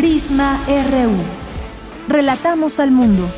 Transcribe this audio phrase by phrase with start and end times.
[0.00, 1.12] Prisma RU.
[2.08, 3.28] Relatamos al mundo.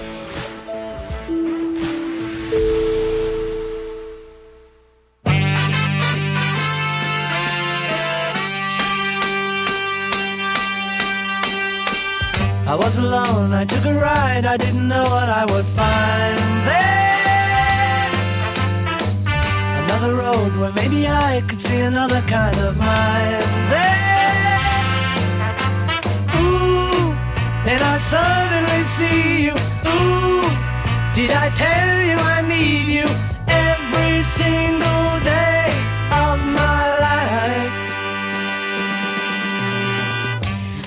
[12.64, 16.38] I was alone, I took a ride, I didn't know what I would find
[16.68, 18.10] there.
[19.82, 24.11] Another road where maybe I could see another kind of mind there.
[27.64, 29.54] Then I suddenly see you.
[29.86, 30.42] Ooh,
[31.14, 33.06] did I tell you I need you
[33.46, 34.91] every single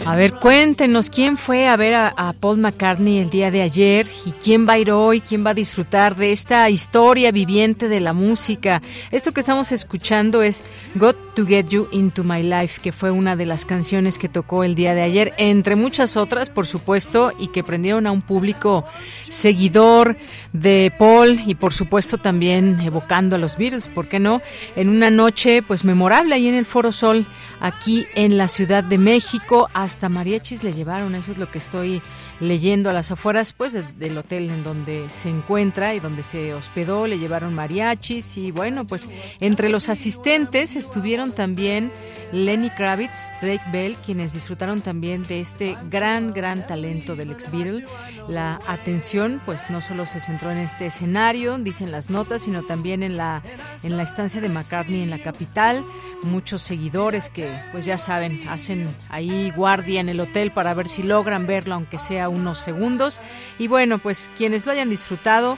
[0.05, 4.33] A ver, cuéntenos quién fue a ver a, Paul McCartney el día de ayer y
[4.33, 8.13] quién va a ir hoy, quién va a disfrutar de esta historia viviente de la
[8.13, 8.83] música.
[9.09, 13.35] Esto que estamos escuchando es Got to Get You Into My Life, que fue una
[13.35, 17.47] de las canciones que tocó el día de ayer, entre muchas otras, por supuesto, y
[17.47, 18.85] que prendieron a un público
[19.27, 20.17] seguidor
[20.53, 24.43] de Paul y por supuesto también evocando a los Beatles, ¿por qué no?
[24.75, 27.25] En una noche pues memorable ahí en el Foro Sol,
[27.59, 32.01] aquí en la Ciudad de México, hasta mariachis le llevaron, eso es lo que estoy
[32.39, 36.53] leyendo a las afueras pues de, del hotel en donde se encuentra y donde se
[36.53, 41.91] hospedó, le llevaron mariachis y bueno, pues entre los asistentes estuvieron también
[42.31, 47.85] Lenny Kravitz, Drake Bell, quienes disfrutaron también de este gran, gran talento del ex Beatle.
[48.27, 53.03] La atención pues no solo se centró en este escenario, dicen las notas, sino también
[53.03, 53.41] en la,
[53.83, 55.83] en la estancia de McCartney en la capital.
[56.23, 61.03] Muchos seguidores que pues ya saben, hacen ahí guardia en el hotel para ver si
[61.03, 63.19] logran verlo, aunque sea unos segundos.
[63.59, 65.57] Y bueno, pues quienes lo hayan disfrutado,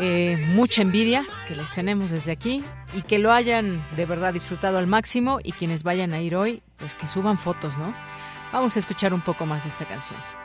[0.00, 2.64] eh, mucha envidia que les tenemos desde aquí
[2.94, 6.62] y que lo hayan de verdad disfrutado al máximo y quienes vayan a ir hoy,
[6.76, 7.92] pues que suban fotos, ¿no?
[8.52, 10.37] Vamos a escuchar un poco más de esta canción.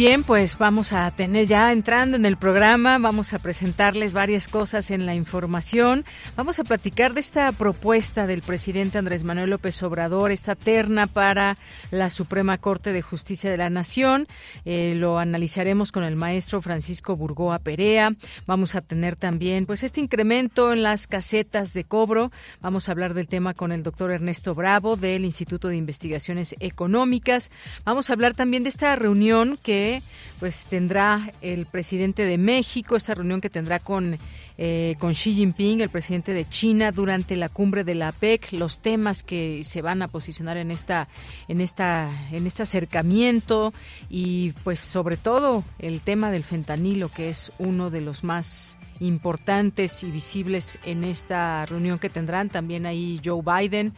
[0.00, 4.90] Bien, pues vamos a tener ya entrando en el programa, vamos a presentarles varias cosas
[4.90, 6.06] en la información.
[6.36, 11.58] Vamos a platicar de esta propuesta del presidente Andrés Manuel López Obrador, esta terna para
[11.90, 14.26] la Suprema Corte de Justicia de la Nación.
[14.64, 18.14] Eh, lo analizaremos con el maestro Francisco Burgoa Perea.
[18.46, 22.32] Vamos a tener también pues este incremento en las casetas de cobro.
[22.62, 27.50] Vamos a hablar del tema con el doctor Ernesto Bravo del Instituto de Investigaciones Económicas.
[27.84, 29.89] Vamos a hablar también de esta reunión que
[30.38, 34.18] pues tendrá el presidente de México, esa reunión que tendrá con,
[34.62, 38.80] eh, con Xi Jinping, el presidente de China, durante la cumbre de la APEC, los
[38.80, 41.08] temas que se van a posicionar en esta,
[41.48, 43.72] en esta, en este acercamiento
[44.10, 50.04] y pues sobre todo el tema del fentanilo, que es uno de los más importantes
[50.04, 52.50] y visibles en esta reunión que tendrán.
[52.50, 53.94] También ahí Joe Biden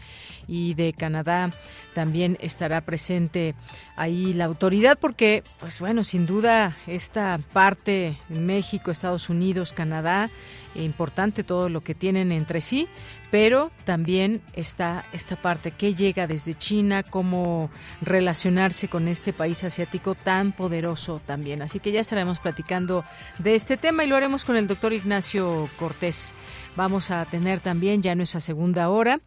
[0.47, 1.51] y de Canadá
[1.93, 3.55] también estará presente
[3.97, 10.31] ahí la autoridad porque, pues bueno, sin duda esta parte, México, Estados Unidos, Canadá,
[10.75, 12.89] importante todo lo que tienen entre sí,
[13.31, 20.15] pero también está esta parte que llega desde China, cómo relacionarse con este país asiático
[20.15, 21.63] tan poderoso también.
[21.63, 23.05] Así que ya estaremos platicando
[23.39, 26.35] de este tema y lo haremos con el doctor Ignacio Cortés.
[26.77, 29.21] Vamos a tener también ya nuestra segunda hora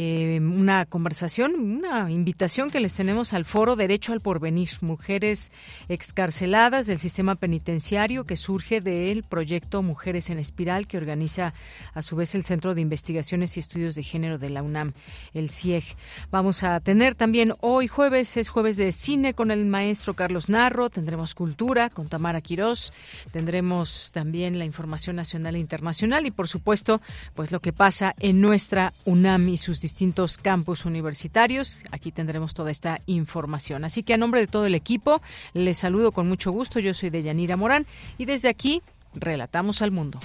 [0.00, 5.50] eh, una conversación, una invitación que les tenemos al foro Derecho al Porvenir, mujeres
[5.88, 11.52] excarceladas del sistema penitenciario que surge del proyecto Mujeres en Espiral que organiza
[11.94, 14.92] a su vez el Centro de Investigaciones y Estudios de Género de la UNAM,
[15.34, 15.96] el CIEG.
[16.30, 20.90] Vamos a tener también hoy jueves, es jueves de cine con el maestro Carlos Narro,
[20.90, 22.92] tendremos cultura con Tamara Quirós,
[23.32, 27.00] tendremos también la información nacional e internacional y por supuesto,
[27.34, 31.80] pues lo que pasa en nuestra UNAM y sus distintos campus universitarios.
[31.90, 33.86] Aquí tendremos toda esta información.
[33.86, 35.22] Así que a nombre de todo el equipo,
[35.54, 36.78] les saludo con mucho gusto.
[36.78, 37.86] Yo soy Deyanira Morán
[38.18, 38.82] y desde aquí
[39.14, 40.20] relatamos al mundo.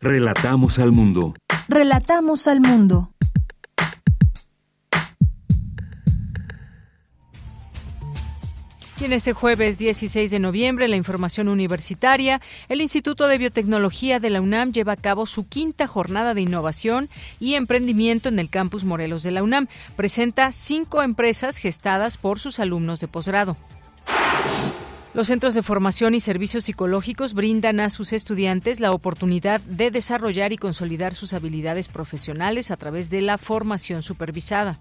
[0.00, 1.34] Relatamos al mundo.
[1.68, 3.09] Relatamos al mundo.
[9.00, 14.28] Y en este jueves 16 de noviembre, la información universitaria, el Instituto de Biotecnología de
[14.28, 17.08] la UNAM lleva a cabo su quinta jornada de innovación
[17.38, 19.68] y emprendimiento en el campus Morelos de la UNAM.
[19.96, 23.56] Presenta cinco empresas gestadas por sus alumnos de posgrado.
[25.14, 30.52] Los centros de formación y servicios psicológicos brindan a sus estudiantes la oportunidad de desarrollar
[30.52, 34.78] y consolidar sus habilidades profesionales a través de la formación supervisada.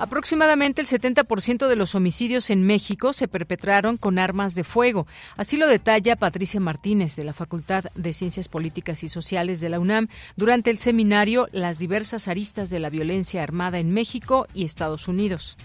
[0.00, 5.06] Aproximadamente el 70% de los homicidios en México se perpetraron con armas de fuego.
[5.36, 9.78] Así lo detalla Patricia Martínez de la Facultad de Ciencias Políticas y Sociales de la
[9.78, 15.06] UNAM durante el seminario Las diversas aristas de la violencia armada en México y Estados
[15.06, 15.58] Unidos.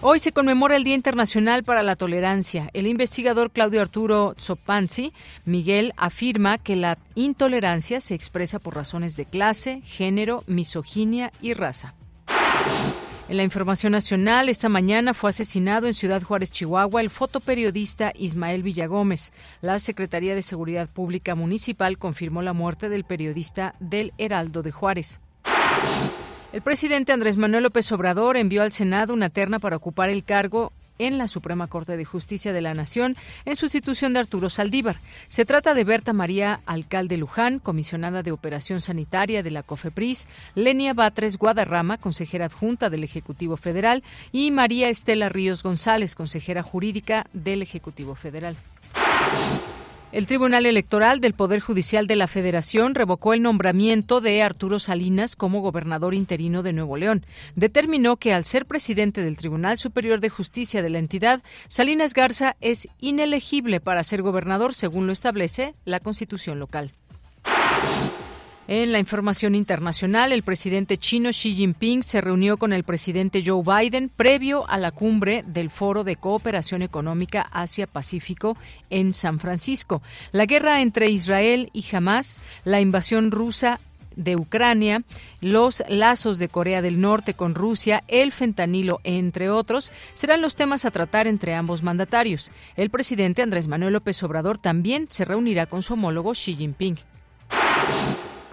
[0.00, 2.70] Hoy se conmemora el Día Internacional para la Tolerancia.
[2.72, 5.12] El investigador Claudio Arturo Zopanzi
[5.44, 11.94] Miguel afirma que la intolerancia se expresa por razones de clase, género, misoginia y raza.
[13.28, 18.62] En la información nacional, esta mañana fue asesinado en Ciudad Juárez, Chihuahua, el fotoperiodista Ismael
[18.62, 19.32] Villagómez.
[19.60, 25.20] La Secretaría de Seguridad Pública Municipal confirmó la muerte del periodista del Heraldo de Juárez.
[26.52, 30.72] El presidente Andrés Manuel López Obrador envió al Senado una terna para ocupar el cargo
[30.98, 34.96] en la Suprema Corte de Justicia de la Nación en sustitución de Arturo Saldívar.
[35.28, 40.94] Se trata de Berta María Alcalde Luján, comisionada de Operación Sanitaria de la COFEPRIS, Lenia
[40.94, 44.02] Batres Guadarrama, consejera adjunta del Ejecutivo Federal,
[44.32, 48.56] y María Estela Ríos González, consejera jurídica del Ejecutivo Federal.
[50.12, 55.34] El Tribunal Electoral del Poder Judicial de la Federación revocó el nombramiento de Arturo Salinas
[55.34, 57.26] como gobernador interino de Nuevo León.
[57.56, 62.56] Determinó que al ser presidente del Tribunal Superior de Justicia de la entidad, Salinas Garza
[62.60, 66.92] es inelegible para ser gobernador según lo establece la Constitución local.
[68.68, 73.62] En la información internacional, el presidente chino Xi Jinping se reunió con el presidente Joe
[73.62, 78.56] Biden previo a la cumbre del Foro de Cooperación Económica Asia-Pacífico
[78.90, 80.02] en San Francisco.
[80.32, 83.78] La guerra entre Israel y Hamas, la invasión rusa
[84.16, 85.04] de Ucrania,
[85.40, 90.84] los lazos de Corea del Norte con Rusia, el fentanilo, entre otros, serán los temas
[90.84, 92.50] a tratar entre ambos mandatarios.
[92.74, 96.96] El presidente Andrés Manuel López Obrador también se reunirá con su homólogo Xi Jinping.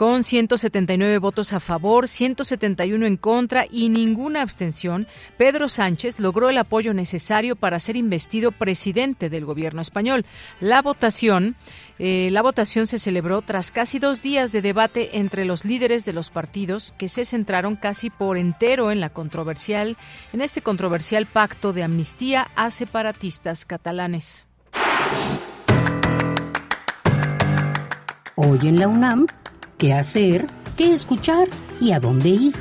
[0.03, 5.07] Con 179 votos a favor, 171 en contra y ninguna abstención,
[5.37, 10.25] Pedro Sánchez logró el apoyo necesario para ser investido presidente del gobierno español.
[10.59, 11.55] La votación,
[11.99, 16.11] eh, la votación se celebró tras casi dos días de debate entre los líderes de
[16.11, 19.95] los partidos que se centraron casi por entero en la controversial,
[20.33, 24.47] en este controversial pacto de amnistía a separatistas catalanes.
[28.35, 29.27] Hoy en la UNAM
[29.83, 30.47] qué hacer,
[30.77, 31.49] qué escuchar
[31.81, 32.53] y a dónde ir.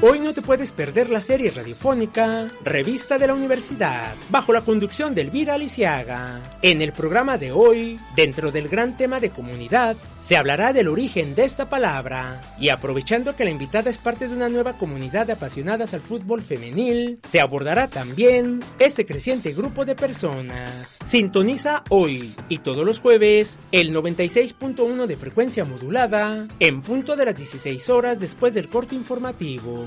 [0.00, 5.14] Hoy no te puedes perder la serie radiofónica Revista de la Universidad, bajo la conducción
[5.14, 6.40] de Elvira Aliciaga.
[6.62, 9.94] En el programa de hoy, dentro del gran tema de comunidad,
[10.24, 14.34] se hablará del origen de esta palabra y aprovechando que la invitada es parte de
[14.34, 19.94] una nueva comunidad de apasionadas al fútbol femenil, se abordará también este creciente grupo de
[19.94, 20.98] personas.
[21.06, 27.36] Sintoniza hoy y todos los jueves el 96.1 de frecuencia modulada en punto de las
[27.36, 29.84] 16 horas después del corte informativo.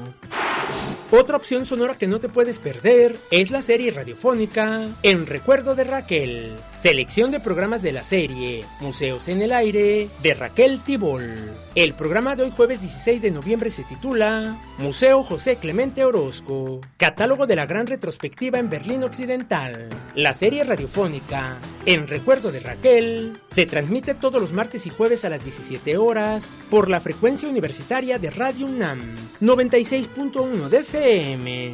[1.10, 5.86] Otra opción sonora que no te puedes perder es la serie radiofónica En Recuerdo de
[5.86, 6.52] Raquel,
[6.84, 11.34] selección de programas de la serie Museos en el Aire de Raquel Tibol.
[11.76, 17.48] El programa de hoy jueves 16 de noviembre se titula Museo José Clemente Orozco, catálogo
[17.48, 19.90] de la gran retrospectiva en Berlín Occidental.
[20.14, 25.30] La serie radiofónica En Recuerdo de Raquel se transmite todos los martes y jueves a
[25.30, 31.74] las 17 horas por la frecuencia universitaria de Radio UNAM 96.1 de FM.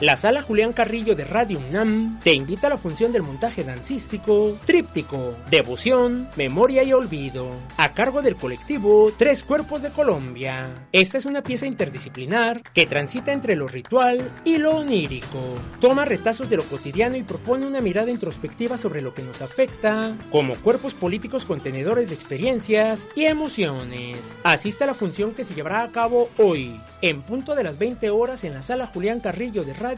[0.00, 4.56] La sala Julián Carrillo de Radio UNAM te invita a la función del montaje dancístico
[4.64, 10.86] Tríptico, Devoción, Memoria y Olvido, a cargo del colectivo Tres Cuerpos de Colombia.
[10.92, 15.38] Esta es una pieza interdisciplinar que transita entre lo ritual y lo onírico.
[15.80, 20.16] Toma retazos de lo cotidiano y propone una mirada introspectiva sobre lo que nos afecta
[20.30, 24.16] como cuerpos políticos contenedores de experiencias y emociones.
[24.44, 28.08] Asista a la función que se llevará a cabo hoy, en punto de las 20
[28.08, 29.89] horas en la sala Julián Carrillo de Radio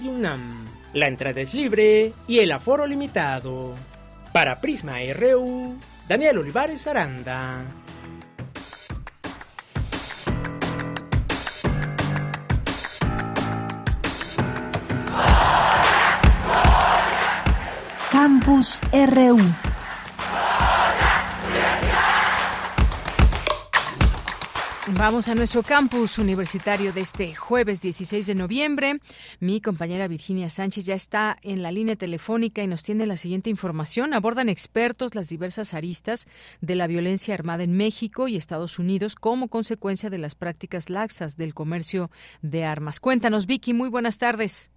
[0.94, 3.74] La entrada es libre y el aforo limitado.
[4.32, 5.76] Para Prisma RU,
[6.08, 7.62] Daniel Olivares Aranda.
[18.10, 19.71] Campus RU.
[25.02, 29.00] Vamos a nuestro campus universitario de este jueves 16 de noviembre.
[29.40, 33.50] Mi compañera Virginia Sánchez ya está en la línea telefónica y nos tiene la siguiente
[33.50, 34.14] información.
[34.14, 36.28] Abordan expertos las diversas aristas
[36.60, 41.36] de la violencia armada en México y Estados Unidos como consecuencia de las prácticas laxas
[41.36, 43.00] del comercio de armas.
[43.00, 44.70] Cuéntanos, Vicky, muy buenas tardes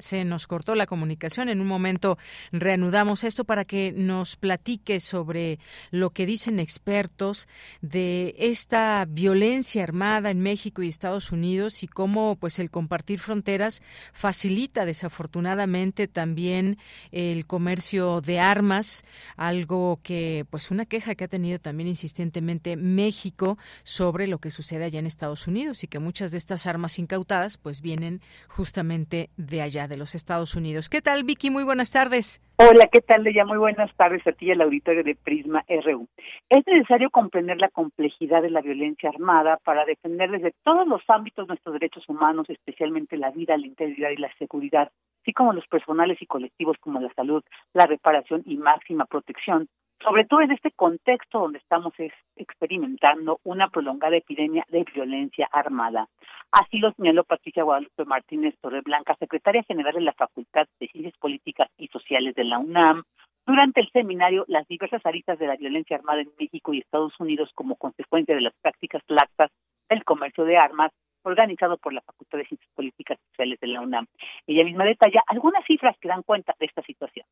[0.00, 1.48] se nos cortó la comunicación.
[1.48, 2.18] En un momento
[2.52, 5.58] reanudamos esto para que nos platique sobre
[5.90, 7.48] lo que dicen expertos
[7.80, 13.82] de esta violencia armada en México y Estados Unidos y cómo pues el compartir fronteras
[14.12, 16.78] facilita desafortunadamente también
[17.10, 19.04] el comercio de armas,
[19.36, 24.84] algo que pues una queja que ha tenido también insistentemente México sobre lo que sucede
[24.84, 29.62] allá en Estados Unidos y que muchas de estas armas incautadas pues vienen justamente de
[29.62, 30.88] allá de los Estados Unidos.
[30.88, 31.50] ¿Qué tal, Vicky?
[31.50, 32.40] Muy buenas tardes.
[32.56, 33.44] Hola, ¿qué tal, Leya?
[33.44, 36.08] Muy buenas tardes a ti y al auditorio de Prisma RU.
[36.48, 41.46] Es necesario comprender la complejidad de la violencia armada para defender desde todos los ámbitos
[41.46, 44.90] nuestros derechos humanos, especialmente la vida, la integridad y la seguridad,
[45.22, 49.68] así como los personales y colectivos como la salud, la reparación y máxima protección,
[50.02, 51.92] sobre todo en este contexto donde estamos
[52.36, 56.08] experimentando una prolongada epidemia de violencia armada.
[56.52, 61.68] Así lo señaló Patricia Guadalupe Martínez Torreblanca, secretaria general de la Facultad de Ciencias Políticas
[61.76, 63.02] y Sociales de la UNAM,
[63.46, 67.50] durante el seminario Las diversas aristas de la violencia armada en México y Estados Unidos
[67.54, 69.50] como consecuencia de las prácticas laxas
[69.88, 73.80] del comercio de armas, organizado por la Facultad de Ciencias Políticas y Sociales de la
[73.80, 74.06] UNAM.
[74.46, 77.26] Ella misma detalla algunas cifras que dan cuenta de esta situación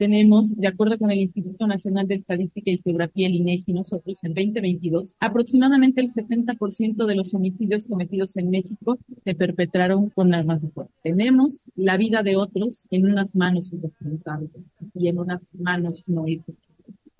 [0.00, 4.32] tenemos, de acuerdo con el Instituto Nacional de Estadística y Geografía, el INEGI, nosotros en
[4.32, 10.70] 2022, aproximadamente el 70% de los homicidios cometidos en México se perpetraron con armas de
[10.70, 10.88] fuego.
[11.02, 14.50] Tenemos la vida de otros en unas manos irresponsables
[14.94, 16.26] y en unas manos no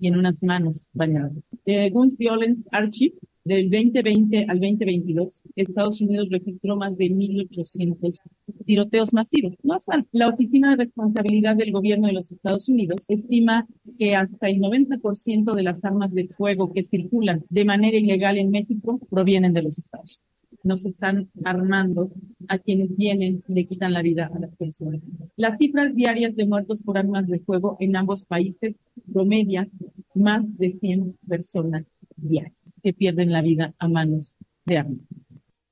[0.01, 1.47] y en unas manos bañadas.
[1.65, 8.19] Eh, Guns Violence Archive del 2020 al 2022, Estados Unidos registró más de 1.800
[8.65, 9.55] tiroteos masivos.
[9.63, 9.77] No
[10.11, 13.67] La Oficina de Responsabilidad del Gobierno de los Estados Unidos estima
[13.97, 18.51] que hasta el 90% de las armas de fuego que circulan de manera ilegal en
[18.51, 20.30] México provienen de los Estados Unidos
[20.63, 22.11] nos están armando
[22.47, 25.01] a quienes vienen y le quitan la vida a las personas.
[25.35, 28.75] Las cifras diarias de muertos por armas de fuego en ambos países
[29.11, 29.67] promedia
[30.13, 34.99] más de 100 personas diarias que pierden la vida a manos de armas.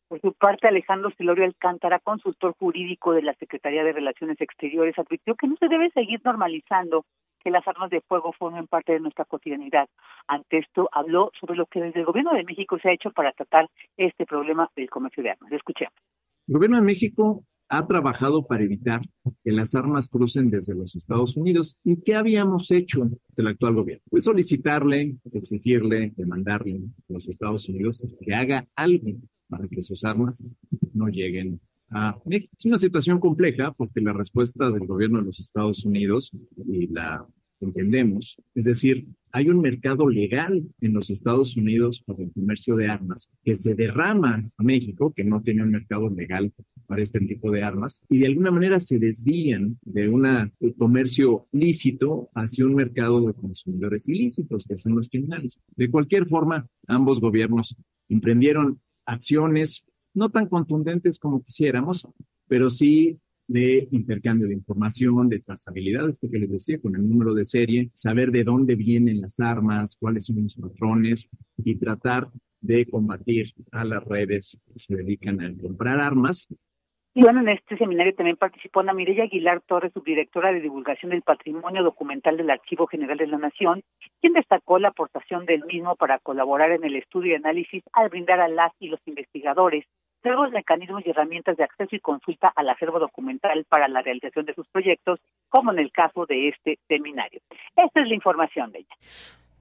[0.08, 5.36] Por su parte, Alejandro Silorio Alcántara, consultor jurídico de la Secretaría de Relaciones Exteriores, advirtió
[5.36, 7.05] que no se debe seguir normalizando
[7.43, 9.88] que las armas de fuego formen parte de nuestra cotidianidad.
[10.27, 13.31] Ante esto, habló sobre lo que desde el Gobierno de México se ha hecho para
[13.31, 15.51] tratar este problema del comercio de armas.
[15.51, 15.93] Escuchemos.
[16.48, 19.01] El Gobierno de México ha trabajado para evitar
[19.43, 21.77] que las armas crucen desde los Estados Unidos.
[21.84, 24.03] ¿Y qué habíamos hecho desde el actual gobierno?
[24.10, 29.12] Pues solicitarle, exigirle, demandarle a los Estados Unidos que haga algo
[29.48, 30.43] para que sus armas
[30.93, 31.60] no lleguen
[31.91, 32.53] a México.
[32.58, 36.31] Es una situación compleja porque la respuesta del gobierno de los Estados Unidos
[36.67, 37.25] y la
[37.62, 38.41] entendemos.
[38.55, 43.31] Es decir, hay un mercado legal en los Estados Unidos para el comercio de armas
[43.43, 46.53] que se derrama a México, que no tiene un mercado legal
[46.88, 52.29] para este tipo de armas, y de alguna manera se desvían de un comercio lícito
[52.34, 55.60] hacia un mercado de consumidores ilícitos, que son los criminales.
[55.75, 57.75] De cualquier forma, ambos gobiernos
[58.08, 62.08] emprendieron acciones no tan contundentes como quisiéramos,
[62.48, 67.34] pero sí de intercambio de información, de trazabilidad, este que les decía, con el número
[67.34, 72.30] de serie, saber de dónde vienen las armas, cuáles son los patrones y tratar
[72.62, 76.48] de combatir a las redes que se dedican a comprar armas.
[77.16, 81.24] Y bueno, en este seminario también participó Ana Mireya Aguilar Torres, subdirectora de divulgación del
[81.24, 83.82] patrimonio documental del Archivo General de la Nación,
[84.22, 88.39] quien destacó la aportación del mismo para colaborar en el estudio y análisis al brindar
[88.39, 89.86] a las y los investigadores
[90.24, 94.54] nuevos mecanismos y herramientas de acceso y consulta al acervo documental para la realización de
[94.54, 97.42] sus proyectos, como en el caso de este seminario.
[97.76, 98.96] Esta es la información de ella.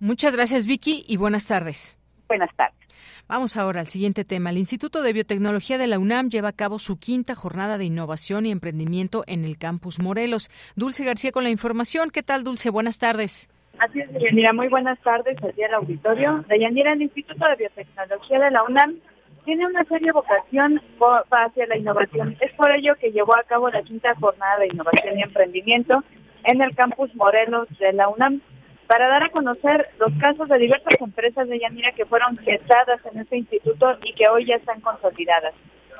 [0.00, 1.98] Muchas gracias, Vicky, y buenas tardes.
[2.28, 2.78] Buenas tardes.
[3.26, 4.50] Vamos ahora al siguiente tema.
[4.50, 8.46] El Instituto de Biotecnología de la UNAM lleva a cabo su quinta jornada de innovación
[8.46, 10.50] y emprendimiento en el campus Morelos.
[10.76, 12.10] Dulce García con la información.
[12.10, 12.70] ¿Qué tal, Dulce?
[12.70, 13.48] Buenas tardes.
[13.78, 14.52] Así es, Deyanira.
[14.52, 16.44] Muy buenas tardes aquí al auditorio.
[16.48, 18.96] Deyanira, el Instituto de Biotecnología de la UNAM
[19.48, 20.78] tiene una seria vocación
[21.30, 22.36] hacia la innovación.
[22.38, 26.04] Es por ello que llevó a cabo la quinta jornada de innovación y emprendimiento
[26.44, 28.42] en el campus Morelos de la UNAM
[28.86, 33.20] para dar a conocer los casos de diversas empresas de Yanira que fueron gestadas en
[33.20, 35.54] este instituto y que hoy ya están consolidadas.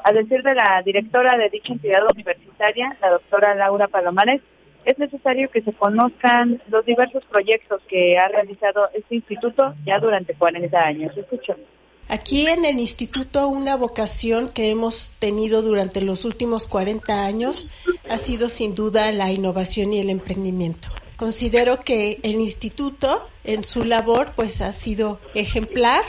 [0.05, 4.43] A decir de la directora de dicha entidad universitaria, la doctora Laura Palomares,
[4.85, 10.35] es necesario que se conozcan los diversos proyectos que ha realizado este instituto ya durante
[10.35, 11.17] 40 años.
[11.17, 11.78] Escuchemos.
[12.09, 17.71] Aquí en el instituto una vocación que hemos tenido durante los últimos 40 años
[18.09, 20.89] ha sido sin duda la innovación y el emprendimiento.
[21.17, 26.01] Considero que el instituto en su labor pues ha sido ejemplar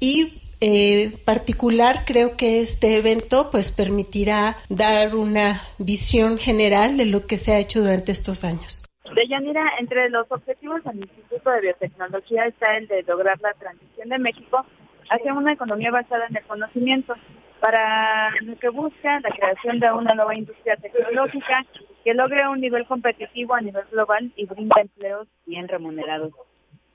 [0.00, 7.26] y eh, particular creo que este evento pues permitirá dar una visión general de lo
[7.26, 8.86] que se ha hecho durante estos años.
[9.14, 14.18] Deyanira, entre los objetivos del Instituto de Biotecnología está el de lograr la transición de
[14.18, 14.64] México
[15.10, 17.14] hacia una economía basada en el conocimiento,
[17.60, 21.64] para lo que busca la creación de una nueva industria tecnológica
[22.02, 26.32] que logre un nivel competitivo a nivel global y brinda empleos bien remunerados.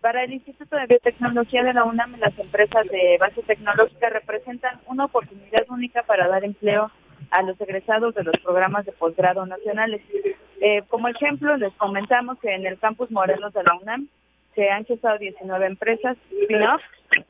[0.01, 5.05] Para el Instituto de Biotecnología de la UNAM, las empresas de base tecnológica representan una
[5.05, 6.91] oportunidad única para dar empleo
[7.31, 10.01] a los egresados de los programas de posgrado nacionales.
[10.61, 14.09] Eh, como ejemplo, les comentamos que en el campus Morelos de la UNAM
[14.57, 16.81] se han gestado 19 empresas spin-off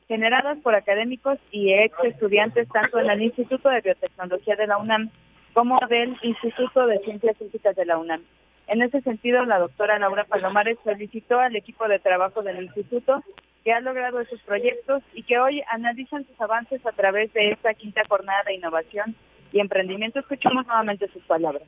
[0.07, 5.11] generadas por académicos y ex estudiantes tanto en el Instituto de Biotecnología de la UNAM
[5.53, 8.23] como del Instituto de Ciencias Físicas de la UNAM.
[8.67, 13.21] En ese sentido, la doctora Laura Palomares felicitó al equipo de trabajo del instituto
[13.65, 17.73] que ha logrado esos proyectos y que hoy analizan sus avances a través de esta
[17.73, 19.15] quinta jornada de innovación
[19.51, 20.19] y emprendimiento.
[20.19, 21.63] Escuchamos nuevamente sus palabras.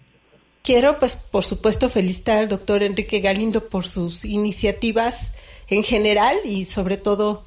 [0.64, 5.36] Quiero, pues, por supuesto, felicitar al doctor Enrique Galindo por sus iniciativas
[5.70, 7.46] en general y sobre todo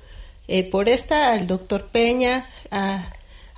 [0.48, 3.04] eh, por esta, al doctor Peña, a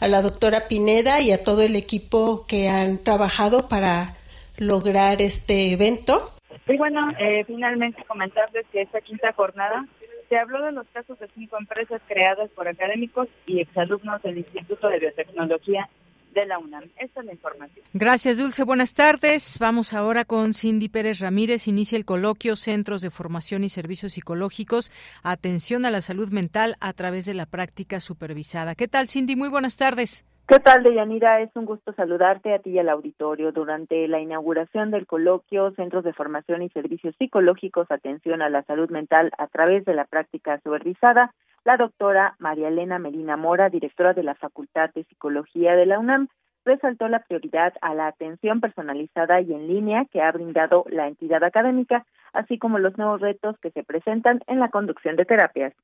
[0.01, 4.15] a la doctora Pineda y a todo el equipo que han trabajado para
[4.59, 6.31] lograr este evento.
[6.67, 9.87] Y bueno, eh, finalmente comentarles que esta quinta jornada
[10.29, 14.89] se habló de los casos de cinco empresas creadas por académicos y exalumnos del Instituto
[14.89, 15.89] de Biotecnología
[16.35, 16.85] de la UNAM.
[16.99, 17.85] Esta es la información.
[17.95, 18.65] Gracias, Dulce.
[18.65, 19.59] Buenas tardes.
[19.61, 21.69] Vamos ahora con Cindy Pérez Ramírez.
[21.69, 24.93] Inicia el coloquio Centros de Formación y Servicios Psicológicos,
[25.23, 28.75] Atención a la Salud Mental a través de la práctica supervisada.
[28.75, 29.37] ¿Qué tal, Cindy?
[29.37, 30.27] Muy buenas tardes.
[30.47, 31.41] ¿Qué tal, Deyanira?
[31.41, 33.51] Es un gusto saludarte a ti y al auditorio.
[33.51, 38.91] Durante la inauguración del coloquio Centros de Formación y Servicios Psicológicos, Atención a la Salud
[38.91, 41.33] Mental a través de la práctica supervisada,
[41.65, 46.29] la doctora María Elena Medina Mora, directora de la Facultad de Psicología de la UNAM,
[46.65, 51.43] resaltó la prioridad a la atención personalizada y en línea que ha brindado la entidad
[51.45, 55.75] académica, así como los nuevos retos que se presentan en la conducción de terapias.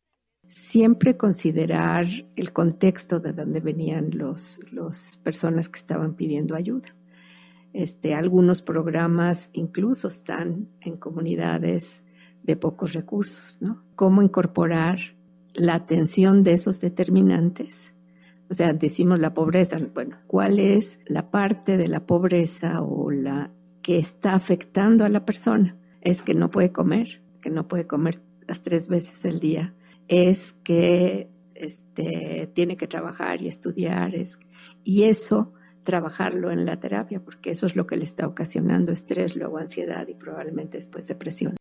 [0.47, 6.89] Siempre considerar el contexto de donde venían los, los personas que estaban pidiendo ayuda.
[7.73, 12.05] Este, algunos programas incluso están en comunidades
[12.43, 13.85] de pocos recursos, ¿no?
[13.95, 14.99] Cómo incorporar
[15.55, 17.95] la atención de esos determinantes.
[18.49, 23.53] O sea, decimos la pobreza, bueno, ¿cuál es la parte de la pobreza o la
[23.83, 25.79] que está afectando a la persona?
[26.01, 29.75] Es que no puede comer, que no puede comer las tres veces al día.
[30.09, 34.17] Es que este, tiene que trabajar y estudiar.
[34.17, 34.41] Es,
[34.83, 35.53] y eso,
[35.85, 40.09] trabajarlo en la terapia, porque eso es lo que le está ocasionando estrés, luego ansiedad
[40.09, 41.60] y probablemente después depresión.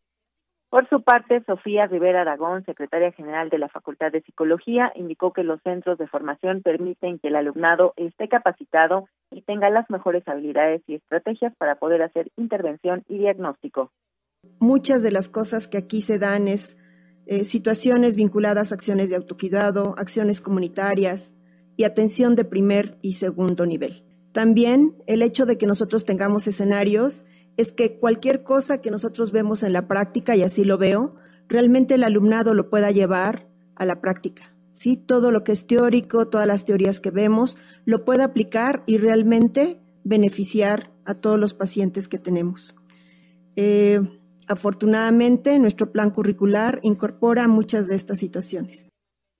[0.70, 5.42] Por su parte, Sofía Rivera Aragón, secretaria general de la Facultad de Psicología, indicó que
[5.42, 10.82] los centros de formación permiten que el alumnado esté capacitado y tenga las mejores habilidades
[10.86, 13.90] y estrategias para poder hacer intervención y diagnóstico.
[14.60, 16.78] Muchas de las cosas que aquí se dan es
[17.26, 21.34] eh, situaciones vinculadas a acciones de autocuidado, acciones comunitarias
[21.76, 24.04] y atención de primer y segundo nivel.
[24.32, 27.24] También el hecho de que nosotros tengamos escenarios
[27.60, 31.14] es que cualquier cosa que nosotros vemos en la práctica, y así lo veo,
[31.48, 34.54] realmente el alumnado lo pueda llevar a la práctica.
[34.70, 34.96] ¿sí?
[34.96, 39.78] Todo lo que es teórico, todas las teorías que vemos, lo pueda aplicar y realmente
[40.04, 42.74] beneficiar a todos los pacientes que tenemos.
[43.56, 44.00] Eh,
[44.48, 48.88] afortunadamente, nuestro plan curricular incorpora muchas de estas situaciones.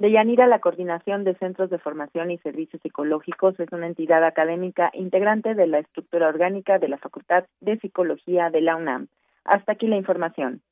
[0.00, 5.54] Deyanira, la Coordinación de Centros de Formación y Servicios Psicológicos, es una entidad académica integrante
[5.54, 9.08] de la estructura orgánica de la Facultad de Psicología de la UNAM.
[9.44, 10.62] Hasta aquí la información.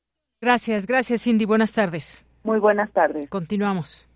[0.41, 1.45] Gracias, gracias Cindy.
[1.45, 2.25] Buenas tardes.
[2.43, 3.29] Muy buenas tardes.
[3.29, 4.07] Continuamos.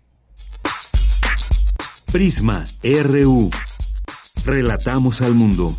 [2.12, 3.50] Prisma RU.
[4.44, 5.74] Relatamos al mundo.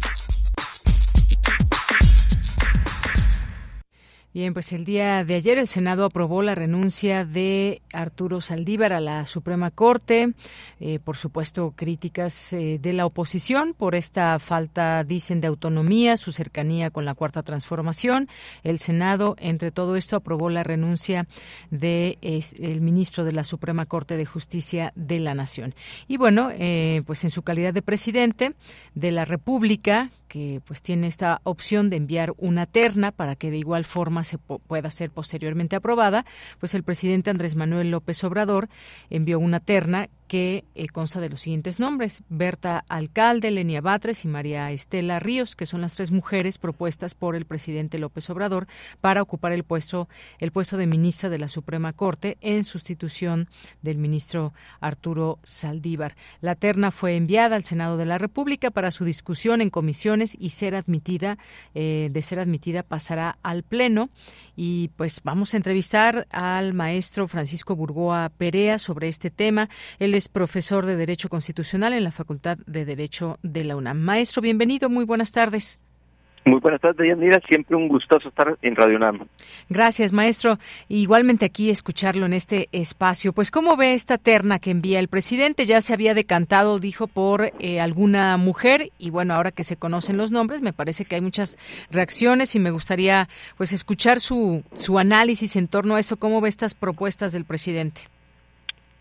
[4.35, 8.99] Bien, pues el día de ayer el Senado aprobó la renuncia de Arturo Saldívar a
[8.99, 10.33] la Suprema Corte.
[10.81, 16.33] Eh, por supuesto, críticas eh, de la oposición por esta falta, dicen, de autonomía, su
[16.33, 18.27] cercanía con la Cuarta Transformación.
[18.63, 21.27] El Senado, entre todo esto, aprobó la renuncia
[21.71, 25.73] del el ministro de la Suprema Corte de Justicia de la Nación.
[26.09, 28.53] Y bueno, eh, pues en su calidad de presidente
[28.95, 33.57] de la República, que pues tiene esta opción de enviar una terna para que de
[33.57, 36.25] igual forma se pueda ser posteriormente aprobada,
[36.59, 38.67] pues el presidente Andrés Manuel López Obrador
[39.09, 44.27] envió una terna que eh, consta de los siguientes nombres: Berta Alcalde, Lenia Batres y
[44.27, 48.67] María Estela Ríos, que son las tres mujeres propuestas por el presidente López Obrador
[49.01, 50.07] para ocupar el puesto,
[50.39, 53.49] el puesto de ministra de la Suprema Corte en sustitución
[53.81, 56.15] del ministro Arturo Saldívar.
[56.41, 60.49] La terna fue enviada al Senado de la República para su discusión en comisiones y
[60.49, 61.37] ser admitida,
[61.73, 64.09] eh, de ser admitida pasará al Pleno.
[64.57, 69.69] Y pues vamos a entrevistar al maestro Francisco Burgoa Perea sobre este tema.
[70.15, 73.99] Él es profesor de Derecho Constitucional en la Facultad de Derecho de la UNAM.
[73.99, 75.77] Maestro, bienvenido, muy buenas tardes.
[76.45, 77.41] Muy buenas tardes, Yanira.
[77.49, 79.27] Siempre un gustoso estar en Radio UNAM.
[79.67, 80.57] Gracias, maestro.
[80.87, 83.33] Igualmente aquí escucharlo en este espacio.
[83.33, 85.65] Pues, ¿cómo ve esta terna que envía el presidente?
[85.65, 90.15] Ya se había decantado, dijo, por eh, alguna mujer y bueno, ahora que se conocen
[90.15, 91.59] los nombres, me parece que hay muchas
[91.91, 96.15] reacciones y me gustaría pues escuchar su, su análisis en torno a eso.
[96.15, 98.03] ¿Cómo ve estas propuestas del presidente?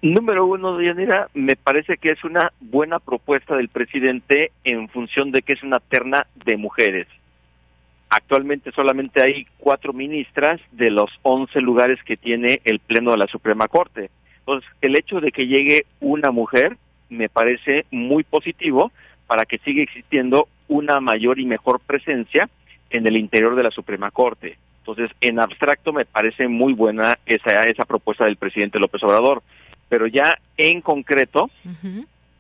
[0.05, 5.41] Número uno, Yanira, me parece que es una buena propuesta del presidente en función de
[5.41, 7.07] que es una terna de mujeres.
[8.11, 13.29] Actualmente solamente hay cuatro ministras de los once lugares que tiene el Pleno de la
[13.29, 14.11] Suprema Corte.
[14.41, 16.77] Entonces, el hecho de que llegue una mujer
[17.09, 18.93] me parece muy positivo
[19.27, 22.51] para que siga existiendo una mayor y mejor presencia
[22.91, 24.59] en el interior de la Suprema Corte.
[24.81, 29.43] Entonces, en abstracto me parece muy buena esa, esa propuesta del presidente López Obrador,
[29.95, 31.51] pero ya en concreto,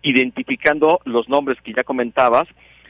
[0.02, 2.48] identificando los nombres que ya comentabas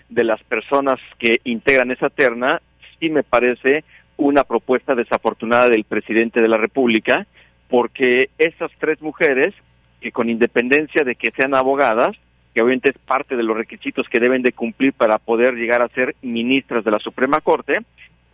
[0.08, 2.62] de las personas que integran esa terna,
[2.98, 3.84] sí me parece
[4.16, 7.26] una propuesta desafortunada del presidente de la República,
[7.68, 9.52] porque esas tres mujeres,
[10.00, 12.16] que con independencia de que sean abogadas,
[12.54, 15.88] que obviamente es parte de los requisitos que deben de cumplir para poder llegar a
[15.88, 17.80] ser ministras de la Suprema Corte,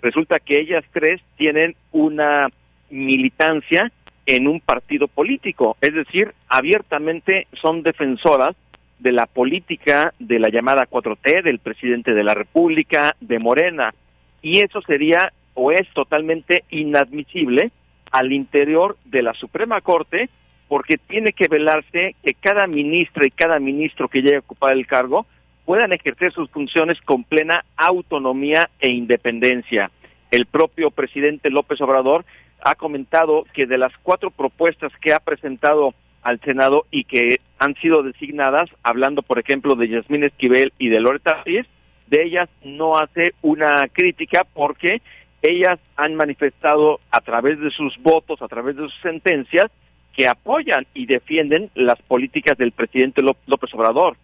[0.00, 2.46] resulta que ellas tres tienen una
[2.88, 3.90] militancia
[4.30, 8.54] en un partido político, es decir, abiertamente son defensoras
[9.00, 13.92] de la política de la llamada 4T, del presidente de la República, de Morena
[14.40, 17.72] y eso sería o es totalmente inadmisible
[18.12, 20.30] al interior de la Suprema Corte
[20.68, 24.86] porque tiene que velarse que cada ministra y cada ministro que llegue a ocupar el
[24.86, 25.26] cargo
[25.64, 29.90] puedan ejercer sus funciones con plena autonomía e independencia.
[30.30, 32.24] El propio presidente López Obrador
[32.62, 37.74] ha comentado que de las cuatro propuestas que ha presentado al Senado y que han
[37.76, 41.66] sido designadas, hablando por ejemplo de Yasmín Esquivel y de Loretta Ruiz,
[42.08, 45.00] de ellas no hace una crítica porque
[45.42, 49.70] ellas han manifestado a través de sus votos, a través de sus sentencias,
[50.14, 54.16] que apoyan y defienden las políticas del presidente López Obrador.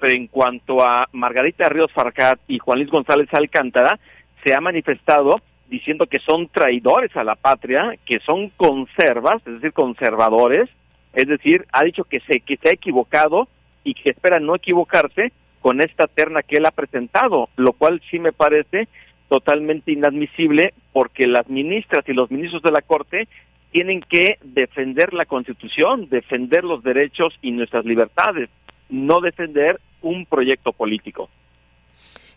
[0.00, 3.98] Pero en cuanto a Margarita Ríos Farcat y Juan Luis González Alcántara,
[4.44, 5.40] se ha manifestado
[5.74, 10.70] diciendo que son traidores a la patria, que son conservas, es decir, conservadores,
[11.12, 13.48] es decir, ha dicho que se, que se ha equivocado
[13.82, 18.18] y que espera no equivocarse con esta terna que él ha presentado, lo cual sí
[18.18, 18.88] me parece
[19.28, 23.26] totalmente inadmisible porque las ministras y los ministros de la Corte
[23.72, 28.48] tienen que defender la Constitución, defender los derechos y nuestras libertades,
[28.88, 31.28] no defender un proyecto político.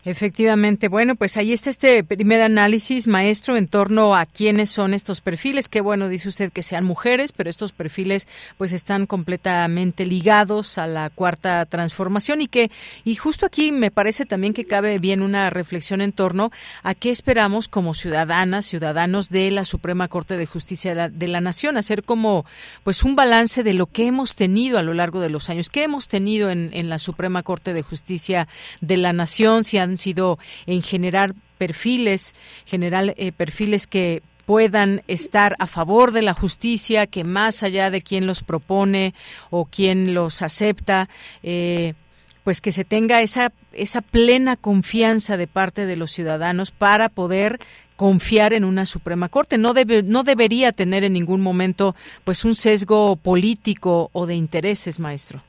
[0.04, 5.20] Efectivamente, bueno, pues ahí está este primer análisis, maestro, en torno a quiénes son estos
[5.20, 5.68] perfiles.
[5.68, 10.86] Qué bueno, dice usted que sean mujeres, pero estos perfiles pues están completamente ligados a
[10.86, 12.70] la cuarta transformación y que,
[13.04, 16.52] y justo aquí me parece también que cabe bien una reflexión en torno
[16.84, 21.76] a qué esperamos como ciudadanas, ciudadanos de la Suprema Corte de Justicia de la, Nación,
[21.76, 22.44] hacer como
[22.82, 25.84] pues un balance de lo que hemos tenido a lo largo de los años, qué
[25.84, 28.48] hemos tenido en, en la Suprema Corte de Justicia
[28.80, 32.34] de la Nación, si han sido en generar perfiles,
[32.66, 38.02] general eh, perfiles que puedan estar a favor de la justicia, que más allá de
[38.02, 39.14] quién los propone
[39.50, 41.08] o quién los acepta,
[41.42, 41.94] eh,
[42.44, 47.60] pues que se tenga esa esa plena confianza de parte de los ciudadanos para poder
[47.96, 49.58] confiar en una Suprema Corte.
[49.58, 54.98] No debe, no debería tener en ningún momento pues un sesgo político o de intereses,
[54.98, 55.42] maestro.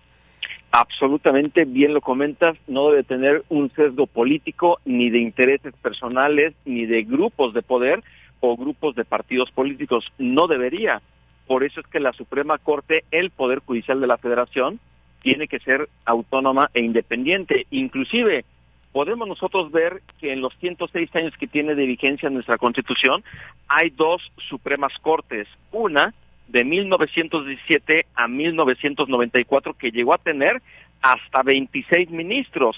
[0.71, 6.86] Absolutamente bien lo comentas, no debe tener un sesgo político ni de intereses personales ni
[6.86, 8.03] de grupos de poder
[8.39, 11.01] o grupos de partidos políticos, no debería.
[11.47, 14.79] Por eso es que la Suprema Corte, el Poder Judicial de la Federación,
[15.21, 17.65] tiene que ser autónoma e independiente.
[17.71, 18.45] Inclusive,
[18.91, 23.23] podemos nosotros ver que en los 106 años que tiene de vigencia nuestra Constitución,
[23.67, 25.47] hay dos Supremas Cortes.
[25.71, 26.13] Una
[26.49, 30.62] de 1917 a 1994 que llegó a tener
[31.01, 32.75] hasta 26 ministros.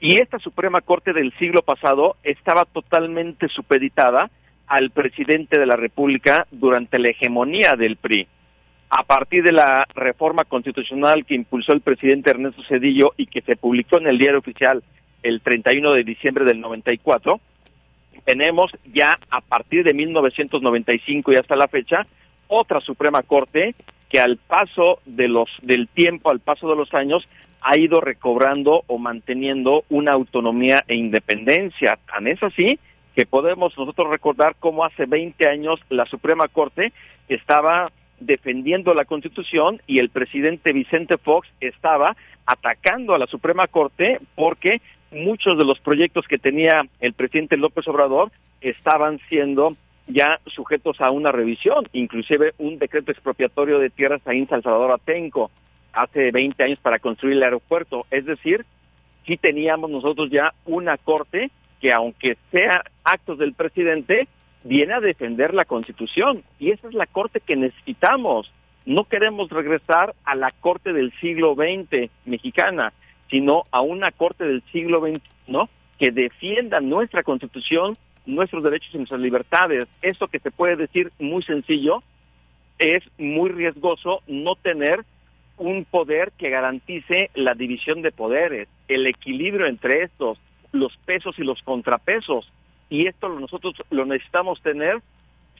[0.00, 4.30] Y esta Suprema Corte del siglo pasado estaba totalmente supeditada
[4.66, 8.28] al presidente de la República durante la hegemonía del PRI
[8.90, 13.56] a partir de la reforma constitucional que impulsó el presidente Ernesto Cedillo y que se
[13.56, 14.82] publicó en el diario oficial
[15.22, 17.40] el 31 de diciembre del 94,
[18.24, 22.06] tenemos ya a partir de 1995 y hasta la fecha
[22.50, 23.74] otra Suprema Corte
[24.10, 27.26] que al paso de los del tiempo, al paso de los años
[27.62, 31.98] ha ido recobrando o manteniendo una autonomía e independencia.
[32.06, 32.78] Tan es así
[33.14, 36.92] que podemos nosotros recordar cómo hace 20 años la Suprema Corte
[37.28, 44.20] estaba defendiendo la Constitución y el presidente Vicente Fox estaba atacando a la Suprema Corte
[44.34, 49.76] porque muchos de los proyectos que tenía el presidente López Obrador estaban siendo
[50.12, 55.50] ya sujetos a una revisión, inclusive un decreto expropiatorio de tierras ahí en Salvador Atenco
[55.92, 58.06] hace 20 años para construir el aeropuerto.
[58.10, 58.64] Es decir,
[59.26, 64.28] sí teníamos nosotros ya una corte que aunque sea actos del presidente,
[64.64, 68.52] viene a defender la Constitución y esa es la Corte que necesitamos.
[68.84, 72.92] No queremos regresar a la Corte del siglo XX mexicana,
[73.30, 75.68] sino a una Corte del siglo XX, ¿no?
[75.98, 77.94] Que defienda nuestra Constitución,
[78.26, 79.88] nuestros derechos y nuestras libertades.
[80.02, 82.02] Eso que se puede decir muy sencillo,
[82.78, 85.04] es muy riesgoso no tener
[85.58, 90.38] un poder que garantice la división de poderes, el equilibrio entre estos,
[90.72, 92.50] los pesos y los contrapesos
[92.90, 95.00] y esto nosotros lo necesitamos tener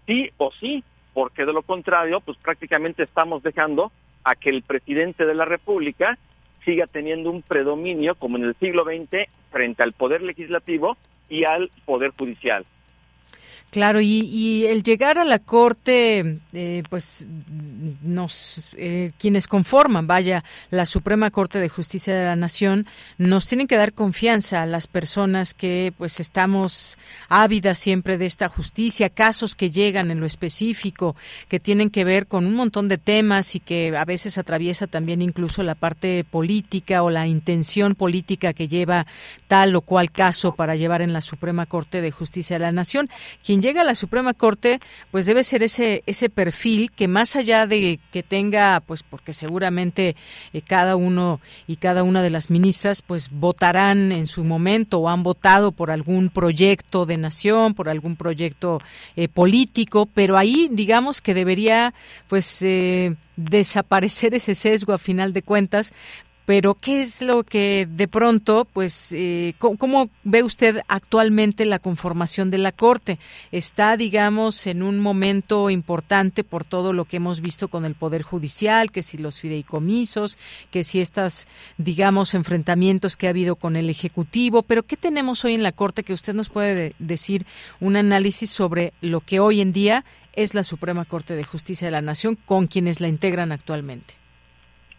[0.07, 3.93] sí o sí, porque de lo contrario, pues prácticamente estamos dejando
[4.25, 6.19] a que el presidente de la República
[6.65, 10.97] siga teniendo un predominio, como en el siglo XX, frente al poder legislativo
[11.31, 12.67] y al poder judicial.
[13.71, 17.25] Claro, y, el llegar a la Corte, eh, pues
[18.03, 23.69] nos, eh, quienes conforman, vaya, la Suprema Corte de Justicia de la Nación, nos tienen
[23.69, 29.55] que dar confianza a las personas que, pues, estamos ávidas siempre de esta justicia, casos
[29.55, 31.15] que llegan en lo específico,
[31.49, 35.23] que tienen que ver con un montón de temas y que a veces atraviesa también
[35.23, 39.07] incluso la parte política o la intención política que lleva
[39.47, 43.09] tal o cual caso para llevar en la Suprema Corte de Justicia de la Nación.
[43.61, 47.99] Llega a la Suprema Corte, pues debe ser ese ese perfil que más allá de
[48.11, 50.17] que tenga, pues porque seguramente
[50.53, 55.09] eh, cada uno y cada una de las ministras, pues votarán en su momento o
[55.09, 58.81] han votado por algún proyecto de nación, por algún proyecto
[59.17, 61.95] eh, político, pero ahí digamos que debería,
[62.29, 65.93] pues eh, desaparecer ese sesgo a final de cuentas
[66.47, 72.51] pero ¿qué es lo que de pronto, pues, eh, ¿cómo, ve usted actualmente la conformación
[72.51, 73.19] de la Corte?
[73.53, 78.23] Está, digamos, en un momento importante por todo lo que hemos visto con el Poder
[78.23, 80.39] Judicial, que si los fideicomisos,
[80.71, 81.47] que si estas,
[81.79, 86.03] digamos, enfrentamientos que ha habido con el Ejecutivo, pero ¿qué tenemos hoy en la Corte
[86.03, 87.47] que usted nos puede decir
[87.81, 91.93] un análisis sobre lo que hoy en día es la Suprema Corte de Justicia de
[91.93, 94.15] la Nación con quienes la integran actualmente?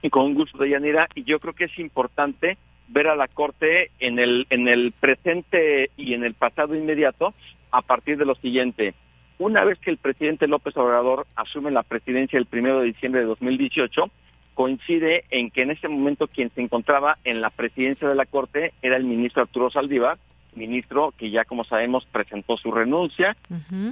[0.02, 4.20] Y con gusto, Deyanira, y yo creo que es importante ver a la Corte en
[4.20, 7.34] el, en el presente y en el pasado inmediato
[7.72, 8.94] a partir de lo siguiente.
[9.38, 13.28] Una vez que el presidente López Obrador asume la presidencia el primero de diciembre de
[13.28, 14.10] 2018,
[14.54, 18.74] coincide en que en ese momento quien se encontraba en la presidencia de la Corte
[18.82, 20.18] era el ministro Arturo Saldívar,
[20.54, 23.36] ministro que ya como sabemos presentó su renuncia,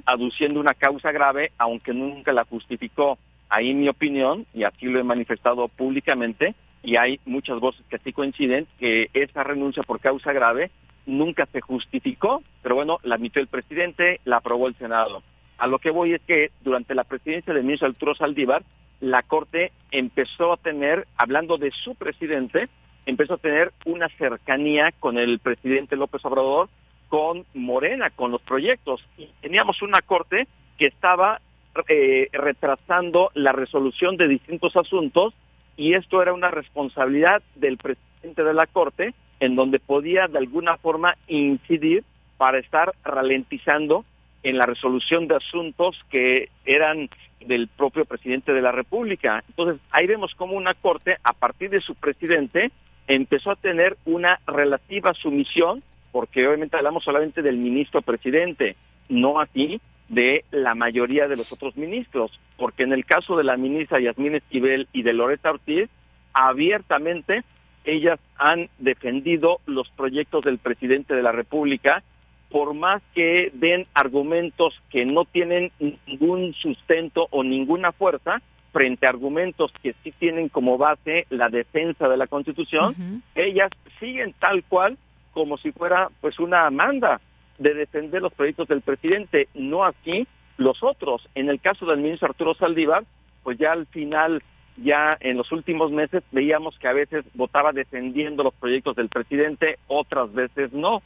[0.06, 3.18] aduciendo una causa grave, aunque nunca la justificó.
[3.50, 8.14] Ahí mi opinión, y así lo he manifestado públicamente, y hay muchas voces que así
[8.14, 10.72] coinciden, que esa renuncia por causa grave
[11.06, 15.24] nunca se justificó, pero bueno, la admitió el presidente, la aprobó el Senado.
[15.58, 18.64] A lo que voy es que durante la presidencia del ministro Arturo Saldívar,
[19.02, 22.70] la Corte empezó a tener, hablando de su presidente,
[23.06, 26.70] empezó a tener una cercanía con el presidente López Obrador,
[27.08, 29.04] con Morena, con los proyectos.
[29.18, 31.42] Y teníamos una Corte que estaba
[31.88, 35.34] eh, retrasando la resolución de distintos asuntos
[35.78, 40.78] y esto era una responsabilidad del presidente de la Corte en donde podía de alguna
[40.78, 42.04] forma incidir
[42.38, 44.04] para estar ralentizando
[44.44, 47.10] en la resolución de asuntos que eran
[47.46, 49.44] del propio presidente de la República.
[49.48, 52.72] Entonces, ahí vemos cómo una Corte, a partir de su presidente,
[53.08, 58.76] empezó a tener una relativa sumisión, porque obviamente hablamos solamente del ministro presidente,
[59.10, 63.58] no aquí de la mayoría de los otros ministros, porque en el caso de la
[63.58, 65.88] ministra Yasmín Esquivel y de Loreta Ortiz,
[66.34, 67.44] abiertamente
[67.86, 72.04] ellas han defendido los proyectos del presidente de la República,
[72.50, 78.42] por más que den argumentos que no tienen ningún sustento o ninguna fuerza,
[78.72, 83.70] frente a argumentos que sí tienen como base la defensa de la Constitución, ellas
[84.00, 84.98] siguen tal cual
[85.32, 87.20] como si fuera pues una amanda
[87.60, 91.28] de defender los proyectos del presidente, no así los otros.
[91.36, 93.04] En el caso del ministro Arturo Saldívar,
[93.44, 94.42] pues ya al final,
[94.78, 99.78] ya en los últimos meses veíamos que a veces votaba defendiendo los proyectos del presidente,
[99.88, 101.02] otras veces no.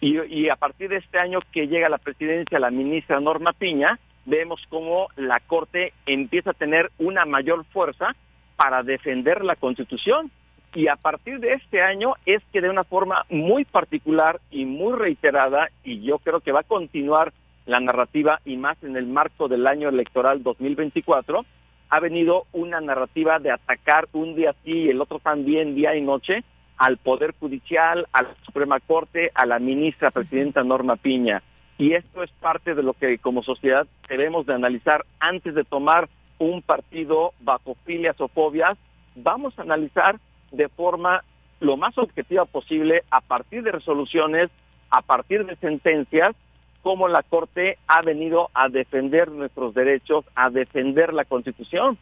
[0.00, 3.52] Y, y a partir de este año que llega a la presidencia la ministra Norma
[3.52, 8.14] Piña, vemos cómo la Corte empieza a tener una mayor fuerza
[8.56, 10.30] para defender la Constitución.
[10.74, 14.98] Y a partir de este año es que de una forma muy particular y muy
[14.98, 17.32] reiterada, y yo creo que va a continuar
[17.64, 21.44] la narrativa y más en el marco del año electoral 2024,
[21.90, 26.00] ha venido una narrativa de atacar un día sí y el otro también, día y
[26.00, 26.42] noche,
[26.76, 31.42] al Poder Judicial, a la Suprema Corte, a la ministra presidenta Norma Piña.
[31.78, 36.08] Y esto es parte de lo que como sociedad debemos de analizar antes de tomar
[36.38, 38.76] un partido bajo filias o fobias.
[39.14, 40.18] Vamos a analizar
[40.56, 41.22] de forma
[41.60, 44.50] lo más objetiva posible a partir de resoluciones,
[44.90, 46.34] a partir de sentencias,
[46.82, 51.98] cómo la Corte ha venido a defender nuestros derechos, a defender la Constitución.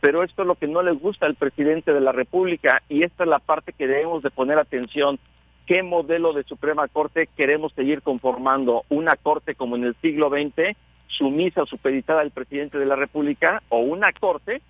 [0.00, 3.24] Pero esto es lo que no le gusta al presidente de la República y esta
[3.24, 5.18] es la parte que debemos de poner atención
[5.66, 10.76] qué modelo de Suprema Corte queremos seguir conformando, una Corte como en el siglo XX,
[11.06, 14.62] sumisa, supeditada al presidente de la República, o una Corte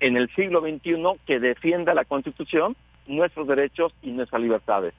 [0.00, 4.94] en el siglo XXI que defienda la Constitución, nuestros derechos y nuestras libertades.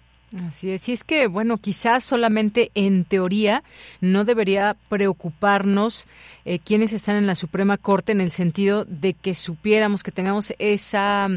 [0.48, 3.64] Así es, y es que, bueno, quizás solamente en teoría
[4.00, 6.08] no debería preocuparnos
[6.46, 10.54] eh, quienes están en la Suprema Corte en el sentido de que supiéramos que tengamos
[10.60, 11.30] esa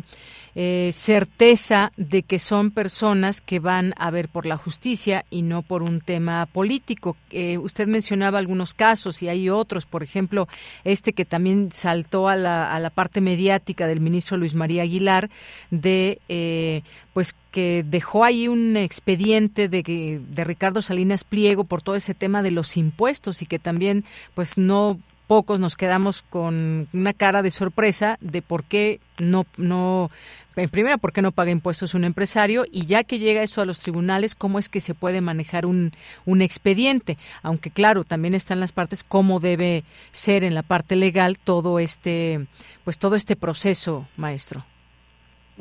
[0.54, 5.62] eh, certeza de que son personas que van a ver por la justicia y no
[5.62, 7.16] por un tema político.
[7.30, 10.48] Eh, usted mencionaba algunos casos y hay otros, por ejemplo,
[10.84, 15.30] este que también saltó a la, a la parte mediática del ministro Luis María Aguilar
[15.70, 16.82] de, eh,
[17.14, 22.42] pues, que dejó ahí un expediente de, de Ricardo Salinas Pliego por todo ese tema
[22.42, 24.98] de los impuestos y que también, pues, no
[25.32, 30.10] pocos nos quedamos con una cara de sorpresa de por qué no, no,
[30.56, 33.64] en primera, por qué no paga impuestos un empresario y ya que llega eso a
[33.64, 35.92] los tribunales, cómo es que se puede manejar un,
[36.26, 41.38] un expediente, aunque claro, también están las partes cómo debe ser en la parte legal
[41.38, 42.46] todo este,
[42.84, 44.66] pues todo este proceso, maestro.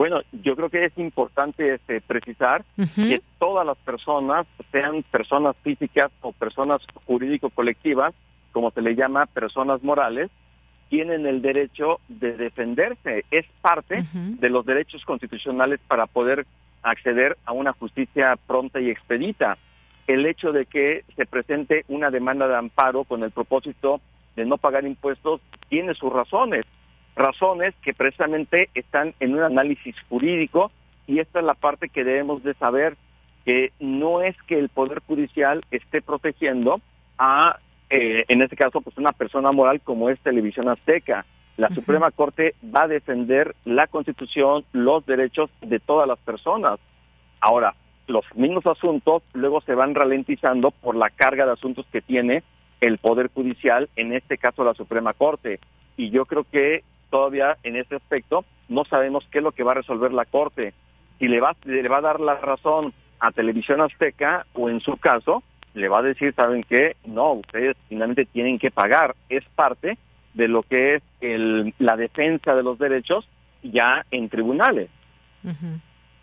[0.02, 6.12] Bueno, yo creo que es importante este, precisar que todas las personas, sean personas físicas
[6.22, 8.16] o personas jurídico-colectivas,
[8.52, 10.32] como se le llama, personas morales,
[10.90, 13.26] tienen el derecho de defenderse.
[13.30, 16.48] Es parte de los derechos constitucionales para poder
[16.82, 19.60] acceder a una justicia pronta y expedita.
[20.08, 24.02] El hecho de que se presente una demanda de amparo con el propósito
[24.36, 26.66] de no pagar impuestos tiene sus razones,
[27.22, 30.72] razones que precisamente están en un análisis jurídico
[31.08, 32.98] y esta es la parte que debemos de saber
[33.46, 36.82] que no es que el Poder Judicial esté protegiendo
[37.18, 37.58] a
[37.92, 41.26] eh, en este caso, pues una persona moral como es Televisión Azteca.
[41.58, 46.80] La Suprema Corte va a defender la Constitución, los derechos de todas las personas.
[47.42, 47.76] Ahora,
[48.08, 52.44] los mismos asuntos luego se van ralentizando por la carga de asuntos que tiene
[52.80, 55.60] el Poder Judicial, en este caso la Suprema Corte.
[55.98, 59.74] Y yo creo que todavía en este aspecto no sabemos qué es lo que va
[59.74, 60.74] a resolver la Corte.
[61.20, 64.98] Si le va, le va a dar la razón a Televisión Azteca o en su
[64.98, 65.44] caso,
[65.76, 66.96] le va a decir, ¿saben qué?
[67.06, 69.16] No, ustedes finalmente tienen que pagar.
[69.30, 69.98] Es parte
[70.34, 73.28] de lo que es el, la defensa de los derechos
[73.62, 74.90] ya en tribunales.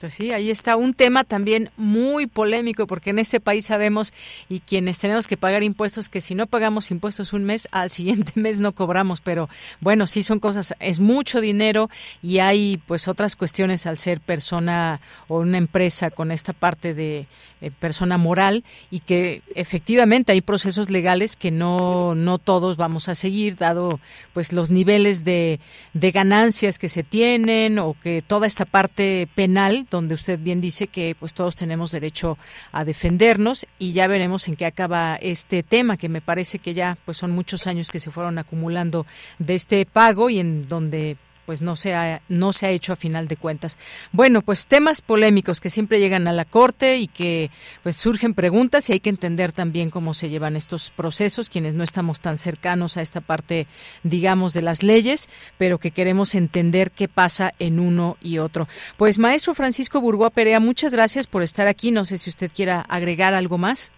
[0.01, 4.13] Pues sí, ahí está un tema también muy polémico porque en este país sabemos
[4.49, 8.33] y quienes tenemos que pagar impuestos que si no pagamos impuestos un mes, al siguiente
[8.37, 9.49] mes no cobramos, pero
[9.81, 11.91] bueno, sí son cosas, es mucho dinero
[12.23, 17.27] y hay pues otras cuestiones al ser persona o una empresa con esta parte de
[17.61, 23.17] eh, persona moral y que efectivamente hay procesos legales que no, no todos vamos a
[23.17, 23.99] seguir dado
[24.33, 25.59] pues los niveles de,
[25.93, 30.87] de ganancias que se tienen o que toda esta parte penal donde usted bien dice
[30.87, 32.39] que pues todos tenemos derecho
[32.73, 36.99] a defendernos y ya veremos en qué acaba este tema que me parece que ya
[37.05, 39.07] pues son muchos años que se fueron acumulando
[39.39, 41.17] de este pago y en donde
[41.49, 43.79] pues no se ha, no se ha hecho a final de cuentas.
[44.13, 47.49] Bueno, pues temas polémicos que siempre llegan a la corte y que
[47.83, 51.83] pues surgen preguntas y hay que entender también cómo se llevan estos procesos, quienes no
[51.83, 53.67] estamos tan cercanos a esta parte,
[54.03, 58.69] digamos, de las leyes, pero que queremos entender qué pasa en uno y otro.
[58.99, 61.93] Pues maestro Francisco Burgoa Perea, muchas gracias por estar aquí.
[61.93, 63.91] No sé si usted quiera agregar algo más.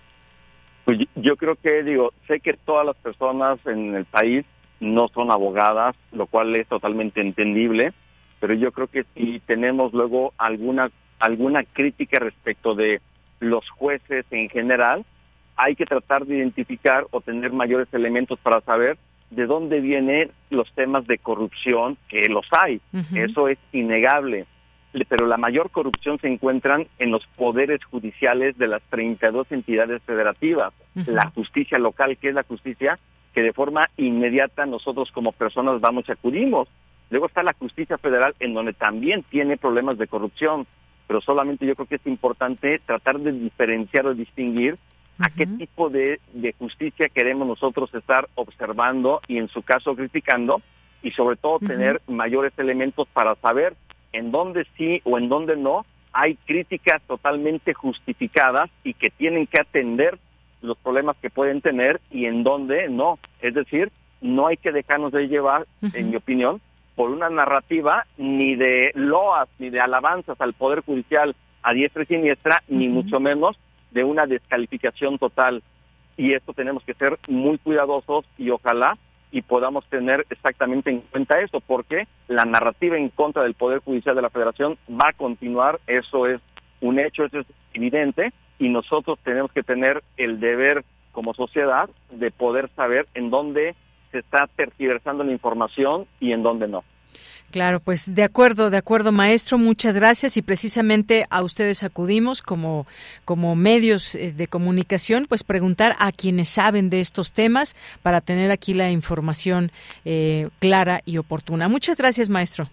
[0.84, 4.46] Pues yo creo que digo, sé que todas las personas en el país
[4.80, 7.92] no son abogadas, lo cual es totalmente entendible,
[8.40, 13.00] pero yo creo que si tenemos luego alguna alguna crítica respecto de
[13.40, 15.04] los jueces en general,
[15.56, 18.96] hay que tratar de identificar o tener mayores elementos para saber
[19.30, 22.80] de dónde vienen los temas de corrupción, que los hay,
[23.14, 24.46] eso es innegable,
[25.08, 30.72] pero la mayor corrupción se encuentran en los poderes judiciales de las 32 entidades federativas,
[31.06, 32.98] la justicia local, que es la justicia
[33.34, 36.68] que de forma inmediata nosotros como personas vamos y acudimos.
[37.10, 40.66] Luego está la justicia federal en donde también tiene problemas de corrupción,
[41.06, 44.76] pero solamente yo creo que es importante tratar de diferenciar o distinguir
[45.18, 50.62] a qué tipo de, de justicia queremos nosotros estar observando y en su caso criticando
[51.02, 53.74] y sobre todo tener mayores elementos para saber
[54.12, 59.60] en dónde sí o en dónde no hay críticas totalmente justificadas y que tienen que
[59.60, 60.18] atender
[60.62, 63.18] los problemas que pueden tener y en dónde no.
[63.40, 63.90] Es decir,
[64.20, 66.61] no hay que dejarnos de llevar, en mi opinión,
[66.94, 72.06] por una narrativa ni de loas ni de alabanzas al Poder Judicial a diestra y
[72.06, 73.58] siniestra, ni mucho menos
[73.90, 75.62] de una descalificación total.
[76.16, 78.98] Y esto tenemos que ser muy cuidadosos y ojalá
[79.32, 84.16] y podamos tener exactamente en cuenta eso, porque la narrativa en contra del Poder Judicial
[84.16, 86.40] de la Federación va a continuar, eso es
[86.80, 92.30] un hecho, eso es evidente, y nosotros tenemos que tener el deber como sociedad de
[92.30, 93.74] poder saber en dónde
[94.12, 96.84] se está tergiversando la información y en dónde no.
[97.50, 102.86] Claro, pues de acuerdo, de acuerdo, maestro, muchas gracias y precisamente a ustedes acudimos como,
[103.24, 108.52] como medios eh, de comunicación, pues preguntar a quienes saben de estos temas para tener
[108.52, 109.72] aquí la información
[110.04, 111.68] eh, clara y oportuna.
[111.68, 112.68] Muchas gracias, maestro.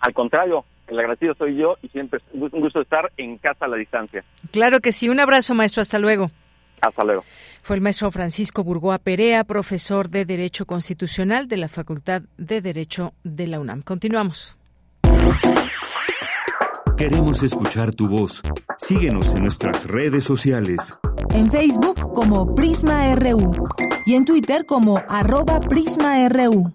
[0.00, 3.68] Al contrario, el agradecido soy yo y siempre es un gusto estar en casa a
[3.68, 4.24] la distancia.
[4.50, 5.08] Claro que sí.
[5.08, 5.82] Un abrazo, maestro.
[5.82, 6.30] Hasta luego.
[6.80, 7.24] Hasta luego.
[7.62, 13.14] Fue el maestro Francisco Burgoa Perea, profesor de Derecho Constitucional de la Facultad de Derecho
[13.24, 13.82] de la UNAM.
[13.82, 14.56] Continuamos.
[16.96, 18.42] Queremos escuchar tu voz.
[18.78, 20.98] Síguenos en nuestras redes sociales.
[21.30, 23.52] En Facebook como Prisma RU
[24.04, 26.74] y en Twitter como arroba PrismaRU.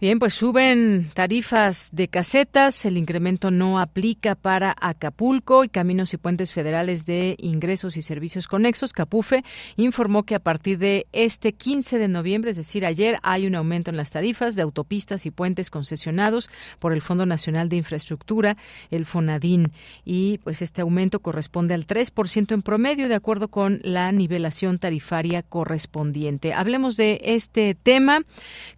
[0.00, 6.16] Bien, pues suben tarifas de casetas, el incremento no aplica para Acapulco y Caminos y
[6.16, 9.44] Puentes Federales de Ingresos y Servicios Conexos, Capufe,
[9.76, 13.90] informó que a partir de este 15 de noviembre, es decir, ayer, hay un aumento
[13.90, 18.56] en las tarifas de autopistas y puentes concesionados por el Fondo Nacional de Infraestructura,
[18.90, 19.70] el FONADIN,
[20.04, 25.42] y pues este aumento corresponde al 3% en promedio, de acuerdo con la nivelación tarifaria
[25.42, 26.52] correspondiente.
[26.52, 28.22] Hablemos de este tema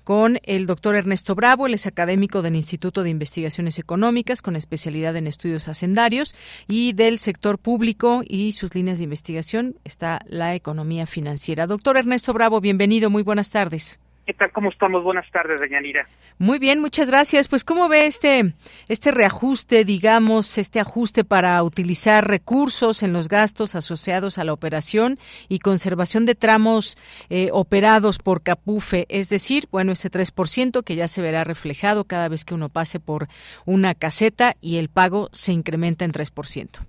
[0.05, 5.15] con el doctor Ernesto Bravo, él es académico del Instituto de Investigaciones Económicas con especialidad
[5.15, 6.35] en estudios hacendarios
[6.67, 11.69] y del sector público y sus líneas de investigación está la economía financiera.
[11.69, 14.01] Doctor Ernesto Bravo, bienvenido, muy buenas tardes.
[14.27, 14.51] ¿Qué tal?
[14.51, 15.05] ¿Cómo estamos?
[15.05, 16.09] Buenas tardes, Deñanira.
[16.39, 17.47] Muy bien, muchas gracias.
[17.47, 18.55] Pues, ¿cómo ve este,
[18.89, 25.17] este reajuste, digamos, este ajuste para utilizar recursos en los gastos asociados a la operación
[25.49, 26.99] y conservación de tramos
[27.31, 29.07] eh, operados por Capufe?
[29.11, 32.99] Es decir, bueno, ese 3% que ya se verá reflejado cada vez que uno pase
[32.99, 33.29] por
[33.65, 36.85] una caseta y el pago se incrementa en 3%.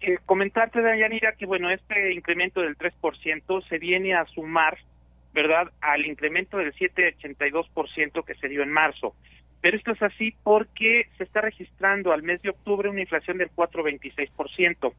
[0.00, 4.76] Eh, comentarte, Deyanira, que bueno, este incremento del 3% se viene a sumar
[5.32, 9.14] ¿verdad?, al incremento del 7,82% que se dio en marzo.
[9.60, 13.50] Pero esto es así porque se está registrando al mes de octubre una inflación del
[13.50, 14.92] 4,26%.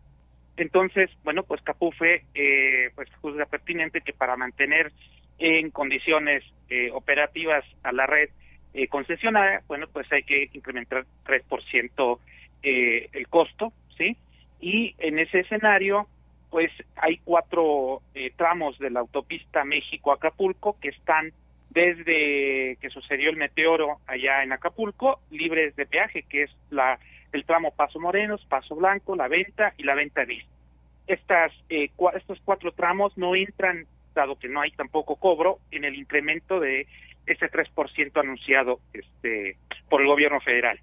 [0.55, 4.91] Entonces, bueno, pues Capufe eh, pues juzga pertinente que para mantener
[5.39, 8.29] en condiciones eh, operativas a la red
[8.73, 12.19] eh, concesionaria, bueno, pues hay que incrementar 3%
[12.63, 14.17] eh, el costo, ¿sí?
[14.59, 16.07] Y en ese escenario,
[16.53, 21.33] pues hay cuatro eh, tramos de la autopista México-Acapulco que están
[21.71, 26.99] desde que sucedió el meteoro allá en Acapulco, libres de peaje, que es la
[27.31, 30.51] el tramo Paso Morenos, Paso Blanco, La Venta y La Venta Vista.
[31.07, 35.95] Estas, eh, estos cuatro tramos no entran, dado que no hay tampoco cobro, en el
[35.95, 36.85] incremento de
[37.25, 39.57] ese 3% anunciado este,
[39.89, 40.79] por el gobierno federal.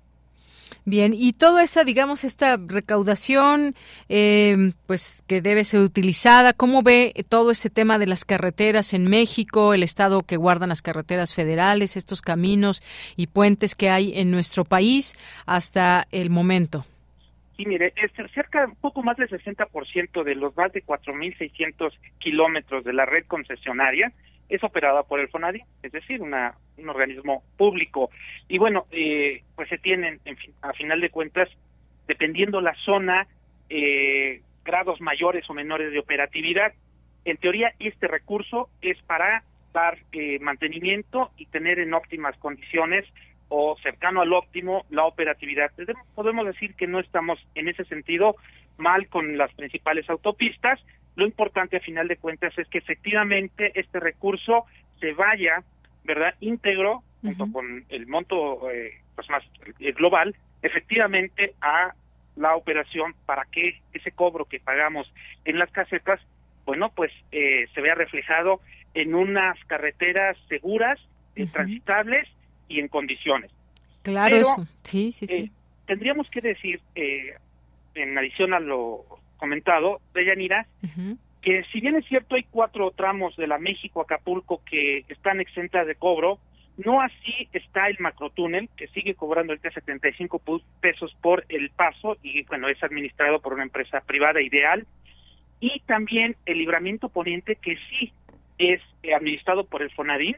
[0.85, 3.75] Bien, y toda esta, digamos, esta recaudación,
[4.09, 9.05] eh, pues que debe ser utilizada, ¿cómo ve todo este tema de las carreteras en
[9.05, 12.83] México, el estado que guardan las carreteras federales, estos caminos
[13.17, 15.17] y puentes que hay en nuestro país
[15.47, 16.85] hasta el momento?
[17.57, 22.85] Sí, mire, es cerca, un poco más del 60% de los más de 4.600 kilómetros
[22.85, 24.13] de la red concesionaria
[24.51, 28.11] es operada por el FONADI, es decir, una, un organismo público.
[28.49, 31.49] Y bueno, eh, pues se tienen, en fin, a final de cuentas,
[32.07, 33.27] dependiendo la zona,
[33.69, 36.73] eh, grados mayores o menores de operatividad.
[37.25, 43.07] En teoría, este recurso es para dar eh, mantenimiento y tener en óptimas condiciones
[43.49, 45.71] o cercano al óptimo la operatividad.
[46.15, 48.35] Podemos decir que no estamos en ese sentido
[48.79, 50.81] mal con las principales autopistas,
[51.17, 54.65] lo importante a final de cuentas es que efectivamente este recurso
[55.01, 55.63] se vaya,
[56.05, 59.43] ¿verdad?, íntegro, junto con el monto eh, pues más
[59.79, 61.95] eh, global, efectivamente a
[62.37, 65.13] la operación para que ese cobro que pagamos
[65.45, 66.21] en las casetas,
[66.65, 68.61] bueno, pues eh, se vea reflejado
[68.95, 70.99] en unas carreteras seguras,
[71.53, 72.29] transitables
[72.69, 73.51] y en condiciones.
[74.03, 74.67] Claro, eso.
[74.83, 75.51] Sí, sí, sí.
[75.87, 79.05] tendríamos que decir, en adición a lo
[79.41, 80.67] comentado, Deyanira,
[81.43, 85.95] que si bien es cierto hay cuatro tramos de la México-Acapulco que están exentas de
[85.95, 86.39] cobro,
[86.77, 90.41] no así está el macrotúnel, que sigue cobrando el 75
[90.81, 94.87] pesos por el paso y bueno, es administrado por una empresa privada ideal.
[95.59, 98.13] Y también el libramiento poniente, que sí
[98.59, 100.37] es eh, administrado por el Fonadín,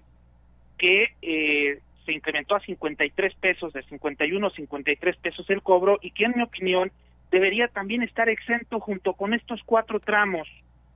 [0.78, 6.10] que eh, se incrementó a 53 pesos, de 51 a 53 pesos el cobro, y
[6.10, 6.90] que en mi opinión
[7.32, 10.46] debería también estar exento junto con estos cuatro tramos,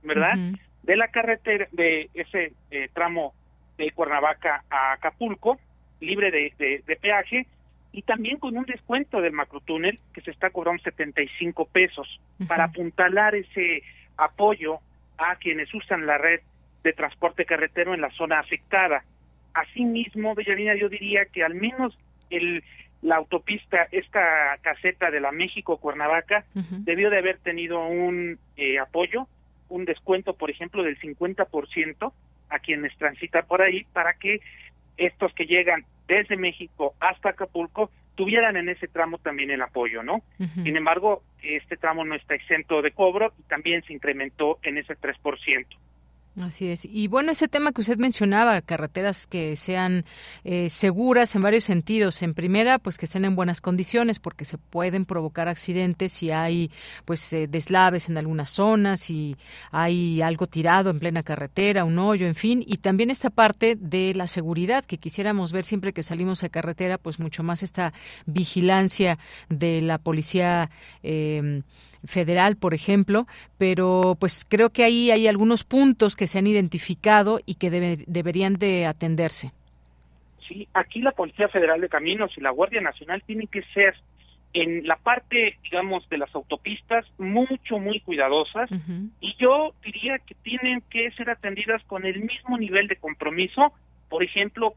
[0.03, 0.35] ¿verdad?
[0.83, 3.33] De la carretera, de ese eh, tramo
[3.77, 5.59] de Cuernavaca a Acapulco,
[5.99, 7.47] libre de, de, peaje,
[7.91, 13.33] y también con un descuento del macrotúnel que se está cobrando 75 pesos para apuntalar
[13.33, 13.81] ese
[14.15, 14.79] apoyo
[15.17, 16.41] a quienes usan la red
[16.83, 19.03] de transporte carretero en la zona afectada.
[19.55, 21.97] Asimismo, Bellavina, yo diría que al menos
[22.29, 22.63] el
[23.01, 29.27] la autopista, esta caseta de la México-Cuernavaca, debió de haber tenido un eh, apoyo,
[29.69, 32.11] un descuento, por ejemplo, del 50%
[32.49, 34.39] a quienes transitan por ahí, para que
[34.97, 40.21] estos que llegan desde México hasta Acapulco tuvieran en ese tramo también el apoyo, ¿no?
[40.37, 44.95] Sin embargo, este tramo no está exento de cobro y también se incrementó en ese
[44.95, 45.65] 3%.
[46.39, 46.85] Así es.
[46.85, 50.05] Y bueno, ese tema que usted mencionaba, carreteras que sean
[50.43, 52.21] eh, seguras en varios sentidos.
[52.21, 56.69] En primera, pues que estén en buenas condiciones, porque se pueden provocar accidentes si hay
[57.05, 59.35] pues eh, deslaves en algunas zonas, si
[59.71, 62.63] hay algo tirado en plena carretera, un hoyo, en fin.
[62.65, 66.99] Y también esta parte de la seguridad que quisiéramos ver siempre que salimos a carretera,
[66.99, 67.93] pues mucho más esta
[68.27, 69.17] vigilancia
[69.49, 70.69] de la policía.
[71.01, 71.63] Eh,
[72.07, 73.27] federal, por ejemplo,
[73.57, 78.53] pero pues creo que ahí hay algunos puntos que se han identificado y que deberían
[78.53, 79.51] de atenderse.
[80.47, 83.95] Sí, aquí la Policía Federal de Caminos y la Guardia Nacional tienen que ser
[84.53, 88.69] en la parte, digamos, de las autopistas mucho, muy cuidadosas
[89.19, 93.73] y yo diría que tienen que ser atendidas con el mismo nivel de compromiso,
[94.09, 94.73] por ejemplo,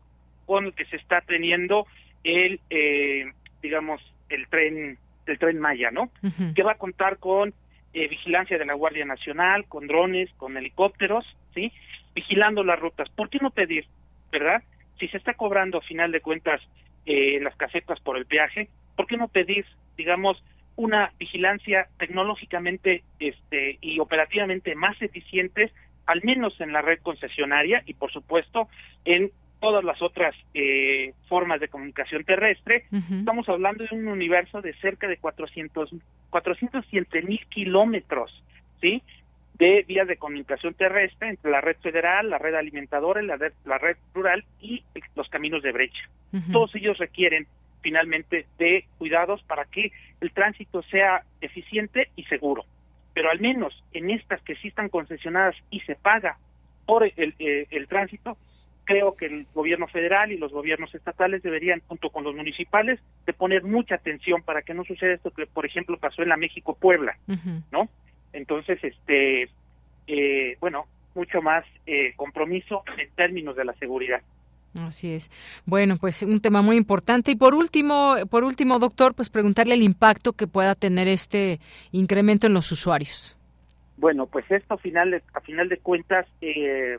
[0.46, 1.86] con el que se está teniendo
[2.24, 3.26] el, eh,
[3.62, 6.10] digamos, el tren del tren Maya, ¿no?
[6.54, 7.54] Que va a contar con
[7.94, 11.24] eh, vigilancia de la Guardia Nacional, con drones, con helicópteros,
[11.54, 11.72] ¿sí?
[12.14, 13.08] Vigilando las rutas.
[13.10, 13.86] ¿Por qué no pedir,
[14.30, 14.62] verdad?
[14.98, 16.60] Si se está cobrando a final de cuentas
[17.06, 19.64] eh, las casetas por el peaje, ¿por qué no pedir,
[19.96, 20.42] digamos,
[20.76, 25.72] una vigilancia tecnológicamente este, y operativamente más eficiente,
[26.06, 28.68] al menos en la red concesionaria y, por supuesto,
[29.04, 29.30] en
[29.60, 35.06] todas las otras eh, formas de comunicación terrestre, estamos hablando de un universo de cerca
[35.06, 35.94] de 400,
[36.30, 38.42] 407 mil kilómetros,
[38.80, 39.02] ¿sí?
[39.60, 43.76] De vías de comunicación terrestre entre la red federal, la red alimentadora, la red, la
[43.76, 44.82] red rural y
[45.14, 46.08] los caminos de brecha.
[46.50, 47.46] Todos ellos requieren
[47.82, 49.92] finalmente de cuidados para que
[50.22, 52.64] el tránsito sea eficiente y seguro.
[53.12, 56.38] Pero al menos en estas que sí están concesionadas y se paga
[56.86, 58.38] por el, eh, el tránsito,
[58.84, 63.34] creo que el gobierno federal y los gobiernos estatales deberían, junto con los municipales, de
[63.34, 67.18] poner mucha atención para que no suceda esto que, por ejemplo, pasó en la México-Puebla,
[67.70, 67.90] ¿no?
[68.32, 69.48] Entonces, este,
[70.06, 74.20] eh, bueno, mucho más eh, compromiso en términos de la seguridad.
[74.78, 75.30] Así es.
[75.66, 77.32] Bueno, pues un tema muy importante.
[77.32, 81.58] Y por último, por último, doctor, pues preguntarle el impacto que pueda tener este
[81.90, 83.36] incremento en los usuarios.
[83.96, 86.98] Bueno, pues esto a final de, a final de cuentas eh,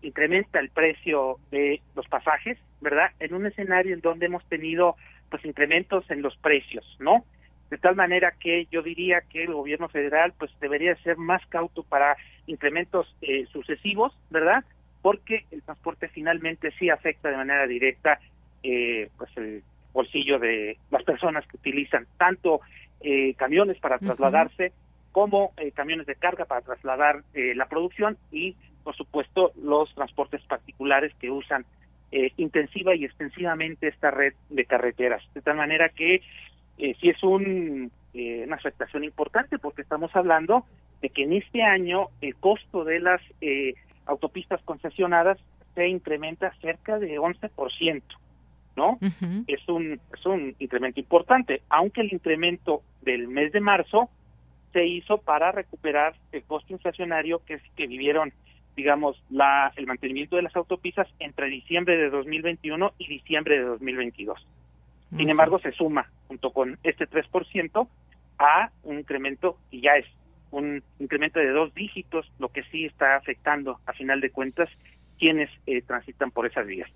[0.00, 3.10] incrementa el precio de los pasajes, ¿verdad?
[3.20, 4.96] En un escenario en donde hemos tenido
[5.30, 7.24] pues incrementos en los precios, ¿no?
[7.72, 11.82] De tal manera que yo diría que el gobierno federal pues debería ser más cauto
[11.82, 14.62] para incrementos eh, sucesivos, ¿verdad?
[15.00, 18.20] porque el transporte finalmente sí afecta de manera directa
[18.62, 19.62] eh, pues el
[19.92, 22.60] bolsillo de las personas que utilizan tanto
[23.00, 24.72] eh, camiones para trasladarse
[25.10, 28.54] como eh, camiones de carga para trasladar la producción y
[28.84, 31.66] por supuesto los transportes particulares que usan
[32.36, 36.20] intensiva y extensivamente esta red de carreteras de tal manera que
[36.76, 40.64] sí es un, una afectación importante porque estamos hablando
[41.00, 43.20] de que en este año el costo de las
[44.06, 45.38] autopistas concesionadas
[45.74, 48.02] se incrementa cerca de 11%,
[48.76, 48.98] ¿no?
[49.46, 54.10] Es un es un incremento importante, aunque el incremento del mes de marzo
[54.72, 58.32] se hizo para recuperar el costo inflacionario que que vivieron
[58.76, 64.46] digamos la el mantenimiento de las autopistas entre diciembre de 2021 y diciembre de 2022.
[65.16, 67.88] Sin embargo, se suma junto con este 3%
[68.38, 70.06] a un incremento y ya es
[70.50, 74.68] un incremento de dos dígitos, lo que sí está afectando, a final de cuentas,
[75.18, 76.90] quienes eh, transitan por esas vías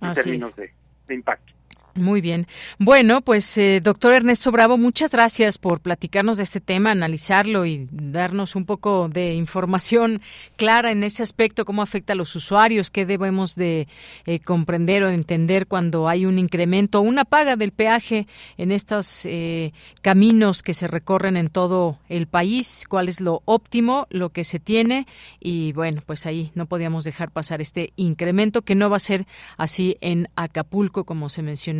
[0.00, 1.52] en términos de impacto.
[1.94, 2.46] Muy bien.
[2.78, 7.88] Bueno, pues eh, doctor Ernesto Bravo, muchas gracias por platicarnos de este tema, analizarlo y
[7.90, 10.20] darnos un poco de información
[10.56, 13.88] clara en ese aspecto, cómo afecta a los usuarios, qué debemos de
[14.26, 19.26] eh, comprender o entender cuando hay un incremento o una paga del peaje en estos
[19.26, 24.44] eh, caminos que se recorren en todo el país, cuál es lo óptimo, lo que
[24.44, 25.08] se tiene
[25.40, 29.26] y bueno, pues ahí no podíamos dejar pasar este incremento que no va a ser
[29.56, 31.79] así en Acapulco como se mencionó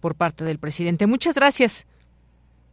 [0.00, 1.06] por parte del presidente.
[1.06, 1.86] Muchas gracias.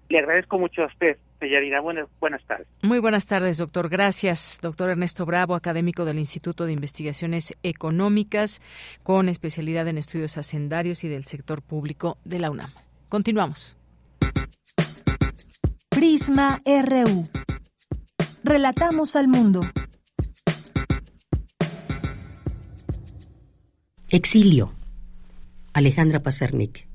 [0.10, 1.82] Le agradezco mucho a usted, Sellarina.
[1.82, 2.68] Buenas, buenas tardes.
[2.82, 3.90] Muy buenas tardes, doctor.
[3.90, 8.62] Gracias, doctor Ernesto Bravo, académico del Instituto de Investigaciones Económicas,
[9.04, 12.72] con especialidad en estudios hacendarios y del sector público de la UNAM.
[13.10, 13.78] Continuamos.
[15.90, 17.24] Prisma RU.
[18.44, 19.62] Relatamos al mundo.
[24.10, 24.77] Exilio.
[25.78, 26.90] Alejandra Pazernik.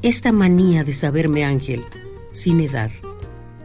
[0.00, 1.84] Esta manía de saberme ángel,
[2.30, 2.92] sin edad,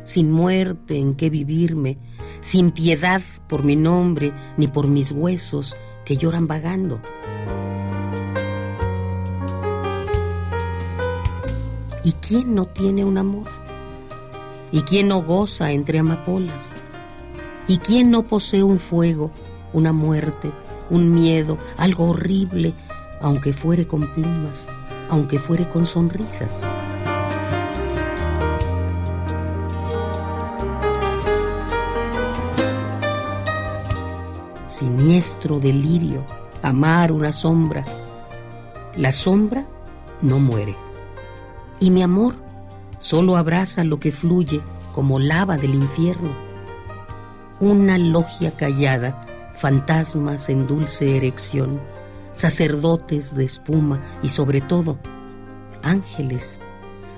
[0.03, 1.99] sin muerte en que vivirme,
[2.39, 6.99] sin piedad por mi nombre ni por mis huesos que lloran vagando.
[12.03, 13.60] ¿Y quién no tiene un amor?
[14.73, 16.73] ¿Y quién no goza entre amapolas?
[17.67, 19.31] ¿Y quién no posee un fuego,
[19.73, 20.51] una muerte,
[20.89, 22.73] un miedo, algo horrible,
[23.21, 24.69] aunque fuere con plumas,
[25.09, 26.65] aunque fuere con sonrisas?
[34.67, 36.25] Siniestro delirio,
[36.63, 37.83] amar una sombra.
[38.95, 39.65] La sombra
[40.21, 40.77] no muere.
[41.79, 42.35] Y mi amor
[43.01, 44.61] solo abraza lo que fluye
[44.93, 46.33] como lava del infierno.
[47.59, 49.19] Una logia callada,
[49.55, 51.81] fantasmas en dulce erección,
[52.35, 54.97] sacerdotes de espuma y sobre todo
[55.83, 56.59] ángeles,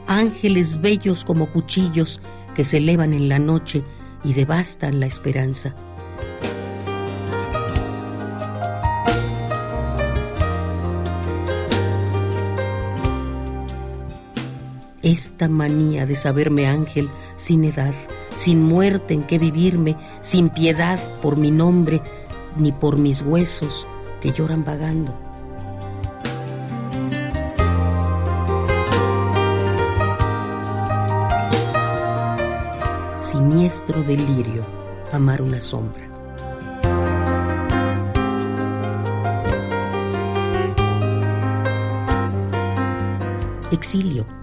[0.08, 2.22] ángeles bellos como cuchillos
[2.56, 3.84] que se elevan en la noche
[4.24, 5.76] y devastan la esperanza.
[15.14, 17.94] Esta manía de saberme ángel sin edad,
[18.36, 22.02] sin muerte en que vivirme, sin piedad por mi nombre
[22.58, 23.88] ni por mis huesos
[24.22, 25.14] que lloran vagando.
[33.22, 34.66] Siniestro delirio,
[35.12, 36.10] amar una sombra.
[43.72, 44.43] Exilio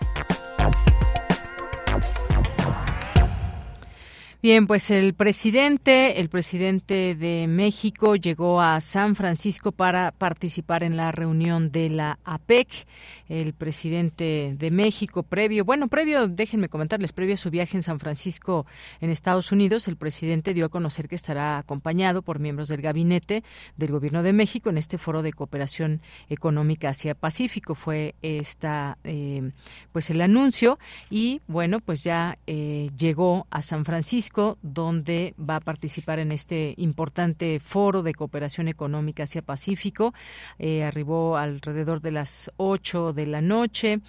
[4.43, 10.97] Bien, pues el presidente, el presidente de México llegó a San Francisco para participar en
[10.97, 12.87] la reunión de la APEC.
[13.29, 17.99] El presidente de México, previo, bueno, previo, déjenme comentarles, previo a su viaje en San
[17.99, 18.65] Francisco,
[18.99, 23.43] en Estados Unidos, el presidente dio a conocer que estará acompañado por miembros del gabinete
[23.77, 27.75] del Gobierno de México en este foro de cooperación económica Asia-Pacífico.
[27.75, 29.51] Fue esta, eh,
[29.91, 30.79] pues el anuncio
[31.11, 34.30] y bueno, pues ya eh, llegó a San Francisco
[34.61, 40.13] donde va a participar en este importante foro de cooperación económica hacia Pacífico.
[40.59, 43.99] Eh, arribó alrededor de las 8 de la noche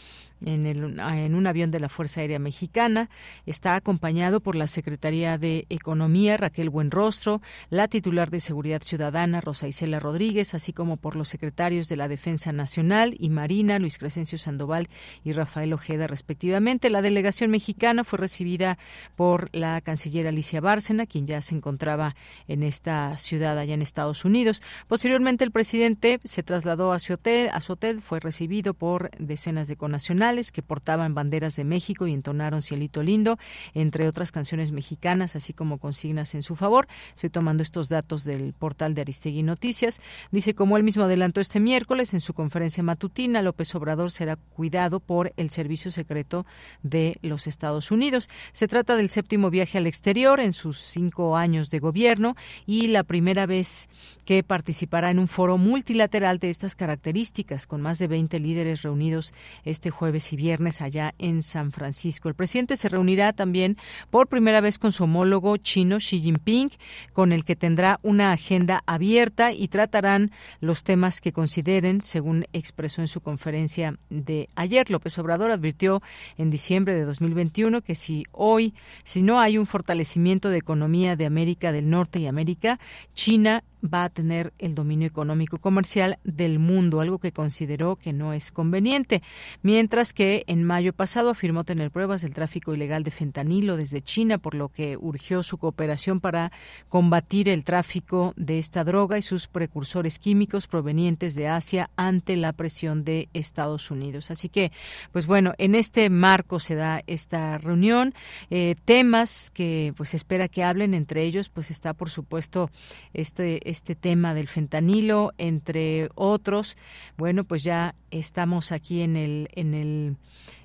[0.45, 3.11] en, el, en un avión de la Fuerza Aérea Mexicana.
[3.47, 7.40] Está acompañado por la Secretaría de Economía, Raquel Buenrostro,
[7.70, 12.09] la titular de Seguridad Ciudadana, Rosa Isela Rodríguez, así como por los secretarios de la
[12.09, 14.88] Defensa Nacional y Marina, Luis Crescencio Sandoval
[15.24, 16.90] y Rafael Ojeda, respectivamente.
[16.90, 18.78] La delegación mexicana fue recibida
[19.16, 22.16] por la canciller Alicia Bárcena, quien ya se encontraba
[22.49, 24.62] en esta ciudad allá en Estados Unidos.
[24.88, 29.68] Posteriormente, el presidente se trasladó a su hotel, a su hotel fue recibido por decenas
[29.68, 33.38] de conacionales que portaban banderas de México y entonaron Cielito Lindo,
[33.74, 36.88] entre otras canciones mexicanas, así como consignas en su favor.
[37.14, 40.00] Estoy tomando estos datos del portal de Aristegui Noticias.
[40.30, 45.00] Dice, como él mismo adelantó este miércoles en su conferencia matutina, López Obrador será cuidado
[45.00, 46.46] por el Servicio Secreto
[46.82, 48.30] de los Estados Unidos.
[48.52, 53.02] Se trata del séptimo viaje al exterior en sus cinco años de gobierno y la
[53.02, 53.88] primera vez
[54.24, 59.34] que participará en un foro multilateral de estas características, con más de 20 líderes reunidos
[59.64, 62.28] este jueves y viernes allá en San Francisco.
[62.28, 63.76] El presidente se reunirá también
[64.10, 66.70] por primera vez con su homólogo chino Xi Jinping,
[67.12, 73.00] con el que tendrá una agenda abierta y tratarán los temas que consideren, según expresó
[73.00, 74.90] en su conferencia de ayer.
[74.90, 76.02] López Obrador advirtió
[76.38, 81.26] en diciembre de 2021 que si hoy, si no hay un fortalecimiento de economía de
[81.26, 82.78] América del Norte y América,
[83.14, 88.32] China va a tener el dominio económico comercial del mundo, algo que consideró que no
[88.32, 89.22] es conveniente,
[89.62, 94.38] mientras que en mayo pasado afirmó tener pruebas del tráfico ilegal de fentanilo desde China,
[94.38, 96.52] por lo que urgió su cooperación para
[96.88, 102.52] combatir el tráfico de esta droga y sus precursores químicos provenientes de Asia ante la
[102.52, 104.30] presión de Estados Unidos.
[104.30, 104.72] Así que,
[105.12, 108.14] pues bueno, en este marco se da esta reunión,
[108.50, 112.70] eh, temas que pues espera que hablen entre ellos, pues está por supuesto
[113.12, 116.76] este este tema del fentanilo, entre otros.
[117.16, 120.16] Bueno, pues ya estamos aquí en el, en el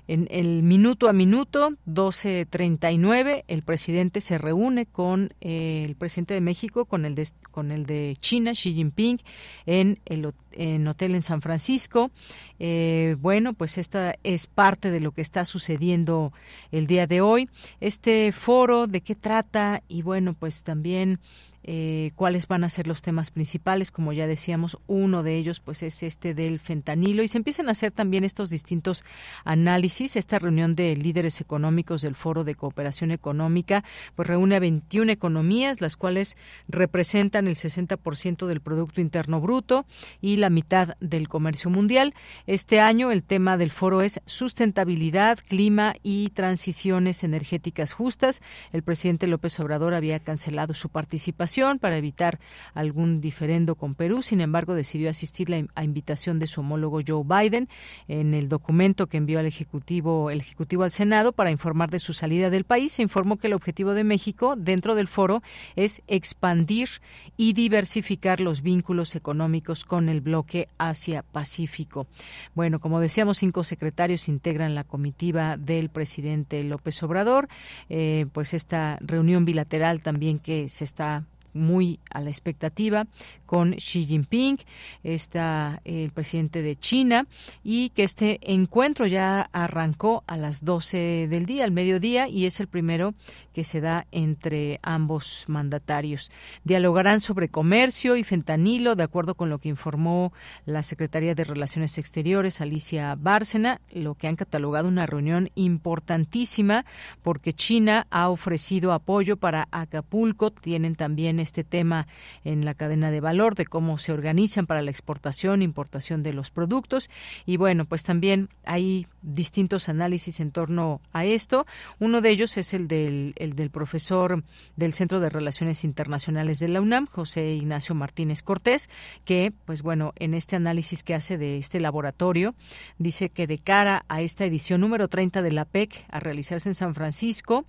[0.08, 6.40] en el minuto a minuto, 12.39, el presidente se reúne con eh, el presidente de
[6.40, 9.18] México, con el de, con el de China, Xi Jinping,
[9.66, 12.10] en el en hotel en San Francisco.
[12.58, 16.32] Eh, bueno, pues esta es parte de lo que está sucediendo
[16.72, 17.50] el día de hoy.
[17.80, 19.82] Este foro, ¿de qué trata?
[19.88, 21.20] Y bueno, pues también
[21.64, 23.90] eh, cuáles van a ser los temas principales.
[23.90, 27.72] Como ya decíamos, uno de ellos pues es este del fentanilo y se empiezan a
[27.72, 29.04] hacer también estos distintos
[29.44, 30.16] análisis.
[30.16, 33.84] Esta reunión de líderes económicos del Foro de Cooperación Económica
[34.14, 36.36] pues reúne a 21 economías, las cuales
[36.68, 39.84] representan el 60% del Producto Interno Bruto
[40.20, 42.14] y la mitad del comercio mundial.
[42.46, 48.42] Este año el tema del foro es sustentabilidad, clima y transiciones energéticas justas.
[48.72, 51.47] El presidente López Obrador había cancelado su participación
[51.80, 52.38] para evitar
[52.74, 54.22] algún diferendo con Perú.
[54.22, 57.68] Sin embargo, decidió asistir a invitación de su homólogo Joe Biden
[58.06, 62.12] en el documento que envió al Ejecutivo, el Ejecutivo al Senado para informar de su
[62.12, 62.92] salida del país.
[62.92, 65.42] Se informó que el objetivo de México dentro del foro
[65.74, 66.88] es expandir
[67.36, 72.06] y diversificar los vínculos económicos con el bloque Asia-Pacífico.
[72.54, 77.48] Bueno, como decíamos, cinco secretarios integran la comitiva del presidente López Obrador.
[77.88, 81.24] Eh, pues esta reunión bilateral también que se está
[81.58, 83.06] muy a la expectativa
[83.46, 84.58] con Xi Jinping,
[85.02, 87.26] está el presidente de China,
[87.62, 92.60] y que este encuentro ya arrancó a las 12 del día, al mediodía, y es
[92.60, 93.14] el primero
[93.52, 96.30] que se da entre ambos mandatarios.
[96.64, 100.32] Dialogarán sobre comercio y fentanilo, de acuerdo con lo que informó
[100.64, 106.84] la Secretaría de Relaciones Exteriores, Alicia Bárcena, lo que han catalogado una reunión importantísima
[107.22, 112.06] porque China ha ofrecido apoyo para Acapulco, tienen también este tema
[112.44, 116.50] en la cadena de valor, de cómo se organizan para la exportación, importación de los
[116.50, 117.10] productos.
[117.46, 121.66] Y bueno, pues también hay distintos análisis en torno a esto.
[121.98, 124.42] Uno de ellos es el del, el del profesor
[124.76, 128.90] del Centro de Relaciones Internacionales de la UNAM, José Ignacio Martínez Cortés,
[129.24, 132.54] que, pues bueno, en este análisis que hace de este laboratorio,
[132.98, 136.74] dice que de cara a esta edición número 30 de la PEC a realizarse en
[136.74, 137.66] San Francisco,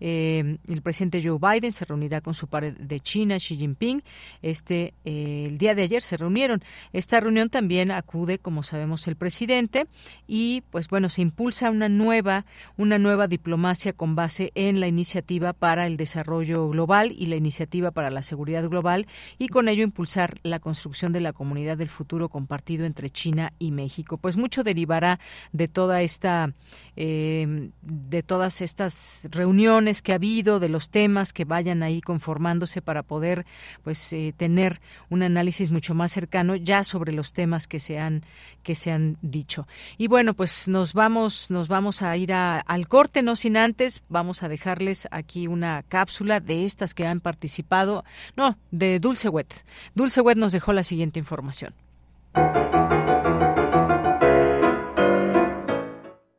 [0.00, 4.02] eh, el presidente Joe Biden se reunirá con su par de China, Xi Jinping.
[4.42, 6.62] Este, eh, el día de ayer se reunieron.
[6.92, 9.86] Esta reunión también acude, como sabemos, el presidente
[10.26, 12.44] y, pues bueno, se impulsa una nueva,
[12.76, 17.92] una nueva diplomacia con base en la iniciativa para el desarrollo global y la iniciativa
[17.92, 19.06] para la seguridad global
[19.38, 23.70] y con ello impulsar la construcción de la comunidad del futuro compartido entre China y
[23.70, 24.18] México.
[24.18, 25.18] Pues mucho derivará
[25.52, 26.52] de toda esta,
[26.94, 32.82] eh, de todas estas reuniones que ha habido, de los temas que vayan ahí conformándose
[32.82, 33.46] para poder,
[33.82, 38.24] pues, eh, tener un análisis mucho más cercano ya sobre los temas que se han
[38.62, 39.66] que se han dicho.
[39.98, 44.42] Y bueno, pues nos vamos nos vamos a ir al corte, no sin antes vamos
[44.42, 48.04] a dejarles aquí una cápsula de estas que han participado,
[48.36, 49.52] no, de Dulce Wet.
[49.94, 51.74] Dulce Wet nos dejó la siguiente información.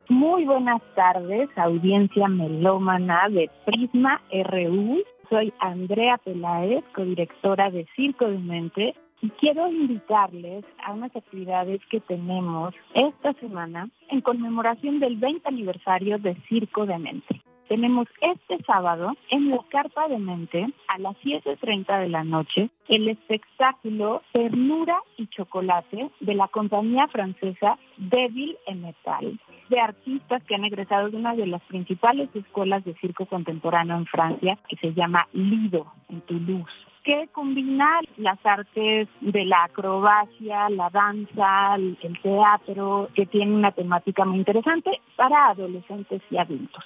[0.08, 5.02] Muy buenas tardes, audiencia melómana de Prisma RU.
[5.30, 8.94] Soy Andrea Peláez, codirectora de Circo de Mente,
[9.24, 16.18] y quiero invitarles a unas actividades que tenemos esta semana en conmemoración del 20 aniversario
[16.18, 17.40] de Circo de Mente.
[17.66, 23.08] Tenemos este sábado en la Carpa de Mente a las 7.30 de la noche el
[23.08, 30.66] espectáculo Ternura y Chocolate de la compañía francesa Devil en Metal de artistas que han
[30.66, 35.26] egresado de una de las principales escuelas de circo contemporáneo en Francia que se llama
[35.32, 43.26] Lido en Toulouse que combina las artes de la acrobacia, la danza, el teatro, que
[43.26, 46.82] tiene una temática muy interesante para adolescentes y adultos.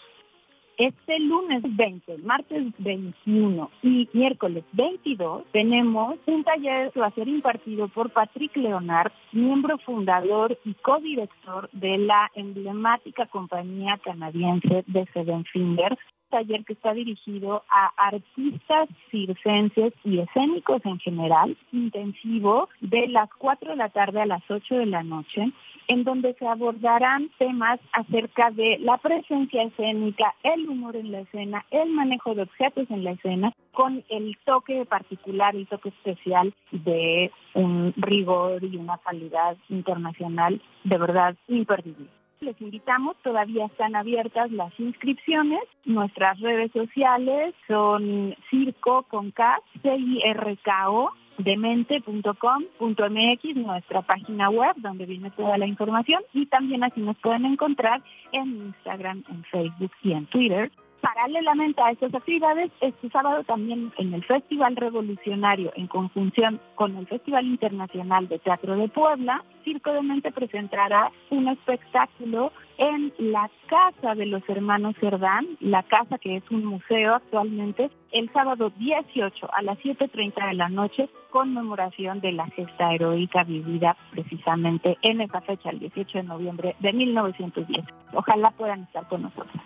[0.76, 7.26] Este lunes 20, martes 21 y miércoles 22 tenemos un taller que va a ser
[7.26, 15.44] impartido por Patrick Leonard, miembro fundador y codirector de la emblemática compañía canadiense de Seven
[15.46, 15.98] Fingers,
[16.30, 23.70] taller que está dirigido a artistas circenses y escénicos en general, intensivo, de las 4
[23.70, 25.52] de la tarde a las 8 de la noche,
[25.88, 31.64] en donde se abordarán temas acerca de la presencia escénica, el humor en la escena,
[31.70, 37.30] el manejo de objetos en la escena, con el toque particular, el toque especial de
[37.54, 42.17] un rigor y una calidad internacional de verdad imperdible.
[42.40, 45.60] Les invitamos, todavía están abiertas las inscripciones.
[45.84, 54.50] Nuestras redes sociales son circo con K, C I R K O demente.com.mx, nuestra página
[54.50, 59.44] web donde viene toda la información y también así nos pueden encontrar en Instagram, en
[59.44, 60.70] Facebook y en Twitter.
[61.00, 67.06] Paralelamente a estas actividades, este sábado también en el Festival Revolucionario, en conjunción con el
[67.06, 74.14] Festival Internacional de Teatro de Puebla, Circo de Mente presentará un espectáculo en la Casa
[74.14, 79.62] de los Hermanos Cerdán, la casa que es un museo actualmente, el sábado 18 a
[79.62, 85.70] las 7.30 de la noche, conmemoración de la gesta heroica vivida precisamente en esa fecha,
[85.70, 87.84] el 18 de noviembre de 1910.
[88.14, 89.62] Ojalá puedan estar con nosotros.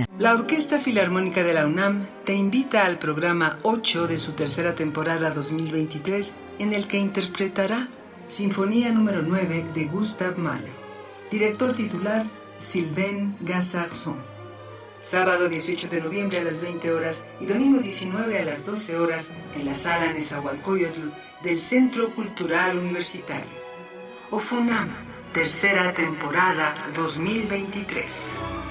[0.17, 5.31] La Orquesta Filarmónica de la UNAM te invita al programa 8 de su tercera temporada
[5.31, 7.87] 2023 en el que interpretará
[8.27, 10.71] Sinfonía número 9 de Gustav Mahler.
[11.29, 12.25] Director titular
[12.59, 14.17] Sylvain Gassarson.
[15.01, 19.31] Sábado 18 de noviembre a las 20 horas y domingo 19 a las 12 horas
[19.55, 21.09] en la sala Nezahualcóyotl
[21.43, 23.59] del Centro Cultural Universitario.
[24.29, 24.89] OFUNAM,
[25.33, 28.70] tercera temporada 2023.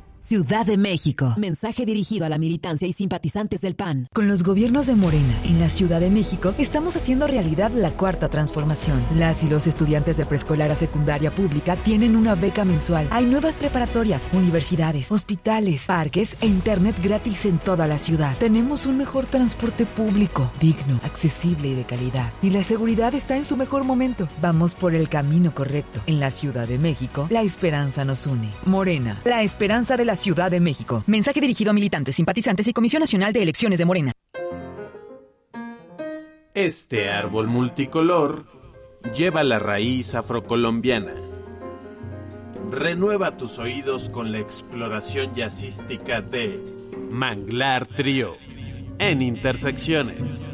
[0.23, 1.33] Ciudad de México.
[1.35, 4.07] Mensaje dirigido a la militancia y simpatizantes del PAN.
[4.13, 8.29] Con los gobiernos de Morena en la Ciudad de México estamos haciendo realidad la cuarta
[8.29, 9.03] transformación.
[9.17, 13.07] Las y los estudiantes de preescolar a secundaria pública tienen una beca mensual.
[13.09, 18.37] Hay nuevas preparatorias, universidades, hospitales, parques e internet gratis en toda la ciudad.
[18.37, 22.31] Tenemos un mejor transporte público, digno, accesible y de calidad.
[22.43, 24.27] Y la seguridad está en su mejor momento.
[24.39, 25.99] Vamos por el camino correcto.
[26.05, 28.51] En la Ciudad de México, la esperanza nos une.
[28.65, 31.03] Morena, la esperanza de la Ciudad de México.
[31.07, 34.11] Mensaje dirigido a militantes, simpatizantes y Comisión Nacional de Elecciones de Morena.
[36.53, 38.45] Este árbol multicolor
[39.15, 41.13] lleva la raíz afrocolombiana.
[42.69, 46.61] Renueva tus oídos con la exploración jazzística de
[47.09, 48.35] Manglar Trio
[48.99, 50.51] en Intersecciones.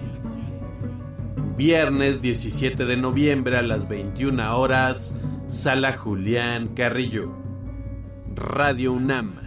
[1.58, 7.36] Viernes 17 de noviembre a las 21 horas, Sala Julián Carrillo.
[8.36, 9.47] Radio UNAM.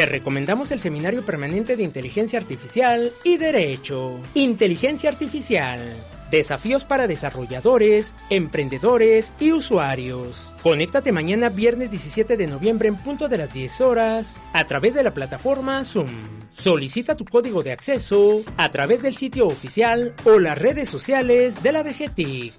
[0.00, 4.18] Te recomendamos el Seminario Permanente de Inteligencia Artificial y Derecho.
[4.32, 5.78] Inteligencia Artificial.
[6.30, 10.50] Desafíos para desarrolladores, emprendedores y usuarios.
[10.62, 15.02] Conéctate mañana viernes 17 de noviembre en punto de las 10 horas a través de
[15.02, 16.08] la plataforma Zoom.
[16.50, 21.72] Solicita tu código de acceso a través del sitio oficial o las redes sociales de
[21.72, 22.54] la DGTIC.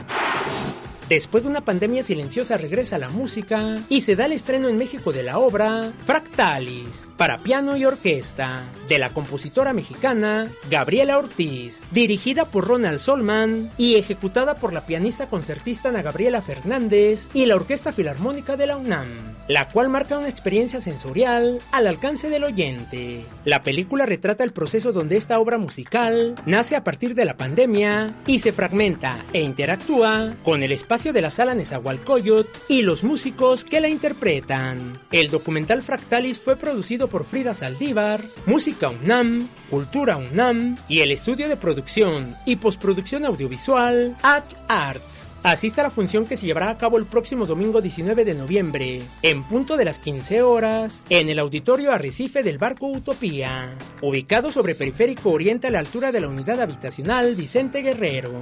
[1.12, 5.12] Después de una pandemia silenciosa regresa la música y se da el estreno en México
[5.12, 12.46] de la obra Fractalis para piano y orquesta de la compositora mexicana Gabriela Ortiz, dirigida
[12.46, 18.56] por Ronald Solman y ejecutada por la pianista concertista Gabriela Fernández y la Orquesta Filarmónica
[18.56, 19.08] de la UNAM,
[19.50, 23.26] la cual marca una experiencia sensorial al alcance del oyente.
[23.44, 28.16] La película retrata el proceso donde esta obra musical nace a partir de la pandemia
[28.26, 33.66] y se fragmenta e interactúa con el espacio de la sala Nezahualcóyotl y los músicos
[33.66, 34.94] que la interpretan.
[35.12, 41.50] El documental Fractalis fue producido por Frida Saldívar, Música UNAM, Cultura UNAM y el estudio
[41.50, 45.31] de producción y postproducción audiovisual At Arts.
[45.44, 49.02] Asista a la función que se llevará a cabo el próximo domingo 19 de noviembre,
[49.24, 54.76] en punto de las 15 horas, en el auditorio Arrecife del barco Utopía, ubicado sobre
[54.76, 58.40] Periférico Oriente a la altura de la unidad habitacional Vicente Guerrero.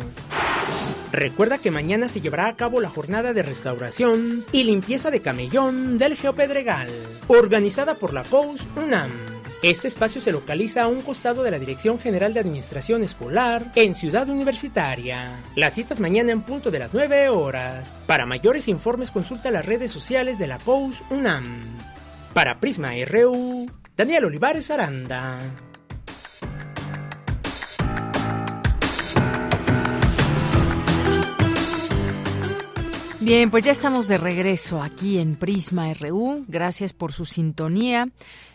[1.14, 5.98] Recuerda que mañana se llevará a cabo la jornada de restauración y limpieza de camellón
[5.98, 6.90] del Geopedregal,
[7.30, 9.39] organizada por la POUS UNAM.
[9.62, 13.94] Este espacio se localiza a un costado de la Dirección General de Administración Escolar en
[13.94, 15.36] Ciudad Universitaria.
[15.56, 18.00] Las citas mañana en punto de las 9 horas.
[18.08, 21.62] Para mayores informes consulta las redes sociales de la POUS UNAM.
[22.34, 25.40] Para Prisma RU, Daniel Olivares Aranda.
[33.20, 36.46] Bien, pues ya estamos de regreso aquí en Prisma RU.
[36.48, 38.08] Gracias por su sintonía.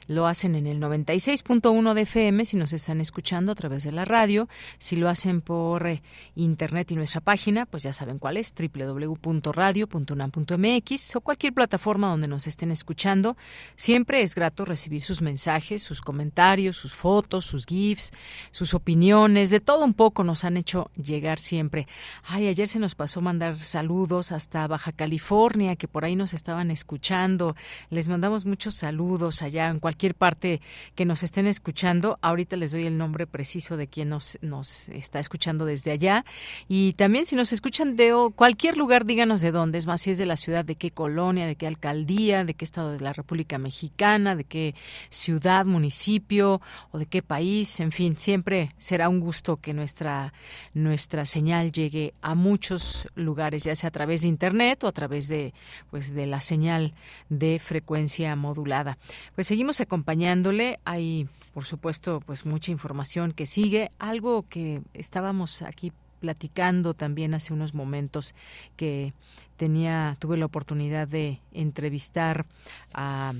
[0.07, 4.05] Lo hacen en el 96.1 de FM si nos están escuchando a través de la
[4.05, 4.51] radio.
[4.79, 6.03] Si lo hacen por eh,
[6.35, 12.47] internet y nuestra página, pues ya saben cuál es, www.radio.unam.mx o cualquier plataforma donde nos
[12.47, 13.39] estén escuchando.
[13.77, 18.13] Siempre es grato recibir sus mensajes, sus comentarios, sus fotos, sus GIFs,
[18.51, 21.89] sus opiniones, de todo un poco nos han hecho llegar siempre.
[22.25, 26.71] Ay, ayer se nos pasó mandar saludos hasta Baja California, que por ahí nos estaban
[26.71, 27.57] escuchando.
[27.89, 30.61] Les mandamos muchos saludos allá en cualquier cualquier parte
[30.97, 32.19] que nos estén escuchando.
[32.21, 36.25] Ahorita les doy el nombre preciso de quien nos, nos está escuchando desde allá.
[36.67, 39.79] Y también si nos escuchan de cualquier lugar, díganos de dónde.
[39.79, 42.65] Es más, si es de la ciudad, de qué colonia, de qué alcaldía, de qué
[42.65, 44.75] estado de la República Mexicana, de qué
[45.11, 47.79] ciudad, municipio o de qué país.
[47.79, 50.33] En fin, siempre será un gusto que nuestra,
[50.73, 55.29] nuestra señal llegue a muchos lugares, ya sea a través de Internet o a través
[55.29, 55.55] de,
[55.93, 56.95] pues, de la señal
[57.29, 58.99] de frecuencia modulada.
[59.37, 60.79] Pues seguimos acompañándole.
[60.85, 63.91] Hay, por supuesto, pues mucha información que sigue.
[63.99, 68.35] Algo que estábamos aquí platicando también hace unos momentos
[68.77, 69.13] que
[69.57, 72.47] tenía tuve la oportunidad de entrevistar
[72.95, 73.35] a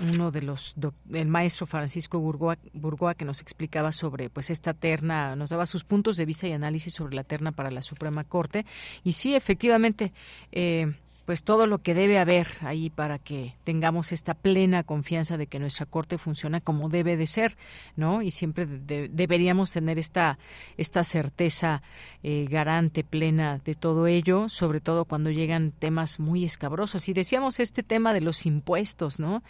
[0.00, 0.74] uno de los
[1.12, 6.16] el maestro Francisco Burgoa, que nos explicaba sobre pues esta terna nos daba sus puntos
[6.16, 8.64] de vista y análisis sobre la terna para la Suprema Corte
[9.04, 10.12] y sí efectivamente
[10.50, 10.94] eh,
[11.24, 15.58] pues todo lo que debe haber ahí para que tengamos esta plena confianza de que
[15.58, 17.56] nuestra corte funciona como debe de ser,
[17.96, 18.22] ¿no?
[18.22, 20.38] Y siempre deberíamos tener esta
[20.76, 21.82] esta certeza
[22.22, 27.08] eh, garante plena de todo ello, sobre todo cuando llegan temas muy escabrosos.
[27.08, 29.42] Y decíamos este tema de los impuestos, ¿no?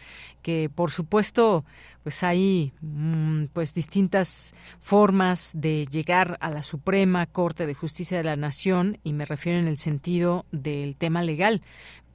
[0.42, 1.64] Que por supuesto
[2.02, 8.24] pues hay mm, pues distintas formas de llegar a la Suprema Corte de Justicia de
[8.24, 11.62] la Nación y me refiero en el sentido del tema legal.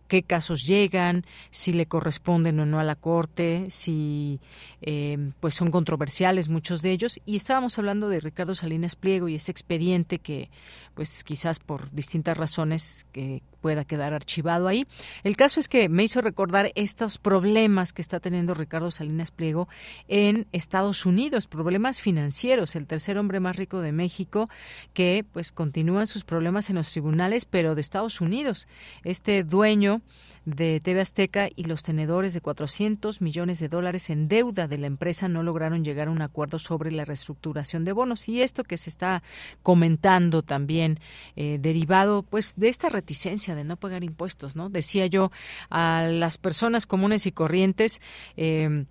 [0.07, 4.39] Qué casos llegan, si le corresponden o no a la Corte, si
[4.81, 7.19] eh, pues son controversiales muchos de ellos.
[7.25, 10.49] Y estábamos hablando de Ricardo Salinas Pliego y ese expediente que,
[10.93, 14.87] pues quizás por distintas razones que pueda quedar archivado ahí.
[15.25, 19.67] El caso es que me hizo recordar estos problemas que está teniendo Ricardo Salinas Pliego
[20.07, 24.47] en Estados Unidos, problemas financieros, el tercer hombre más rico de México,
[24.93, 28.69] que pues continúan sus problemas en los tribunales, pero de Estados Unidos.
[29.03, 30.01] Este dueño
[30.47, 34.87] de TV Azteca y los tenedores de 400 millones de dólares en deuda de la
[34.87, 38.29] empresa no lograron llegar a un acuerdo sobre la reestructuración de bonos.
[38.29, 39.23] Y esto que se está
[39.61, 41.01] comentando también,
[41.35, 44.69] eh, derivado pues de esta reticencia de no pagar impuestos, ¿no?
[44.69, 45.31] Decía yo
[45.69, 48.01] a las personas comunes y corrientes,
[48.37, 48.85] eh,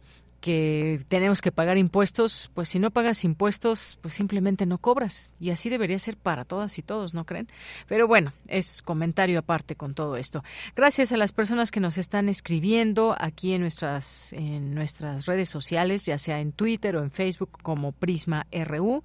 [0.47, 5.33] que tenemos que pagar impuestos, pues si no pagas impuestos, pues simplemente no cobras.
[5.41, 7.49] Y así debería ser para todas y todos, ¿no creen?
[7.89, 10.45] Pero bueno, es comentario aparte con todo esto.
[10.77, 16.07] Gracias a las personas que nos están escribiendo aquí en nuestras, en nuestras redes sociales,
[16.07, 19.03] ya sea en Twitter o en Facebook como Prisma RU.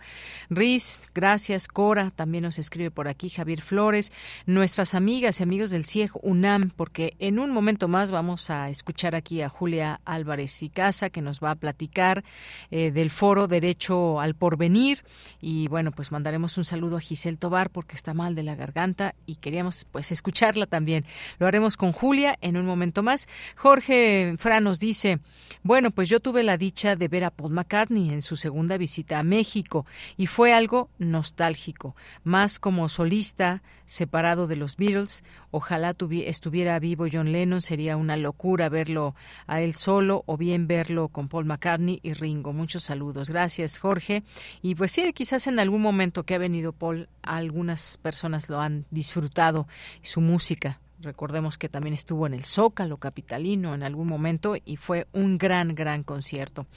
[0.52, 1.68] Riz, gracias.
[1.68, 3.32] Cora también nos escribe por aquí.
[3.32, 4.14] Javier Flores,
[4.46, 9.16] nuestras amigas y amigos del CIEG UNAM, porque en un momento más vamos a escuchar
[9.16, 12.26] aquí a Julia Álvarez y Casa, que nos nos va a platicar
[12.72, 15.06] eh, del foro Derecho al Porvenir
[15.40, 19.16] y bueno, pues mandaremos un saludo a Giselle Tobar porque está mal de la garganta
[19.26, 21.06] y queríamos pues escucharla también.
[21.40, 23.30] Lo haremos con Julia en un momento más.
[23.56, 25.20] Jorge Fra nos dice,
[25.64, 29.18] bueno, pues yo tuve la dicha de ver a Paul McCartney en su segunda visita
[29.18, 29.86] a México
[30.18, 35.24] y fue algo nostálgico, más como solista separado de los Beatles.
[35.52, 35.94] Ojalá
[36.26, 39.16] estuviera vivo John Lennon, sería una locura verlo
[39.48, 42.54] a él solo o bien verlo con Paul McCartney y Ringo.
[42.54, 43.30] Muchos saludos.
[43.30, 44.24] Gracias, Jorge.
[44.62, 48.86] Y pues sí, quizás en algún momento que ha venido Paul, algunas personas lo han
[48.92, 49.68] disfrutado,
[50.02, 55.08] su música Recordemos que también estuvo en el Zócalo Capitalino en algún momento y fue
[55.12, 56.68] un gran, gran concierto.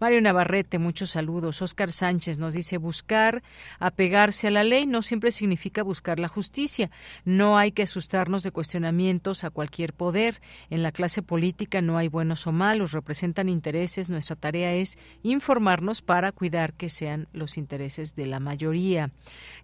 [0.00, 1.62] Mario Navarrete, muchos saludos.
[1.62, 3.42] Oscar Sánchez nos dice buscar
[3.78, 6.90] apegarse a la ley no siempre significa buscar la justicia.
[7.24, 10.40] No hay que asustarnos de cuestionamientos a cualquier poder.
[10.70, 14.10] En la clase política no hay buenos o malos, representan intereses.
[14.10, 19.10] Nuestra tarea es informarnos para cuidar que sean los intereses de la mayoría.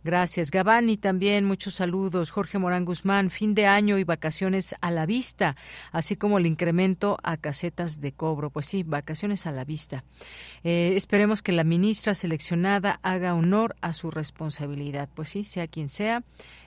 [0.04, 0.50] Gracias.
[0.50, 2.30] Gabani también, muchos saludos.
[2.30, 5.54] Jorge Morán Guzmán, fin de año y vacaciones a la vista,
[5.92, 8.50] así como el incremento a casetas de cobro.
[8.50, 10.02] Pues sí, vacaciones a la vista.
[10.64, 15.08] Eh, esperemos que la ministra seleccionada haga honor a su responsabilidad.
[15.14, 16.24] Pues sí, sea quien sea.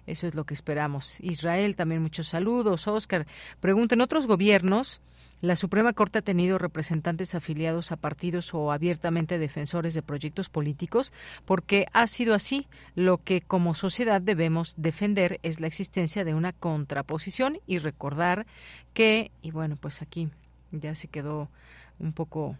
[0.07, 1.19] Eso es lo que esperamos.
[1.19, 2.87] Israel, también muchos saludos.
[2.87, 3.27] Oscar,
[3.59, 5.01] pregunten, ¿otros gobiernos
[5.43, 11.11] La Suprema Corte ha tenido representantes afiliados a partidos o abiertamente defensores de proyectos políticos
[11.43, 12.65] porque ha sido así.
[12.95, 18.45] Lo que como sociedad debemos defender es la existencia de una contraposición y recordar
[18.93, 20.29] que, y bueno, pues aquí
[20.71, 21.49] ya se quedó
[21.99, 22.57] un poco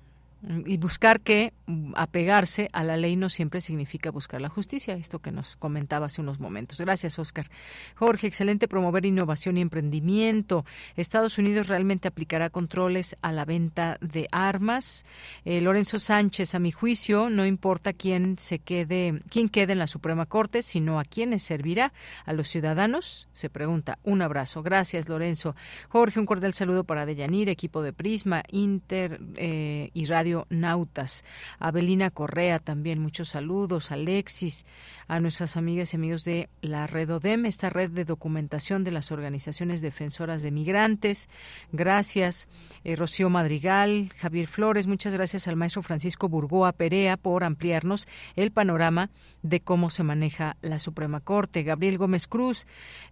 [0.65, 5.19] y buscar que mm, apegarse a la ley no siempre significa buscar la justicia, esto
[5.19, 6.79] que nos comentaba hace unos momentos.
[6.81, 7.49] Gracias, Oscar.
[7.95, 10.65] Jorge, excelente promover innovación y emprendimiento.
[10.95, 15.05] Estados Unidos realmente aplicará controles a la venta de armas.
[15.45, 19.87] Eh, Lorenzo Sánchez, a mi juicio, no importa quién se quede, quién quede en la
[19.87, 21.93] Suprema Corte, sino a quiénes servirá
[22.25, 23.29] a los ciudadanos.
[23.31, 23.99] Se pregunta.
[24.03, 24.61] Un abrazo.
[24.61, 25.55] Gracias, Lorenzo.
[25.87, 31.23] Jorge, un cordial saludo para Deyanir, equipo de Prisma, Inter eh, y Radio Nautas.
[31.59, 33.91] Abelina Correa también, muchos saludos.
[33.91, 34.65] Alexis,
[35.07, 39.11] a nuestras amigas y amigos de la Red ODEM, esta red de documentación de las
[39.11, 41.29] organizaciones defensoras de migrantes.
[41.71, 42.47] Gracias,
[42.83, 48.51] eh, Rocío Madrigal, Javier Flores, muchas gracias al maestro Francisco Burgoa Perea por ampliarnos el
[48.51, 49.09] panorama
[49.41, 51.63] de cómo se maneja la Suprema Corte.
[51.63, 52.65] Gabriel Gómez Cruz,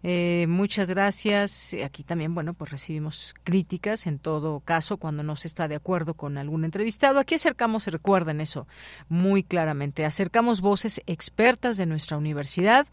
[0.04, 1.76] eh, muchas gracias.
[1.84, 6.14] Aquí también, bueno, pues recibimos críticas en todo caso cuando no se está de acuerdo
[6.14, 7.11] con algún entrevistado.
[7.20, 8.68] Aquí acercamos, recuerden eso
[9.10, 12.88] muy claramente, acercamos voces expertas de nuestra universidad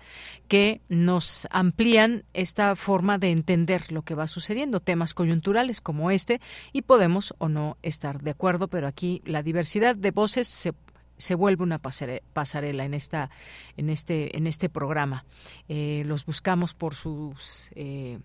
[0.49, 6.41] que nos amplían esta forma de entender lo que va sucediendo, temas coyunturales como este,
[6.73, 10.73] y podemos o no estar de acuerdo, pero aquí la diversidad de voces se
[11.19, 13.31] se vuelve una pasarela en esta
[13.77, 15.25] en este en este programa.
[15.69, 18.21] Eh, los buscamos por sus eh,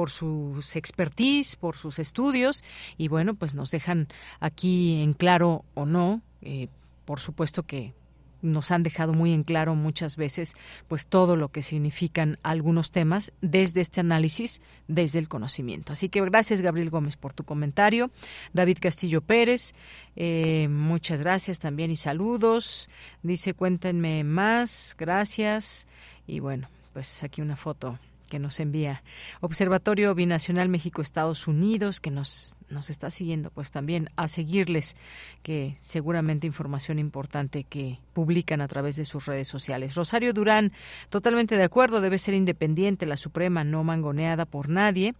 [0.00, 2.64] por sus expertise por sus estudios
[2.96, 4.08] y bueno pues nos dejan
[4.40, 6.68] aquí en claro o no eh,
[7.04, 7.92] por supuesto que
[8.40, 10.54] nos han dejado muy en claro muchas veces
[10.88, 15.92] pues todo lo que significan algunos temas desde este análisis, desde el conocimiento.
[15.92, 18.10] Así que gracias Gabriel Gómez por tu comentario.
[18.54, 19.74] David Castillo Pérez,
[20.16, 22.88] eh, muchas gracias también y saludos.
[23.22, 25.86] Dice cuéntenme más, gracias.
[26.26, 27.98] Y bueno, pues aquí una foto
[28.30, 29.02] que nos envía
[29.42, 34.96] Observatorio Binacional México-Estados Unidos, que nos, nos está siguiendo, pues también a seguirles,
[35.42, 39.94] que seguramente información importante que publican a través de sus redes sociales.
[39.94, 40.72] Rosario Durán,
[41.10, 45.14] totalmente de acuerdo, debe ser independiente la Suprema, no mangoneada por nadie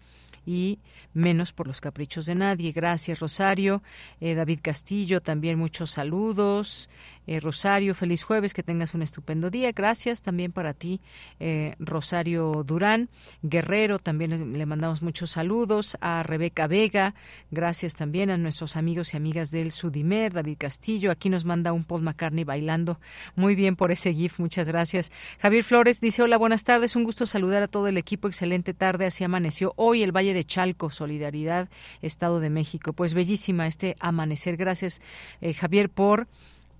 [0.46, 0.78] y
[1.12, 2.72] menos por los caprichos de nadie.
[2.72, 3.82] Gracias, Rosario.
[4.20, 6.88] Eh, David Castillo, también muchos saludos.
[7.26, 9.72] Eh, Rosario, feliz jueves, que tengas un estupendo día.
[9.72, 11.00] Gracias también para ti,
[11.38, 13.08] eh, Rosario Durán.
[13.42, 15.96] Guerrero, también le mandamos muchos saludos.
[16.00, 17.14] A Rebeca Vega,
[17.50, 21.10] gracias también a nuestros amigos y amigas del Sudimer, David Castillo.
[21.10, 23.00] Aquí nos manda un Paul McCartney bailando.
[23.36, 25.12] Muy bien por ese GIF, muchas gracias.
[25.38, 28.28] Javier Flores dice, hola, buenas tardes, un gusto saludar a todo el equipo.
[28.28, 31.68] Excelente tarde, así amaneció hoy el Valle de Chalco, Solidaridad,
[32.02, 32.92] Estado de México.
[32.92, 34.56] Pues bellísima este amanecer.
[34.56, 35.00] Gracias,
[35.40, 36.28] eh, Javier, por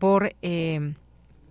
[0.01, 0.95] por eh,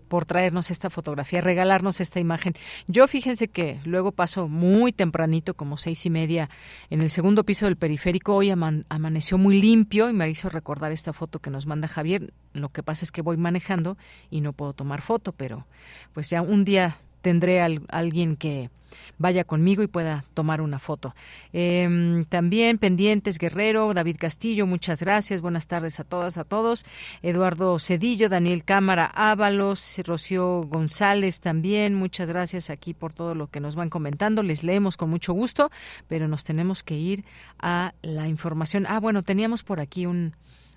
[0.10, 2.54] por traernos esta fotografía, regalarnos esta imagen.
[2.88, 6.50] Yo fíjense que luego paso muy tempranito, como seis y media,
[6.90, 8.36] en el segundo piso del periférico.
[8.36, 12.34] Hoy amaneció muy limpio y me hizo recordar esta foto que nos manda Javier.
[12.54, 13.98] Lo que pasa es que voy manejando
[14.30, 15.68] y no puedo tomar foto, pero
[16.14, 18.72] pues ya un día tendré alguien que
[19.18, 21.16] vaya conmigo y pueda tomar una foto.
[21.54, 25.42] Em, también pendientes Guerrero, David Castillo, muchas gracias.
[25.42, 26.86] Buenas tardes a todas, a todos.
[27.22, 33.60] Eduardo Cedillo, Daniel Cámara Ábalos, Rocío González también, muchas gracias aquí por todo lo que
[33.60, 34.44] nos van comentando.
[34.44, 35.72] Les leemos con mucho gusto,
[36.08, 37.24] pero nos tenemos que ir
[37.60, 38.86] a la información.
[38.88, 40.36] Ah, bueno, teníamos por aquí un,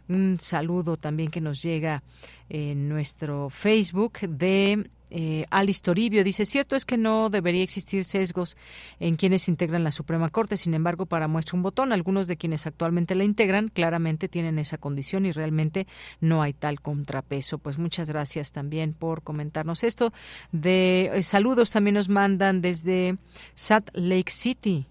[0.09, 2.03] un saludo también que nos llega
[2.49, 8.57] en nuestro Facebook de eh, Alice Toribio dice, cierto es que no debería existir sesgos
[8.99, 12.67] en quienes integran la Suprema Corte, sin embargo, para muestra un botón, algunos de quienes
[12.67, 15.87] actualmente la integran claramente tienen esa condición y realmente
[16.21, 17.59] no hay tal contrapeso.
[17.59, 20.15] Pues muchas gracias también por comentarnos esto.
[20.51, 23.19] De eh, saludos también nos mandan desde
[23.55, 24.87] Salt Lake City,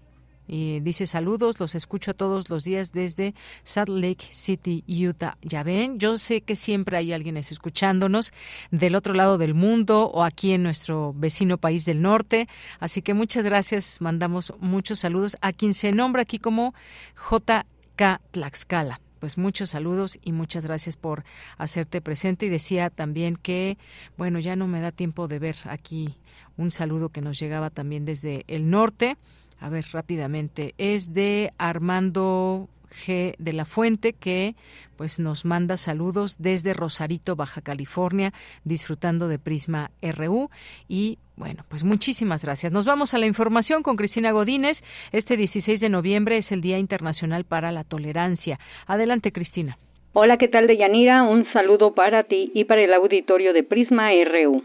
[0.54, 5.38] y dice saludos, los escucho todos los días desde Salt Lake City, Utah.
[5.40, 8.34] Ya ven, yo sé que siempre hay alguien escuchándonos
[8.70, 12.48] del otro lado del mundo o aquí en nuestro vecino país del norte.
[12.80, 16.74] Así que muchas gracias, mandamos muchos saludos a quien se nombra aquí como
[17.16, 21.24] JK Tlaxcala pues muchos saludos y muchas gracias por
[21.56, 23.78] hacerte presente y decía también que
[24.18, 26.18] bueno ya no me da tiempo de ver aquí
[26.56, 29.16] un saludo que nos llegaba también desde el norte
[29.62, 34.54] a ver rápidamente, es de Armando G de la Fuente, que
[34.96, 38.32] pues nos manda saludos desde Rosarito, Baja California,
[38.64, 40.50] disfrutando de Prisma RU
[40.88, 42.72] y bueno, pues muchísimas gracias.
[42.72, 44.82] Nos vamos a la información con Cristina Godínez.
[45.12, 48.58] Este 16 de noviembre es el Día Internacional para la Tolerancia.
[48.86, 49.78] Adelante, Cristina.
[50.12, 51.22] Hola, ¿qué tal, Deyanira?
[51.22, 54.62] Un saludo para ti y para el auditorio de Prisma RU.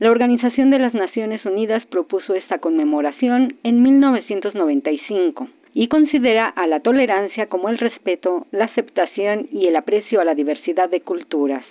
[0.00, 6.80] La Organización de las Naciones Unidas propuso esta conmemoración en 1995 y considera a la
[6.80, 11.66] tolerancia como el respeto, la aceptación y el aprecio a la diversidad de culturas.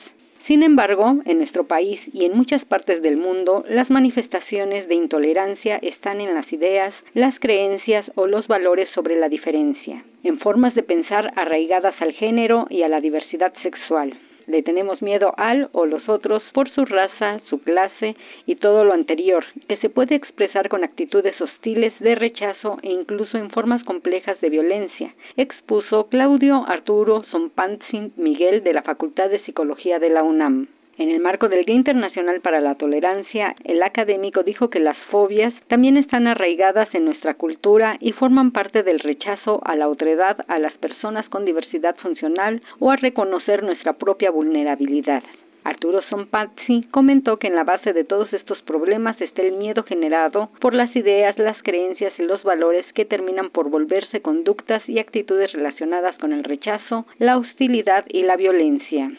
[0.45, 5.77] Sin embargo, en nuestro país y en muchas partes del mundo, las manifestaciones de intolerancia
[5.77, 10.83] están en las ideas, las creencias o los valores sobre la diferencia, en formas de
[10.83, 14.13] pensar arraigadas al género y a la diversidad sexual.
[14.49, 18.15] Le tenemos miedo al o los otros por su raza, su clase
[18.47, 23.37] y todo lo anterior, que se puede expresar con actitudes hostiles de rechazo e incluso
[23.37, 29.99] en formas complejas de violencia, expuso Claudio Arturo Sompantzin Miguel de la Facultad de Psicología
[29.99, 30.67] de la UNAM.
[30.99, 35.53] En el marco del Día Internacional para la Tolerancia, el académico dijo que las fobias
[35.69, 40.59] también están arraigadas en nuestra cultura y forman parte del rechazo a la otredad a
[40.59, 45.23] las personas con diversidad funcional o a reconocer nuestra propia vulnerabilidad.
[45.63, 50.49] Arturo Sompazzi comentó que en la base de todos estos problemas está el miedo generado
[50.59, 55.53] por las ideas, las creencias y los valores que terminan por volverse conductas y actitudes
[55.53, 59.09] relacionadas con el rechazo, la hostilidad y la violencia.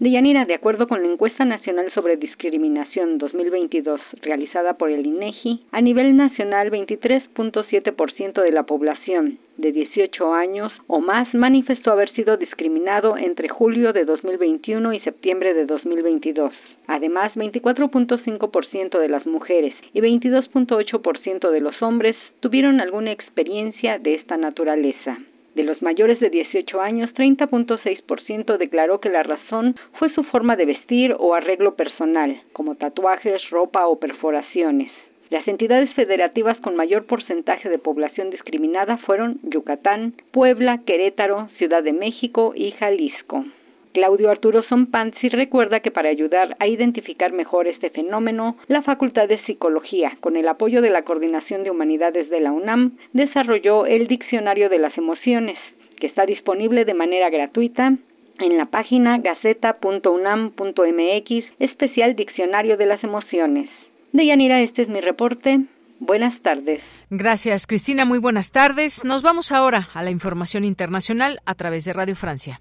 [0.00, 5.82] Deyanira, de acuerdo con la encuesta nacional sobre discriminación 2022 realizada por el INEGI, a
[5.82, 13.18] nivel nacional 23.7% de la población de 18 años o más manifestó haber sido discriminado
[13.18, 16.54] entre julio de 2021 y septiembre de 2022.
[16.86, 24.38] Además, 24.5% de las mujeres y 22.8% de los hombres tuvieron alguna experiencia de esta
[24.38, 25.18] naturaleza.
[25.54, 30.66] De los mayores de 18 años, 30.6% declaró que la razón fue su forma de
[30.66, 34.92] vestir o arreglo personal, como tatuajes, ropa o perforaciones.
[35.30, 41.92] Las entidades federativas con mayor porcentaje de población discriminada fueron Yucatán, Puebla, Querétaro, Ciudad de
[41.92, 43.44] México y Jalisco.
[43.92, 49.44] Claudio Arturo Sompanzi recuerda que para ayudar a identificar mejor este fenómeno, la Facultad de
[49.44, 54.68] Psicología, con el apoyo de la Coordinación de Humanidades de la UNAM, desarrolló el Diccionario
[54.68, 55.58] de las Emociones,
[55.98, 57.96] que está disponible de manera gratuita
[58.38, 63.68] en la página gaceta.unam.mx, especial Diccionario de las Emociones.
[64.12, 65.60] Deyanira, este es mi reporte.
[65.98, 66.80] Buenas tardes.
[67.10, 68.04] Gracias, Cristina.
[68.04, 69.04] Muy buenas tardes.
[69.04, 72.60] Nos vamos ahora a la información internacional a través de Radio Francia.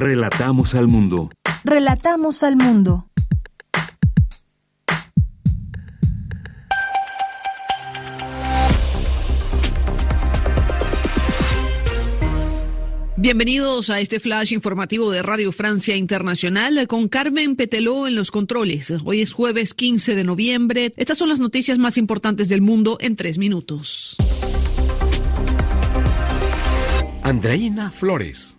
[0.00, 1.28] Relatamos al mundo.
[1.62, 3.06] Relatamos al mundo.
[13.18, 18.94] Bienvenidos a este flash informativo de Radio Francia Internacional con Carmen Peteló en los controles.
[19.04, 20.94] Hoy es jueves 15 de noviembre.
[20.96, 24.16] Estas son las noticias más importantes del mundo en tres minutos.
[27.22, 28.56] Andreina Flores.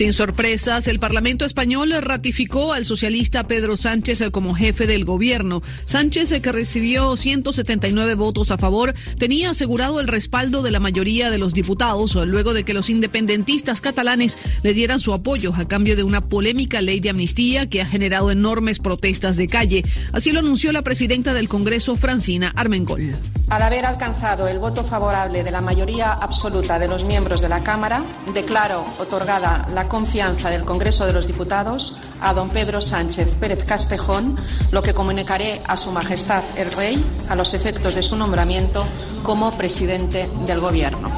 [0.00, 5.60] Sin sorpresas, el Parlamento español ratificó al socialista Pedro Sánchez como jefe del gobierno.
[5.84, 11.36] Sánchez, que recibió 179 votos a favor, tenía asegurado el respaldo de la mayoría de
[11.36, 16.02] los diputados luego de que los independentistas catalanes le dieran su apoyo a cambio de
[16.02, 19.84] una polémica ley de amnistía que ha generado enormes protestas de calle.
[20.14, 23.18] Así lo anunció la presidenta del Congreso, Francina Armengol.
[23.50, 27.62] Al haber alcanzado el voto favorable de la mayoría absoluta de los miembros de la
[27.62, 28.02] Cámara,
[28.32, 34.36] declaro otorgada la confianza del Congreso de los Diputados a don Pedro Sánchez Pérez Castejón,
[34.72, 38.86] lo que comunicaré a Su Majestad el Rey a los efectos de su nombramiento
[39.22, 41.10] como presidente del Gobierno.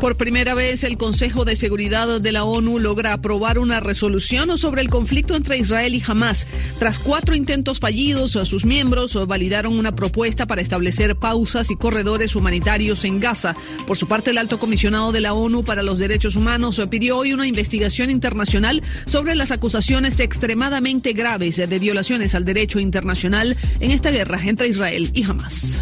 [0.00, 4.80] Por primera vez, el Consejo de Seguridad de la ONU logra aprobar una resolución sobre
[4.80, 6.46] el conflicto entre Israel y Hamas.
[6.78, 13.04] Tras cuatro intentos fallidos, sus miembros validaron una propuesta para establecer pausas y corredores humanitarios
[13.04, 13.54] en Gaza.
[13.88, 17.32] Por su parte, el alto comisionado de la ONU para los Derechos Humanos pidió hoy
[17.32, 24.10] una investigación internacional sobre las acusaciones extremadamente graves de violaciones al derecho internacional en esta
[24.10, 25.80] guerra entre Israel y Hamas.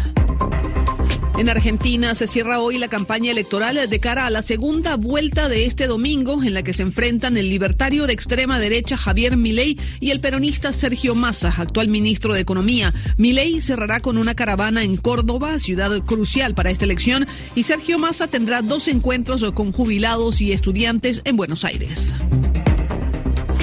[1.37, 5.67] En Argentina se cierra hoy la campaña electoral de cara a la segunda vuelta de
[5.67, 10.09] este domingo en la que se enfrentan el libertario de extrema derecha Javier Milei y
[10.09, 12.91] el peronista Sergio Massa, actual ministro de Economía.
[13.17, 18.27] Milei cerrará con una caravana en Córdoba, ciudad crucial para esta elección, y Sergio Massa
[18.27, 22.15] tendrá dos encuentros con jubilados y estudiantes en Buenos Aires.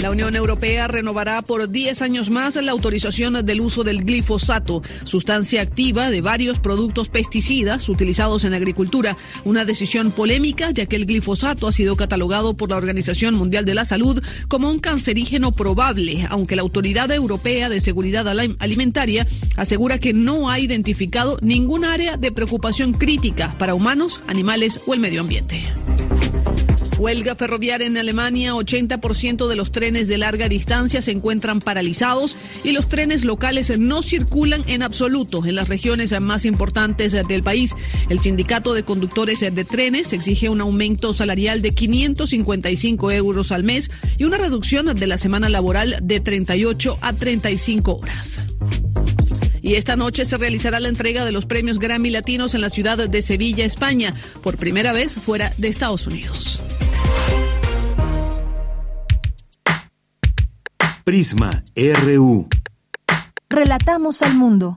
[0.05, 5.63] La Unión Europea renovará por 10 años más la autorización del uso del glifosato, sustancia
[5.63, 9.17] activa de varios productos pesticidas utilizados en agricultura.
[9.47, 13.73] Una decisión polémica ya que el glifosato ha sido catalogado por la Organización Mundial de
[13.73, 18.29] la Salud como un cancerígeno probable, aunque la Autoridad Europea de Seguridad
[18.59, 19.27] Alimentaria
[19.57, 25.01] asegura que no ha identificado ningún área de preocupación crítica para humanos, animales o el
[25.01, 25.65] medio ambiente.
[26.99, 32.73] Huelga ferroviaria en Alemania, 80% de los trenes de larga distancia se encuentran paralizados y
[32.73, 37.75] los trenes locales no circulan en absoluto en las regiones más importantes del país.
[38.09, 43.91] El sindicato de conductores de trenes exige un aumento salarial de 555 euros al mes
[44.17, 48.41] y una reducción de la semana laboral de 38 a 35 horas.
[49.65, 53.09] Y esta noche se realizará la entrega de los premios Grammy Latinos en la ciudad
[53.09, 56.67] de Sevilla, España, por primera vez fuera de Estados Unidos.
[61.03, 62.47] Prisma RU.
[63.49, 64.77] Relatamos al mundo.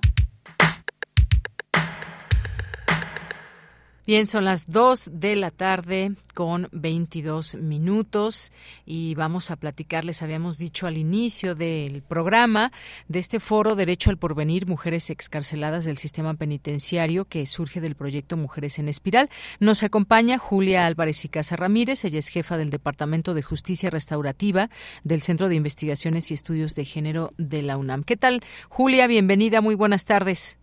[4.08, 8.54] Bien, son las 2 de la tarde con 22 minutos
[8.86, 12.72] y vamos a platicarles, habíamos dicho al inicio del programa,
[13.10, 18.38] de este foro Derecho al Porvenir, Mujeres Excarceladas del Sistema Penitenciario que surge del proyecto
[18.38, 19.30] Mujeres en Espiral.
[19.60, 24.70] Nos acompaña Julia Álvarez y Casa Ramírez, ella es jefa del Departamento de Justicia Restaurativa
[25.04, 28.04] del Centro de Investigaciones y Estudios de Género de la UNAM.
[28.04, 29.06] ¿Qué tal, Julia?
[29.08, 30.60] Bienvenida, muy buenas tardes.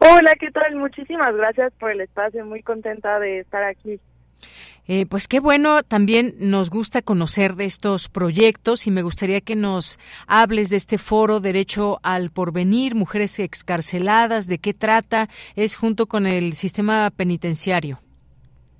[0.00, 0.76] Hola, ¿qué tal?
[0.76, 4.00] Muchísimas gracias por el espacio, muy contenta de estar aquí.
[4.86, 9.54] Eh, pues qué bueno, también nos gusta conocer de estos proyectos y me gustaría que
[9.54, 16.06] nos hables de este foro Derecho al Porvenir, Mujeres Excarceladas, de qué trata, es junto
[16.06, 17.98] con el sistema penitenciario.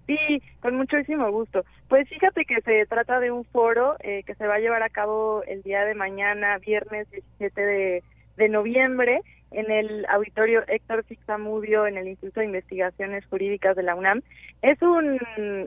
[0.06, 1.62] Sí, con muchísimo gusto.
[1.89, 4.89] Pues fíjate que se trata de un foro eh, que se va a llevar a
[4.89, 8.02] cabo el día de mañana, viernes 17 de,
[8.39, 9.20] de noviembre,
[9.51, 14.23] en el auditorio Héctor Fixamudio en el Instituto de Investigaciones Jurídicas de la UNAM.
[14.62, 15.19] Es un,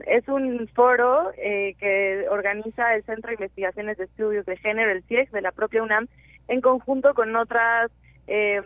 [0.06, 5.02] es un foro eh, que organiza el Centro de Investigaciones de Estudios de Género, el
[5.04, 6.08] CIEG, de la propia UNAM,
[6.48, 7.90] en conjunto con otras
[8.28, 8.62] eh,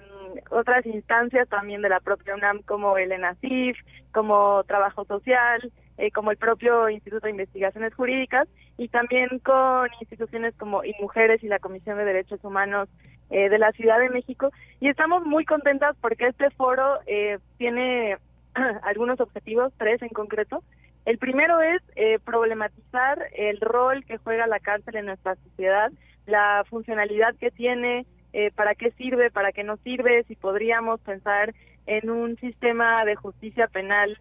[0.51, 3.79] otras instancias también de la propia UNAM como el ENACIF,
[4.13, 8.49] como Trabajo Social, eh, como el propio Instituto de Investigaciones Jurídicas
[8.79, 12.89] y también con instituciones como INMujeres y la Comisión de Derechos Humanos
[13.29, 18.19] eh, de la Ciudad de México y estamos muy contentas porque este foro eh, tiene
[18.85, 20.63] algunos objetivos, tres en concreto.
[21.07, 25.91] El primero es eh, problematizar el rol que juega la cárcel en nuestra sociedad,
[26.27, 28.07] la funcionalidad que tiene,
[28.55, 31.55] para qué sirve, para qué no sirve, si podríamos pensar
[31.87, 34.19] en un sistema de justicia penal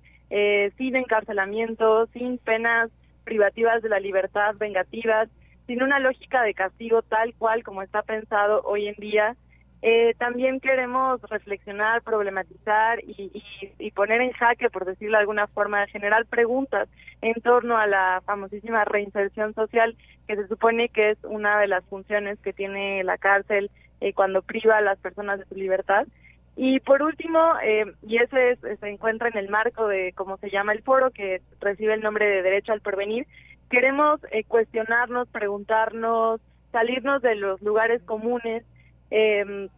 [0.78, 2.92] sin encarcelamiento, sin penas
[3.24, 5.30] privativas de la libertad vengativas,
[5.68, 9.36] sin una lógica de castigo tal cual como está pensado hoy en día.
[9.82, 13.44] Eh, también queremos reflexionar, problematizar y,
[13.78, 16.90] y, poner en jaque, por decirlo de alguna forma, generar preguntas
[17.22, 19.96] en torno a la famosísima reinserción social,
[20.28, 23.70] que se supone que es una de las funciones que tiene la cárcel
[24.02, 26.08] eh, cuando priva a las personas de su libertad.
[26.58, 30.72] Y por último, eh, y ese se encuentra en el marco de cómo se llama
[30.72, 33.28] el foro, que recibe el nombre de Derecho al Porvenir,
[33.70, 36.40] queremos eh, cuestionarnos, preguntarnos,
[36.72, 38.64] salirnos de los lugares comunes.
[39.12, 39.70] Eh,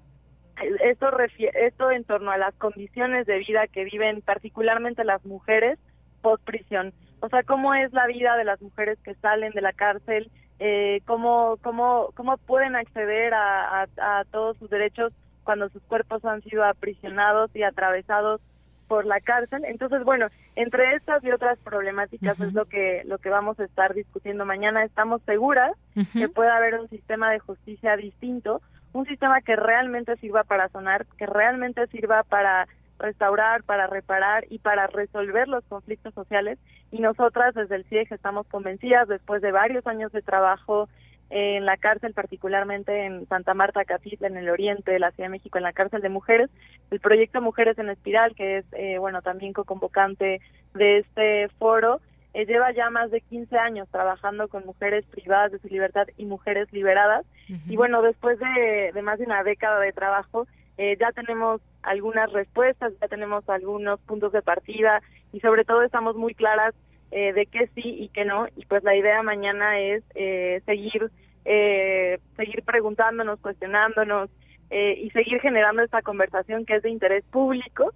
[0.84, 1.08] esto,
[1.54, 5.80] esto en torno a las condiciones de vida que viven particularmente las mujeres
[6.22, 6.94] post prisión.
[7.22, 11.02] O sea, cómo es la vida de las mujeres que salen de la cárcel, eh,
[11.06, 13.88] cómo, cómo, cómo pueden acceder a
[14.32, 15.14] todos sus derechos
[15.48, 18.42] cuando sus cuerpos han sido aprisionados y atravesados
[18.90, 19.64] por la cárcel.
[19.64, 23.94] Entonces, bueno, entre estas y otras problemáticas es lo que lo que vamos a estar
[23.94, 24.84] discutiendo mañana.
[24.84, 25.72] Estamos seguras
[26.12, 28.62] que puede haber un sistema de justicia distinto,
[28.92, 32.68] un sistema que realmente sirva para sonar, que realmente sirva para
[33.00, 36.60] restaurar, para reparar y para resolver los conflictos sociales.
[36.92, 40.90] Y nosotras desde el CIEG estamos convencidas, después de varios años de trabajo
[41.30, 45.34] en la cárcel, particularmente en Santa Marta, Catitla, en el oriente de la Ciudad de
[45.34, 46.50] México, en la cárcel de mujeres.
[46.90, 50.42] El proyecto Mujeres en Espiral, que es, eh, bueno, también co-convocante
[50.74, 52.00] de este foro,
[52.34, 56.26] eh, lleva ya más de 15 años trabajando con mujeres privadas de su libertad y
[56.26, 57.26] mujeres liberadas.
[57.68, 60.46] Y bueno, después de, más de una década de trabajo,
[60.78, 65.02] eh, ya tenemos algunas respuestas, ya tenemos algunos puntos de partida
[65.34, 66.76] y sobre todo estamos muy claras
[67.12, 68.48] eh, de qué sí y qué no.
[68.56, 71.10] Y pues la idea mañana es eh, seguir,
[71.46, 74.30] eh, seguir preguntándonos, cuestionándonos
[74.70, 77.94] y seguir generando esta conversación que es de interés público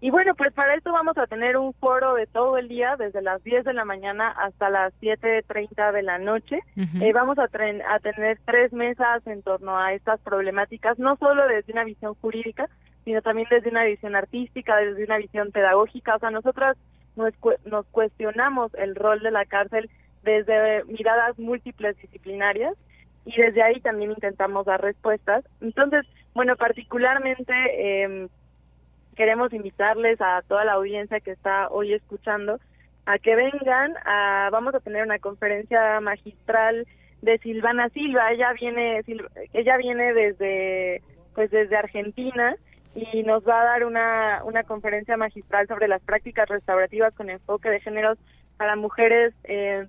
[0.00, 3.22] Y bueno, pues para esto vamos a tener un foro de todo el día, desde
[3.22, 6.60] las 10 de la mañana hasta las 7.30 de la noche.
[7.00, 11.72] Eh, vamos a, a tener tres mesas en torno a estas problemáticas, no solo desde
[11.72, 12.68] una visión jurídica,
[13.04, 16.14] sino también desde una visión artística, desde una visión pedagógica.
[16.16, 16.76] O sea, nosotras
[17.16, 17.32] nos,
[17.64, 19.90] nos cuestionamos el rol de la cárcel
[20.22, 22.74] desde miradas múltiples disciplinarias
[23.24, 25.44] y desde ahí también intentamos dar respuestas.
[25.60, 27.52] Entonces, bueno, particularmente...
[27.78, 28.28] Eh,
[29.16, 32.60] queremos invitarles a toda la audiencia que está hoy escuchando
[33.06, 33.94] a que vengan.
[34.04, 36.86] A, vamos a tener una conferencia magistral
[37.22, 38.30] de Silvana Silva.
[38.30, 39.02] Ella viene,
[39.52, 41.02] ella viene desde,
[41.34, 42.54] pues desde Argentina
[42.96, 47.68] y nos va a dar una, una conferencia magistral sobre las prácticas restaurativas con enfoque
[47.68, 48.18] de géneros
[48.56, 49.88] para mujeres en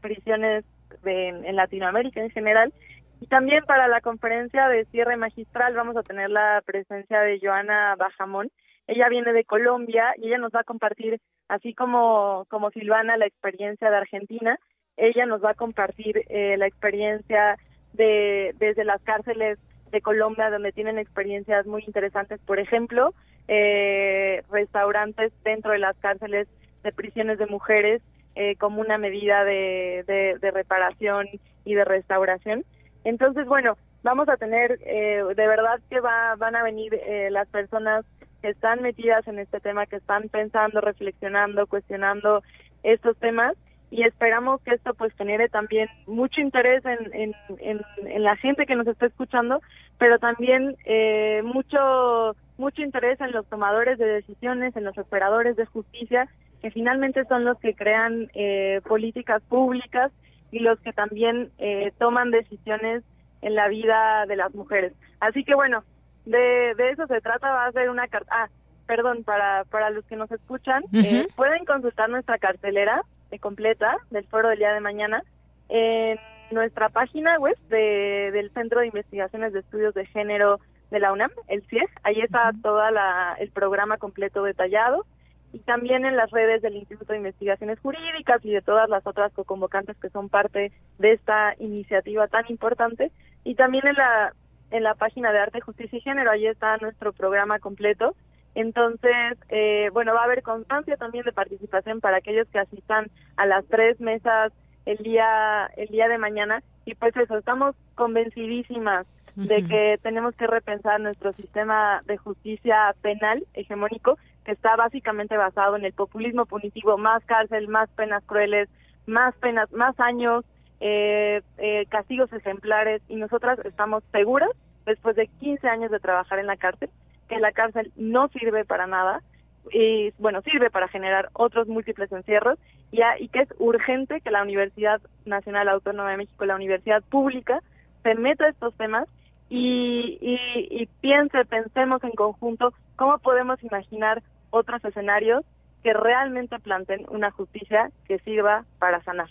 [0.00, 0.64] prisiones
[1.04, 2.72] en Latinoamérica en general
[3.20, 7.96] y también para la conferencia de cierre magistral vamos a tener la presencia de Joana
[7.96, 8.50] Bajamón.
[8.86, 13.26] Ella viene de Colombia y ella nos va a compartir, así como, como Silvana, la
[13.26, 14.58] experiencia de Argentina.
[14.96, 17.56] Ella nos va a compartir eh, la experiencia
[17.92, 19.58] de desde las cárceles
[19.90, 22.40] de Colombia, donde tienen experiencias muy interesantes.
[22.46, 23.14] Por ejemplo,
[23.48, 26.48] eh, restaurantes dentro de las cárceles
[26.82, 28.02] de prisiones de mujeres
[28.34, 30.04] eh, como una medida de,
[30.40, 31.26] de reparación
[31.64, 32.64] y de restauración.
[33.04, 37.48] Entonces, bueno, vamos a tener, eh, de verdad que va, van a venir eh, las
[37.48, 38.04] personas
[38.42, 42.42] que están metidas en este tema, que están pensando, reflexionando, cuestionando
[42.82, 43.54] estos temas
[43.90, 48.76] y esperamos que esto pues genere también mucho interés en, en, en, la gente que
[48.76, 49.62] nos está escuchando,
[49.98, 55.64] pero también eh, mucho mucho interés en los tomadores de decisiones, en los operadores de
[55.64, 56.28] justicia,
[56.60, 60.10] que finalmente son los que crean eh, políticas públicas
[60.50, 63.04] y los que también eh, toman decisiones
[63.42, 64.92] en la vida de las mujeres.
[65.20, 65.84] Así que bueno,
[66.26, 68.48] de, de eso se trata, va a ser una carta, ah,
[68.86, 73.02] perdón, para, para los que nos escuchan, eh, pueden consultar nuestra cartelera
[73.38, 75.22] completa del foro del día de mañana
[75.68, 76.18] en
[76.50, 80.60] nuestra página web de, del Centro de Investigaciones de Estudios de Género
[80.90, 85.04] de la UNAM, el CIEG, ahí está toda la, el programa completo detallado
[85.52, 89.32] y también en las redes del Instituto de Investigaciones Jurídicas y de todas las otras
[89.34, 93.10] co-convocantes que son parte de esta iniciativa tan importante
[93.44, 94.32] y también en la
[94.70, 98.14] en la página de Arte, Justicia y Género, ahí está nuestro programa completo.
[98.54, 103.06] Entonces, eh, bueno, va a haber constancia también de participación para aquellos que asistan
[103.36, 104.52] a las tres mesas
[104.86, 106.62] el día el día de mañana.
[106.84, 109.06] Y pues eso, estamos convencidísimas
[109.36, 115.76] de que tenemos que repensar nuestro sistema de justicia penal hegemónico que está básicamente basado
[115.76, 118.68] en el populismo punitivo, más cárcel, más penas crueles,
[119.06, 120.44] más penas, más años,
[120.80, 123.02] eh, eh, castigos ejemplares.
[123.08, 124.50] Y nosotras estamos seguras,
[124.86, 126.90] después de 15 años de trabajar en la cárcel,
[127.28, 129.22] que la cárcel no sirve para nada
[129.70, 132.58] y bueno, sirve para generar otros múltiples encierros
[132.90, 137.60] y, y que es urgente que la Universidad Nacional Autónoma de México, la universidad pública,
[138.02, 139.06] se meta a estos temas
[139.50, 145.44] y, y, y piense, pensemos en conjunto cómo podemos imaginar otros escenarios
[145.82, 149.28] que realmente planteen una justicia que sirva para sanar.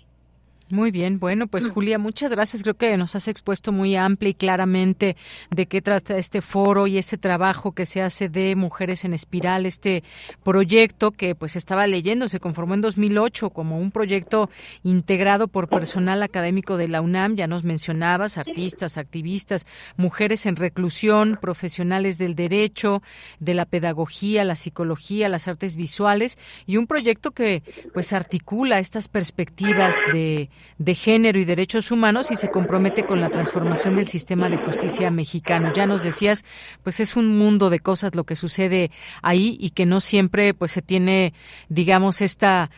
[0.70, 1.72] Muy bien, bueno, pues mm.
[1.72, 2.62] Julia, muchas gracias.
[2.62, 5.16] Creo que nos has expuesto muy amplia y claramente
[5.50, 9.66] de qué trata este foro y ese trabajo que se hace de Mujeres en Espiral,
[9.66, 10.04] este
[10.44, 14.50] proyecto que pues estaba leyendo, se conformó en 2008 como un proyecto
[14.84, 19.66] integrado por personal académico de la UNAM, ya nos mencionabas, artistas, activistas,
[19.96, 23.02] mujeres en reclusión, profesionales del derecho,
[23.40, 27.64] de la pedagogía, la psicología, las artes visuales y un proyecto que
[27.94, 33.30] pues articula estas perspectivas de de Género y Derechos Humanos y se compromete con la
[33.30, 35.72] transformación del sistema de justicia mexicano.
[35.74, 36.46] Ya nos decías,
[36.84, 40.72] pues es un mundo de cosas lo que sucede ahí y que no siempre pues
[40.72, 41.34] se tiene,
[41.70, 42.70] digamos, esta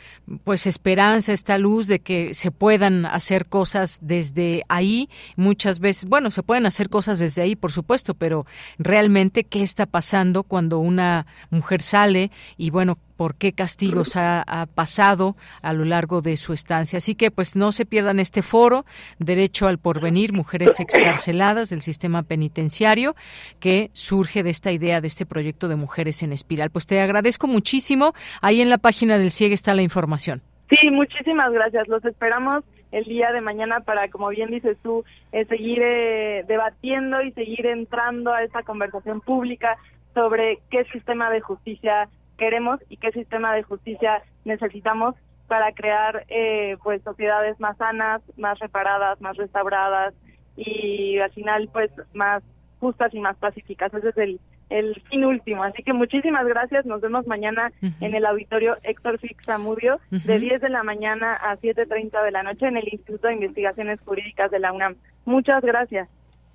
[0.44, 5.10] pues esperanza, esta luz de que se puedan hacer cosas desde ahí.
[5.36, 8.46] Muchas veces, bueno, se pueden hacer cosas desde ahí, por supuesto, pero
[8.78, 15.36] realmente qué está pasando cuando una mujer sale y bueno, por qué castigos ha, pasado
[15.62, 16.96] a lo largo de su estancia.
[17.00, 18.86] Así que pues no se pierdan este foro,
[19.18, 23.16] Derecho al Porvenir, Mujeres Excarceladas del Sistema Penitenciario,
[23.60, 26.70] que surge de esta idea, de este proyecto de Mujeres en Espiral.
[26.70, 28.14] Pues te agradezco muchísimo.
[28.42, 30.42] Ahí en la página del CIEG está la información.
[30.70, 31.90] Sí, muchísimas gracias.
[31.90, 32.64] Los esperamos
[32.94, 37.66] el día de mañana para, como bien dices tú, eh, seguir eh, debatiendo y seguir
[37.66, 39.76] entrando a esta conversación pública
[40.14, 42.08] sobre qué sistema de justicia
[42.40, 45.16] queremos y qué sistema de justicia necesitamos
[45.48, 50.14] para crear eh, pues sociedades más sanas, más reparadas, más restauradas
[50.56, 52.42] y al final pues más
[52.80, 53.94] justas y más pacíficas.
[53.94, 54.40] Ese es el,
[54.70, 55.64] el fin último.
[55.64, 56.86] Así que muchísimas gracias.
[56.86, 61.58] Nos vemos mañana en el auditorio Héctor Fix Zamudio de 10 de la mañana a
[61.58, 64.96] 7.30 de la noche en el Instituto de Investigaciones Jurídicas de la UNAM.
[65.26, 66.08] Muchas gracias.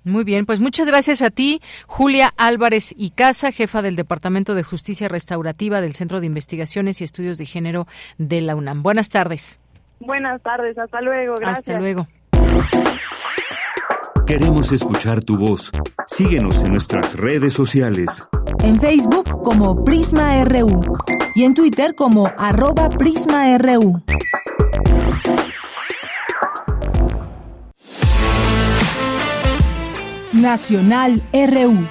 [0.05, 4.61] Muy bien, pues muchas gracias a ti, Julia Álvarez y Casa, jefa del Departamento de
[4.61, 7.87] Justicia Restaurativa del Centro de Investigaciones y Estudios de Género
[8.19, 8.83] de la UNAM.
[8.83, 9.59] Buenas tardes.
[9.99, 11.33] Buenas tardes, hasta luego.
[11.35, 11.57] Gracias.
[11.57, 12.07] Hasta luego.
[14.27, 15.71] Queremos escuchar tu voz.
[16.07, 18.27] Síguenos en nuestras redes sociales.
[18.63, 20.83] En Facebook como Prisma RU
[21.33, 24.03] y en Twitter como arroba PrismaRU.
[30.45, 31.87] Nacional RU.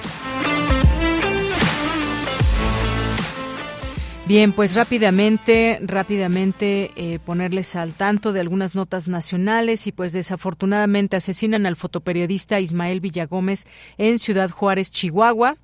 [4.26, 11.16] Bien, pues rápidamente, rápidamente eh, ponerles al tanto de algunas notas nacionales y pues desafortunadamente
[11.16, 13.66] asesinan al fotoperiodista Ismael Villagómez
[13.98, 15.56] en Ciudad Juárez, Chihuahua.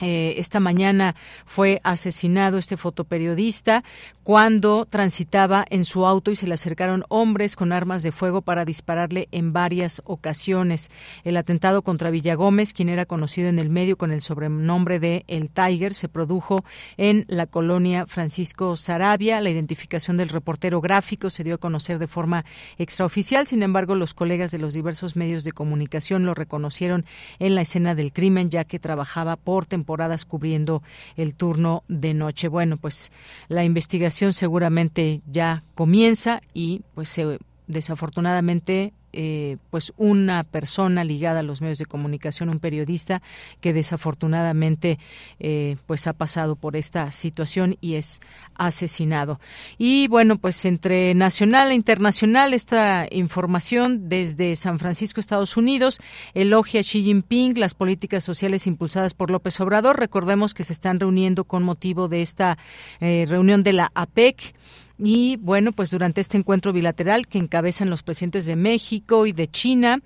[0.00, 1.14] Eh, esta mañana
[1.44, 3.84] fue asesinado este fotoperiodista
[4.22, 8.64] cuando transitaba en su auto y se le acercaron hombres con armas de fuego para
[8.64, 10.90] dispararle en varias ocasiones.
[11.24, 15.50] El atentado contra Villagómez, quien era conocido en el medio con el sobrenombre de El
[15.50, 16.64] Tiger, se produjo
[16.96, 19.40] en la colonia Francisco Sarabia.
[19.40, 22.44] La identificación del reportero gráfico se dio a conocer de forma
[22.78, 23.46] extraoficial.
[23.46, 27.04] Sin embargo, los colegas de los diversos medios de comunicación lo reconocieron
[27.38, 29.89] en la escena del crimen, ya que trabajaba por temporada
[30.24, 30.82] cubriendo
[31.16, 32.48] el turno de noche.
[32.48, 33.12] Bueno, pues
[33.48, 41.42] la investigación seguramente ya comienza y pues se, desafortunadamente eh, pues una persona ligada a
[41.42, 43.22] los medios de comunicación, un periodista
[43.60, 44.98] que desafortunadamente
[45.38, 48.20] eh, pues ha pasado por esta situación y es
[48.54, 49.40] asesinado.
[49.78, 56.00] Y bueno, pues entre nacional e internacional esta información desde San Francisco, Estados Unidos,
[56.34, 59.98] elogia Xi Jinping las políticas sociales impulsadas por López Obrador.
[59.98, 62.58] Recordemos que se están reuniendo con motivo de esta
[63.00, 64.54] eh, reunión de la APEC
[65.02, 69.48] y bueno, pues durante este encuentro bilateral que encabezan los presidentes de México y de
[69.48, 70.00] China,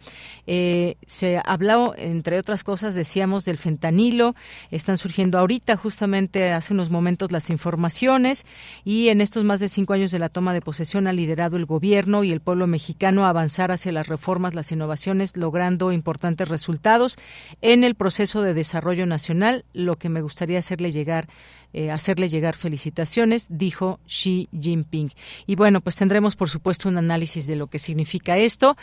[0.47, 4.37] eh, se habló, entre otras cosas, decíamos del fentanilo.
[4.71, 8.47] Están surgiendo ahorita, justamente hace unos momentos, las informaciones.
[8.85, 11.66] Y en estos más de cinco años de la toma de posesión ha liderado el
[11.66, 17.16] gobierno y el pueblo mexicano a avanzar hacia las reformas, las innovaciones, logrando importantes resultados
[17.62, 19.65] en el proceso de desarrollo nacional.
[19.73, 21.27] Lo que me gustaría hacerle llegar
[21.74, 25.10] eh, hacerle llegar felicitaciones, dijo Xi Jinping.
[25.46, 28.76] Y bueno, pues tendremos por supuesto un análisis de lo que significa esto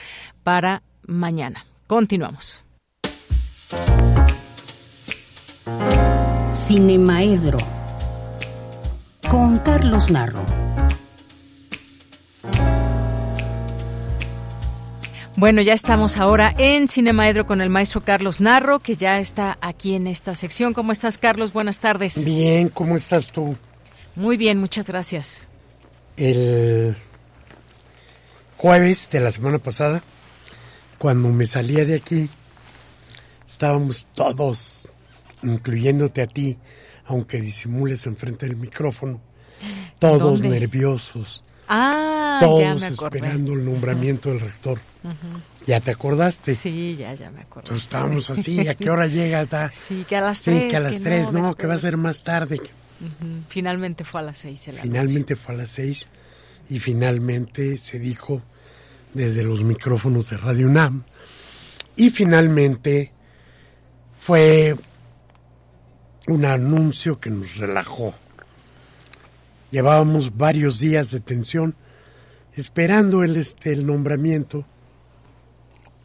[0.44, 1.66] para mañana.
[1.88, 2.64] Continuamos.
[6.52, 7.60] Cinemaedro
[9.30, 10.44] con Carlos Narro.
[15.38, 19.96] Bueno, ya estamos ahora en Cinemaedro con el maestro Carlos Narro, que ya está aquí
[19.96, 20.74] en esta sección.
[20.74, 21.54] ¿Cómo estás, Carlos?
[21.54, 22.26] Buenas tardes.
[22.26, 23.56] Bien, ¿cómo estás tú?
[24.16, 25.48] Muy bien, muchas gracias.
[26.18, 26.96] El
[28.58, 30.04] jueves de la semana pasada,
[30.98, 32.30] cuando me salía de aquí,
[33.48, 34.90] estábamos todos,
[35.44, 36.58] incluyéndote a ti,
[37.06, 39.22] aunque disimules enfrente del micrófono,
[39.98, 43.18] todos nerviosos, Ah, todos ya me acordé.
[43.20, 44.78] esperando el nombramiento del rector.
[45.66, 46.54] ¿Ya te acordaste?
[46.54, 47.62] Sí, ya, ya me acuerdo.
[47.62, 49.46] Entonces estábamos así, ¿a qué hora llega?
[49.48, 49.72] Ta?
[49.72, 50.70] Sí, que a las Sí, tres.
[50.70, 52.60] que a las que tres, no, que va a ser más tarde.
[53.48, 54.68] Finalmente fue a las seis.
[54.68, 56.10] el Finalmente fue a las seis
[56.70, 58.44] y finalmente se dijo
[59.14, 61.04] desde los micrófonos de Radio UNAM
[61.96, 63.12] y finalmente
[64.20, 64.76] fue
[66.28, 68.14] un anuncio que nos relajó.
[69.72, 71.76] Llevábamos varios días de tensión
[72.54, 74.66] esperando el, este, el nombramiento,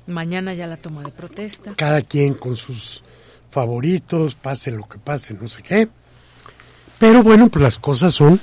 [0.06, 1.74] Mañana ya la toma de protesta.
[1.76, 3.02] cada quien con sus
[3.50, 5.88] favoritos, pase lo que pase, no sé qué.
[6.98, 8.40] Pero bueno, pues las cosas son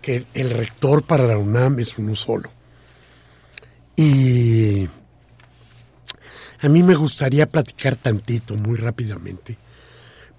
[0.00, 2.50] que el rector para la UNAM es uno solo.
[3.96, 4.88] Y
[6.60, 9.58] a mí me gustaría platicar tantito, muy rápidamente,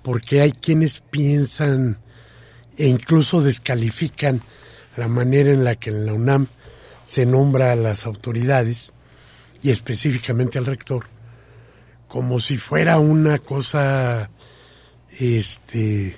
[0.01, 1.99] porque hay quienes piensan
[2.79, 4.41] e incluso descalifican
[4.95, 6.47] la manera en la que en la UNAM
[7.05, 8.93] se nombra a las autoridades
[9.61, 11.05] y específicamente al rector
[12.07, 14.29] como si fuera una cosa
[15.19, 16.17] este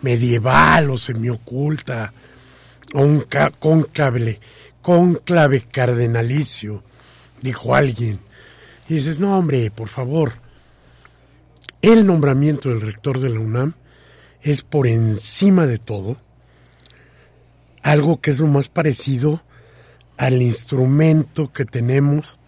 [0.00, 2.12] medieval o semioculta
[2.94, 3.26] o un
[4.80, 6.84] cónclave cardenalicio
[7.42, 8.20] dijo alguien.
[8.88, 10.32] Y dices no hombre por favor
[11.82, 13.74] el nombramiento del rector de la UNAM
[14.46, 16.16] es por encima de todo
[17.82, 19.42] algo que es lo más parecido
[20.18, 22.38] al instrumento que tenemos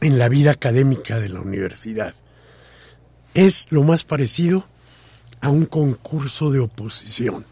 [0.00, 2.14] en la vida académica de la universidad.
[3.34, 4.64] Es lo más parecido
[5.42, 7.44] a un concurso de oposición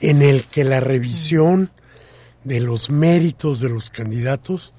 [0.00, 1.72] en el que la revisión
[2.44, 4.72] de los méritos de los candidatos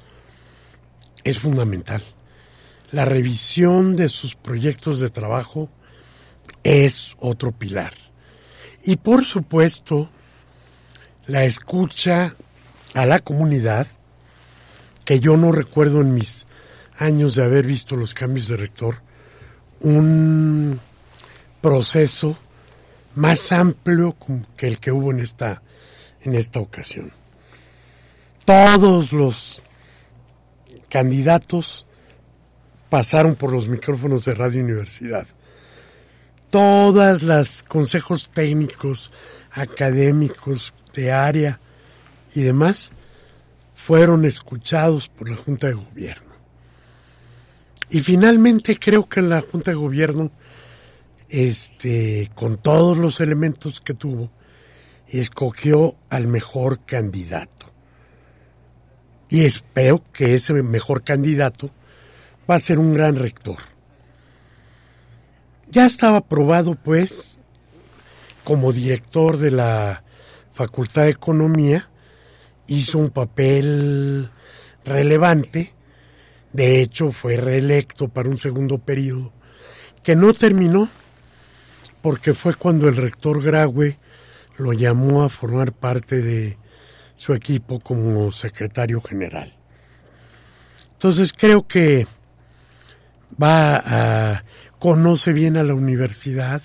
[1.26, 2.02] es fundamental.
[2.92, 5.70] La revisión de sus proyectos de trabajo
[6.64, 7.94] es otro pilar.
[8.84, 10.10] Y por supuesto,
[11.28, 12.36] la escucha
[12.94, 13.88] a la comunidad,
[15.06, 16.48] que yo no recuerdo en mis
[16.98, 18.96] años de haber visto los cambios de rector,
[19.82, 20.80] un
[21.62, 22.38] proceso
[23.16, 24.16] más amplio
[24.58, 25.62] que el que hubo en esta,
[26.22, 27.12] en esta ocasión.
[28.46, 29.62] Todos los
[30.90, 31.86] candidatos
[32.90, 35.28] pasaron por los micrófonos de Radio Universidad.
[36.50, 39.12] Todas las consejos técnicos,
[39.52, 41.60] académicos, de área
[42.34, 42.92] y demás
[43.76, 46.30] fueron escuchados por la Junta de Gobierno.
[47.90, 50.32] Y finalmente creo que la Junta de Gobierno,
[51.30, 54.30] este, con todos los elementos que tuvo,
[55.08, 57.68] escogió al mejor candidato.
[59.30, 61.72] Y espero que ese mejor candidato
[62.50, 63.58] va a ser un gran rector.
[65.72, 67.42] Ya estaba aprobado, pues,
[68.44, 70.04] como director de la
[70.52, 71.90] Facultad de Economía,
[72.66, 74.32] hizo un papel
[74.84, 75.74] relevante,
[76.54, 79.32] de hecho fue reelecto para un segundo periodo,
[80.04, 80.90] que no terminó,
[82.02, 84.00] porque fue cuando el rector Graue
[84.58, 86.58] lo llamó a formar parte de
[87.14, 89.56] su equipo como secretario general.
[90.94, 92.08] Entonces creo que
[93.42, 94.44] va a
[94.80, 96.62] conoce bien a la universidad,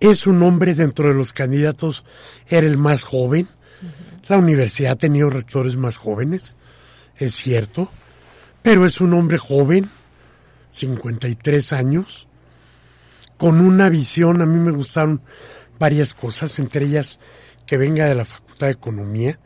[0.00, 2.04] es un hombre dentro de los candidatos,
[2.48, 3.48] era el más joven.
[4.28, 6.56] La universidad ha tenido rectores más jóvenes,
[7.16, 7.90] es cierto,
[8.62, 9.90] pero es un hombre joven,
[10.70, 12.26] 53 años,
[13.36, 15.20] con una visión, a mí me gustaron
[15.78, 17.18] varias cosas, entre ellas
[17.66, 19.38] que venga de la Facultad de Economía.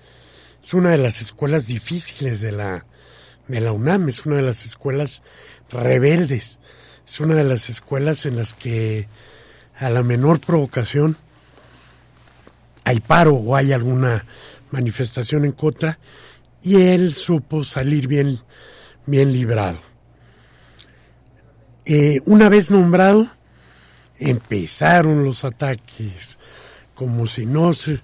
[0.63, 2.87] Es una de las escuelas difíciles de la,
[3.49, 5.23] de la UNAM, es una de las escuelas
[5.71, 6.61] rebeldes,
[7.09, 9.09] es una de las escuelas en las que
[9.79, 11.17] a la menor provocación
[12.85, 14.27] hay paro o hay alguna
[14.71, 15.99] manifestación en contra
[16.61, 18.39] y él supo salir bien,
[19.07, 19.79] bien librado.
[21.87, 23.27] Eh, una vez nombrado,
[24.19, 26.39] empezaron los ataques
[26.95, 28.03] como si no se,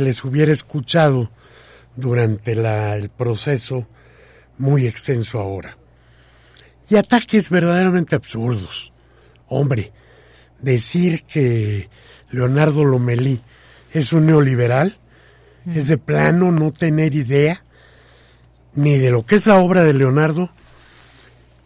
[0.00, 1.30] les hubiera escuchado
[1.94, 3.86] durante el proceso
[4.58, 5.76] muy extenso ahora.
[6.88, 8.92] Y ataques verdaderamente absurdos.
[9.48, 9.92] Hombre,
[10.60, 11.88] decir que
[12.30, 13.40] Leonardo Lomelí
[13.92, 14.98] es un neoliberal
[15.72, 17.64] es de plano no tener idea
[18.74, 20.50] ni de lo que es la obra de Leonardo,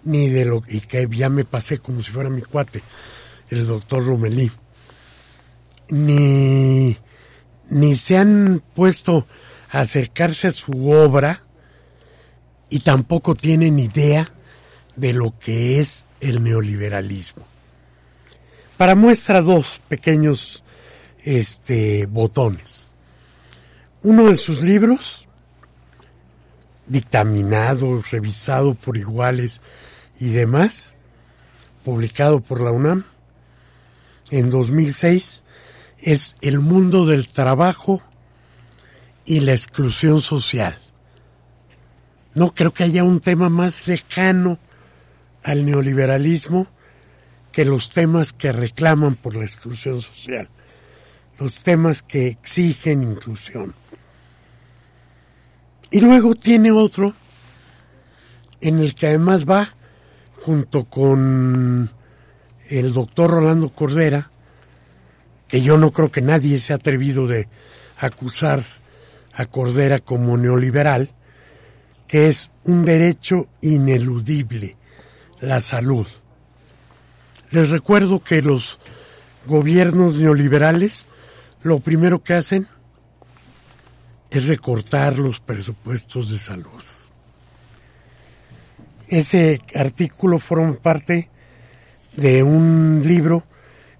[0.04, 2.82] ni de lo y que ya me pasé como si fuera mi cuate,
[3.48, 4.50] el doctor Lomelí.
[5.88, 6.96] Ni,
[7.70, 9.26] ni se han puesto
[9.70, 11.44] a acercarse a su obra
[12.68, 14.30] y tampoco tienen idea
[14.98, 17.44] de lo que es el neoliberalismo.
[18.76, 20.64] Para muestra dos pequeños
[21.24, 22.88] este, botones.
[24.02, 25.28] Uno de sus libros,
[26.86, 29.60] dictaminado, revisado por iguales
[30.18, 30.94] y demás,
[31.84, 33.04] publicado por la UNAM
[34.30, 35.44] en 2006,
[36.00, 38.02] es El mundo del trabajo
[39.24, 40.78] y la exclusión social.
[42.34, 44.58] No creo que haya un tema más lejano
[45.48, 46.66] al neoliberalismo
[47.52, 50.46] que los temas que reclaman por la exclusión social,
[51.40, 53.74] los temas que exigen inclusión.
[55.90, 57.14] Y luego tiene otro
[58.60, 59.74] en el que además va
[60.42, 61.90] junto con
[62.68, 64.30] el doctor Rolando Cordera,
[65.48, 67.48] que yo no creo que nadie se ha atrevido de
[67.96, 68.62] acusar
[69.32, 71.08] a Cordera como neoliberal,
[72.06, 74.76] que es un derecho ineludible,
[75.40, 76.06] la salud.
[77.50, 78.78] Les recuerdo que los
[79.46, 81.06] gobiernos neoliberales
[81.62, 82.68] lo primero que hacen
[84.30, 86.82] es recortar los presupuestos de salud.
[89.08, 91.30] Ese artículo forma parte
[92.16, 93.44] de un libro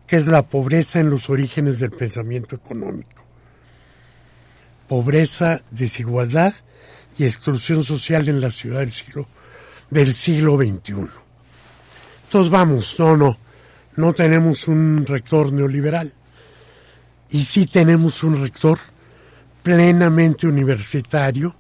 [0.07, 3.25] que es La pobreza en los orígenes del pensamiento económico.
[4.87, 6.55] Pobreza, desigualdad
[7.19, 9.27] y exclusión social en la ciudad del siglo,
[9.91, 11.28] del siglo XXI.
[12.29, 13.39] Entonces vamos, no, no,
[13.97, 16.13] no tenemos un rector neoliberal.
[17.31, 18.79] Y sí tenemos un rector
[19.63, 21.57] plenamente universitario,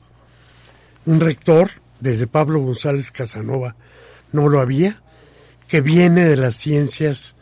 [1.06, 1.70] un rector,
[2.00, 3.76] desde Pablo González Casanova
[4.32, 5.00] no lo había,
[5.68, 7.34] que viene de las ciencias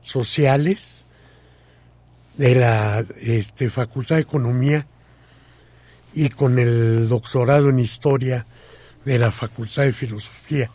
[0.00, 1.06] sociales
[2.36, 4.88] de la este, Facultad de Economía
[6.14, 8.44] y con el doctorado en historia
[9.04, 10.68] de la Facultad de Filosofía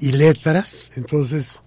[0.00, 0.92] y Letras.
[0.96, 1.60] Entonces,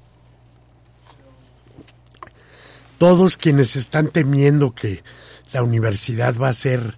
[2.97, 5.03] todos quienes están temiendo que
[5.53, 6.97] la universidad va a ser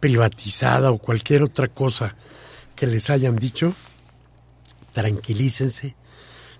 [0.00, 2.14] privatizada o cualquier otra cosa
[2.76, 3.74] que les hayan dicho,
[4.92, 5.96] tranquilícense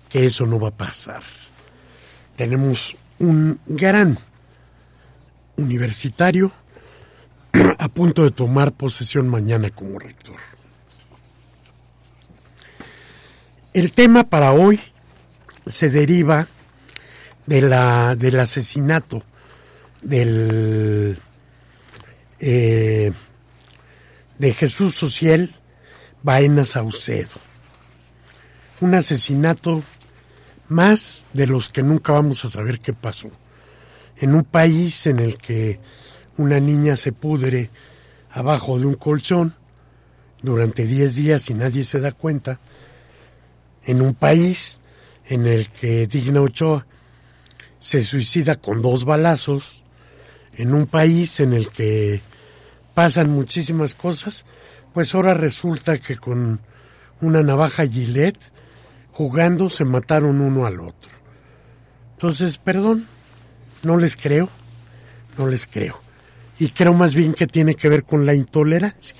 [0.09, 1.23] que eso no va a pasar.
[2.35, 4.17] Tenemos un gran
[5.55, 6.51] universitario
[7.77, 10.48] a punto de tomar posesión mañana como rector.
[13.73, 14.79] El tema para hoy
[15.67, 16.47] se deriva
[17.45, 19.21] de la, del asesinato
[20.01, 21.15] del,
[22.39, 23.11] eh,
[24.39, 25.53] de Jesús Social
[26.23, 27.39] Baena Saucedo.
[28.81, 29.83] Un asesinato
[30.67, 33.29] más de los que nunca vamos a saber qué pasó.
[34.17, 35.79] En un país en el que
[36.37, 37.69] una niña se pudre
[38.31, 39.53] abajo de un colchón
[40.41, 42.59] durante 10 días y nadie se da cuenta,
[43.89, 44.81] en un país
[45.25, 46.85] en el que Digna Ochoa
[47.79, 49.83] se suicida con dos balazos,
[50.57, 52.21] en un país en el que
[52.93, 54.45] pasan muchísimas cosas,
[54.93, 56.59] pues ahora resulta que con
[57.19, 58.51] una navaja Gillette,
[59.11, 61.11] jugando, se mataron uno al otro.
[62.11, 63.07] Entonces, perdón,
[63.81, 64.49] no les creo,
[65.39, 65.99] no les creo.
[66.59, 69.17] Y creo más bien que tiene que ver con la intolerancia.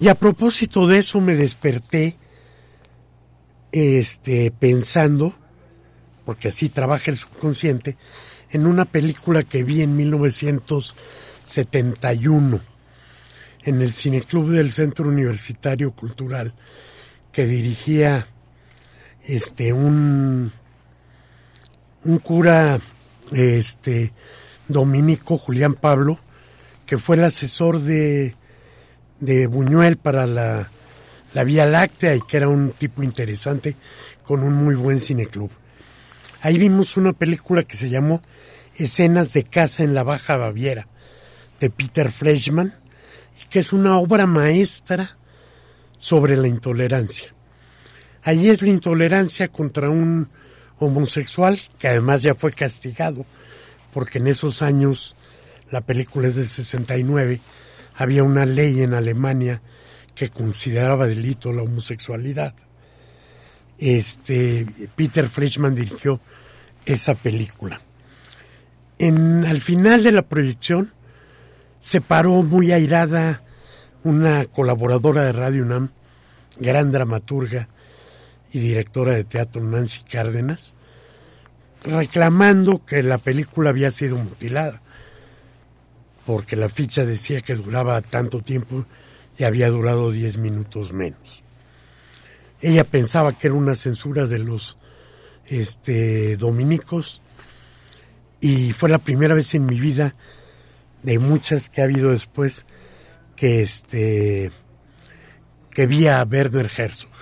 [0.00, 2.16] Y a propósito de eso me desperté
[3.72, 5.34] este, pensando,
[6.24, 7.96] porque así trabaja el subconsciente,
[8.50, 12.60] en una película que vi en 1971
[13.64, 16.54] en el Cineclub del Centro Universitario Cultural
[17.32, 18.26] que dirigía
[19.26, 20.52] este un
[22.04, 22.78] un cura
[23.32, 24.12] este
[24.68, 26.18] dominico Julián Pablo
[26.86, 28.34] que fue el asesor de
[29.20, 30.70] de Buñuel para la
[31.38, 33.76] la Vía Láctea y que era un tipo interesante
[34.24, 35.52] con un muy buen cineclub.
[36.42, 38.20] Ahí vimos una película que se llamó
[38.74, 40.88] Escenas de casa en la Baja Baviera
[41.60, 42.74] de Peter Fleischmann
[43.40, 45.16] y que es una obra maestra
[45.96, 47.32] sobre la intolerancia.
[48.24, 50.28] Ahí es la intolerancia contra un
[50.80, 53.24] homosexual que además ya fue castigado
[53.94, 55.14] porque en esos años
[55.70, 57.38] la película es del 69
[57.94, 59.62] había una ley en Alemania
[60.18, 62.52] que consideraba delito la homosexualidad.
[63.78, 64.66] Este,
[64.96, 66.20] Peter Fleischmann dirigió
[66.84, 67.80] esa película.
[68.98, 70.92] En, al final de la proyección
[71.78, 73.44] se paró muy airada
[74.02, 75.90] una colaboradora de Radio UNAM,
[76.58, 77.68] gran dramaturga
[78.52, 80.74] y directora de teatro Nancy Cárdenas,
[81.84, 84.82] reclamando que la película había sido mutilada,
[86.26, 88.84] porque la ficha decía que duraba tanto tiempo
[89.38, 91.42] y había durado 10 minutos menos.
[92.60, 94.76] Ella pensaba que era una censura de los
[95.46, 97.22] este, dominicos
[98.40, 100.14] y fue la primera vez en mi vida
[101.04, 102.66] de muchas que ha habido después
[103.36, 104.50] que este
[105.70, 107.12] que vi a Werner Herzog.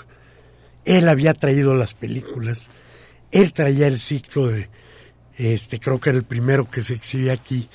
[0.87, 2.71] Él había traído las películas,
[3.31, 4.71] él traía el ciclo de
[5.37, 7.69] este creo que era el primero que se exhibe aquí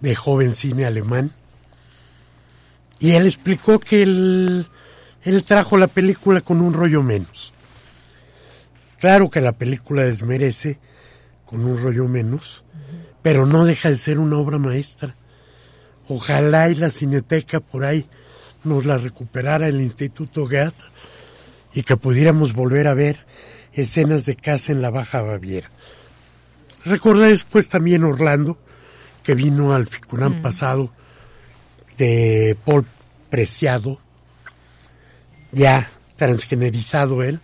[0.00, 1.32] de joven cine alemán
[3.04, 4.66] y él explicó que él,
[5.24, 7.52] él trajo la película con un rollo menos.
[8.98, 10.78] Claro que la película desmerece
[11.44, 12.64] con un rollo menos,
[13.20, 15.16] pero no deja de ser una obra maestra.
[16.08, 18.06] Ojalá y la cineteca por ahí
[18.62, 20.84] nos la recuperara el Instituto Goethe
[21.74, 23.26] y que pudiéramos volver a ver
[23.74, 25.70] escenas de casa en la Baja Baviera.
[26.86, 28.56] Recordé después también Orlando,
[29.22, 30.90] que vino al Ficunán pasado
[31.98, 32.86] de Paul
[33.34, 33.98] Preciado,
[35.50, 37.40] ya transgenerizado él,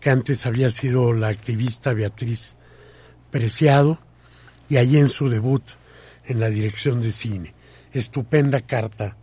[0.00, 2.56] que antes había sido la activista Beatriz
[3.30, 3.98] Preciado,
[4.70, 5.62] y allí en su debut
[6.24, 7.52] en la dirección de cine.
[7.92, 9.14] Estupenda carta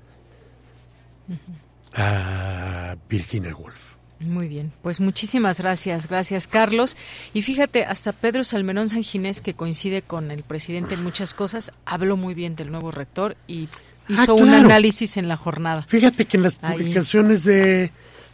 [1.95, 3.95] a Virginia Woolf.
[4.19, 6.95] Muy bien, pues muchísimas gracias, gracias Carlos.
[7.33, 11.71] Y fíjate, hasta Pedro Salmerón San Ginés, que coincide con el presidente en muchas cosas,
[11.85, 13.67] habló muy bien del nuevo rector y
[14.09, 15.85] Ah, hizo un análisis en la jornada.
[15.87, 17.91] Fíjate que en las publicaciones de,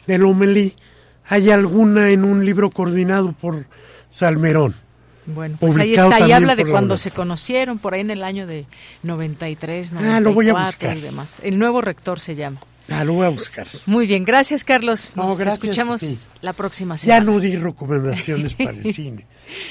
[0.07, 0.75] de Lomelí
[1.27, 3.65] hay alguna en un libro coordinado por
[4.09, 4.75] Salmerón.
[5.25, 8.45] Bueno, pues ahí está, y habla de cuando se conocieron, por ahí en el año
[8.45, 8.65] de
[9.03, 10.97] 93, 94 ah, lo voy a buscar.
[10.97, 11.39] y demás.
[11.43, 12.59] El nuevo rector se llama.
[12.89, 13.65] Ah, lo voy a buscar.
[13.85, 15.13] Muy bien, gracias Carlos.
[15.15, 17.19] Nos gracias escuchamos la próxima semana.
[17.19, 19.25] Ya no di recomendaciones para el cine.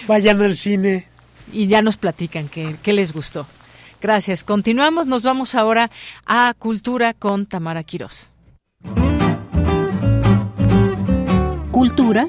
[0.08, 1.06] Vayan al cine.
[1.52, 3.46] Y ya nos platican qué les gustó.
[4.02, 4.42] Gracias.
[4.42, 5.88] Continuamos, nos vamos ahora
[6.26, 8.32] a Cultura con Tamara Quirós.
[11.70, 12.28] Cultura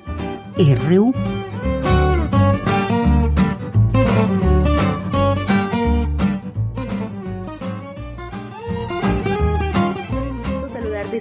[0.55, 1.32] RU.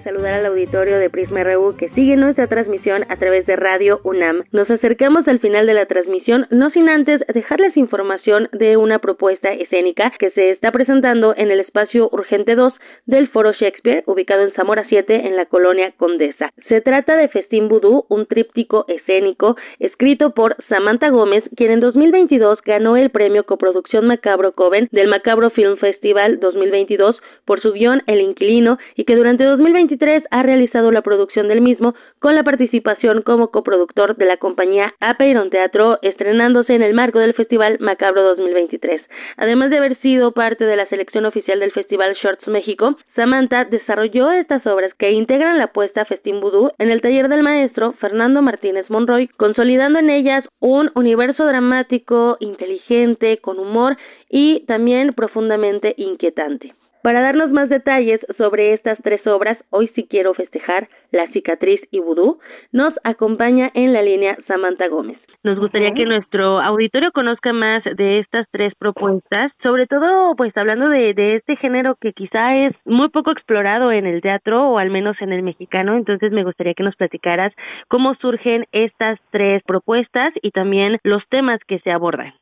[0.02, 4.44] Saludar al auditorio de Prisma RU que sigue nuestra transmisión a través de Radio UNAM.
[4.52, 9.52] Nos acercamos al final de la transmisión, no sin antes dejarles información de una propuesta
[9.52, 12.72] escénica que se está presentando en el espacio Urgente 2
[13.06, 16.50] del Foro Shakespeare, ubicado en Zamora 7 en la colonia Condesa.
[16.68, 22.58] Se trata de Festín Vudú, un tríptico escénico escrito por Samantha Gómez, quien en 2022
[22.64, 28.20] ganó el premio Coproducción Macabro Coven del Macabro Film Festival 2022 por su guion El
[28.20, 29.44] Inquilino y que durante
[29.92, 34.94] 2023 ha realizado la producción del mismo con la participación como coproductor de la compañía
[35.00, 39.02] Apeiron Teatro estrenándose en el marco del Festival Macabro 2023.
[39.36, 44.30] Además de haber sido parte de la selección oficial del Festival Shorts México, Samantha desarrolló
[44.30, 48.88] estas obras que integran la apuesta Festín Vudú en el taller del maestro Fernando Martínez
[48.88, 53.96] Monroy, consolidando en ellas un universo dramático, inteligente, con humor
[54.28, 56.74] y también profundamente inquietante.
[57.02, 61.98] Para darnos más detalles sobre estas tres obras, hoy sí quiero festejar La cicatriz y
[61.98, 62.38] Vudú,
[62.70, 65.18] nos acompaña en la línea Samantha Gómez.
[65.42, 70.88] Nos gustaría que nuestro auditorio conozca más de estas tres propuestas, sobre todo pues hablando
[70.88, 74.90] de, de este género que quizá es muy poco explorado en el teatro o al
[74.90, 77.52] menos en el mexicano, entonces me gustaría que nos platicaras
[77.88, 82.32] cómo surgen estas tres propuestas y también los temas que se abordan.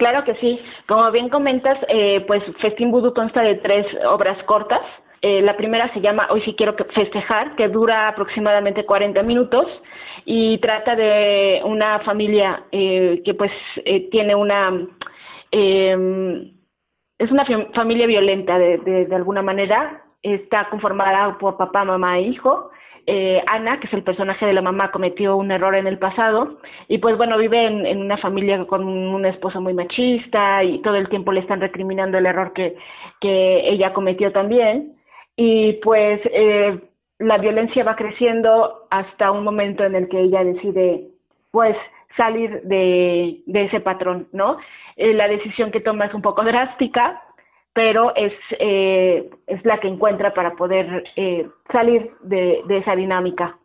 [0.00, 0.58] Claro que sí.
[0.88, 4.80] Como bien comentas, eh, pues Festín Vudú consta de tres obras cortas.
[5.20, 9.66] Eh, la primera se llama Hoy sí quiero festejar, que dura aproximadamente 40 minutos
[10.24, 13.52] y trata de una familia eh, que pues
[14.10, 14.70] tiene una...
[15.50, 16.50] Em,
[17.18, 17.44] es una
[17.74, 20.02] familia violenta de, de, de alguna manera.
[20.22, 22.69] Está conformada por papá, mamá e hijo
[23.12, 26.58] eh, Ana, que es el personaje de la mamá, cometió un error en el pasado
[26.86, 31.08] y pues bueno, vive en, una familia con un esposo muy machista y todo el
[31.08, 32.76] tiempo le están recriminando el error que,
[33.20, 34.96] que ella cometió también
[35.34, 36.78] y pues eh,
[37.18, 41.08] la violencia va creciendo hasta un momento en el que ella decide
[41.50, 41.76] pues
[42.16, 44.58] salir de, de ese patrón, ¿no?
[44.96, 47.24] Eh, la decisión que toma es un poco drástica,
[47.72, 53.56] pero es, eh, es la que encuentra para poder eh, salir de, esa dinámica.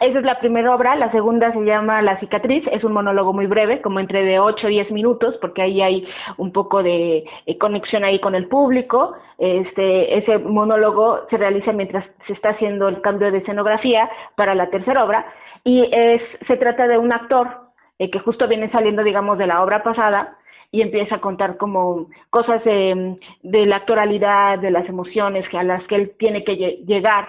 [0.00, 3.46] Esa es la primera obra, la segunda se llama La cicatriz, es un monólogo muy
[3.46, 6.06] breve, como entre de 8 a 10 minutos, porque ahí hay
[6.36, 9.14] un poco de eh, conexión ahí con el público.
[9.38, 14.68] Este, ese monólogo se realiza mientras se está haciendo el cambio de escenografía para la
[14.68, 15.26] tercera obra
[15.62, 17.64] y es, se trata de un actor
[17.96, 20.36] que justo viene saliendo, digamos, de la obra pasada,
[20.74, 25.94] y empieza a contar como cosas de, la actualidad, de las emociones a las que
[25.94, 27.28] él tiene que llegar.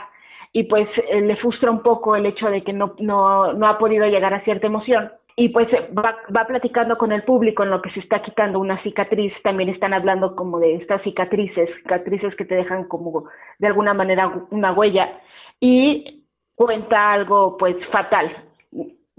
[0.52, 3.78] Y pues eh, le frustra un poco el hecho de que no, no, no ha
[3.78, 5.12] podido llegar a cierta emoción.
[5.36, 8.82] Y pues va, va platicando con el público en lo que se está quitando una
[8.82, 13.26] cicatriz, también están hablando como de estas cicatrices, cicatrices que te dejan como
[13.60, 15.20] de alguna manera una huella.
[15.60, 16.24] Y
[16.56, 18.36] cuenta algo pues fatal,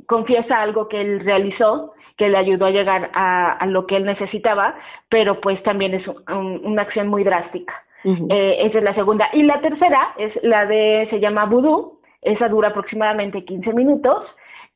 [0.06, 4.74] confiesa algo que él realizó que le ayudó a llegar a, lo que él necesitaba,
[5.08, 7.74] pero pues también es una acción muy drástica.
[8.04, 9.28] Eh, esa es la segunda.
[9.32, 14.24] Y la tercera es la de, se llama Voodoo, esa dura aproximadamente 15 minutos.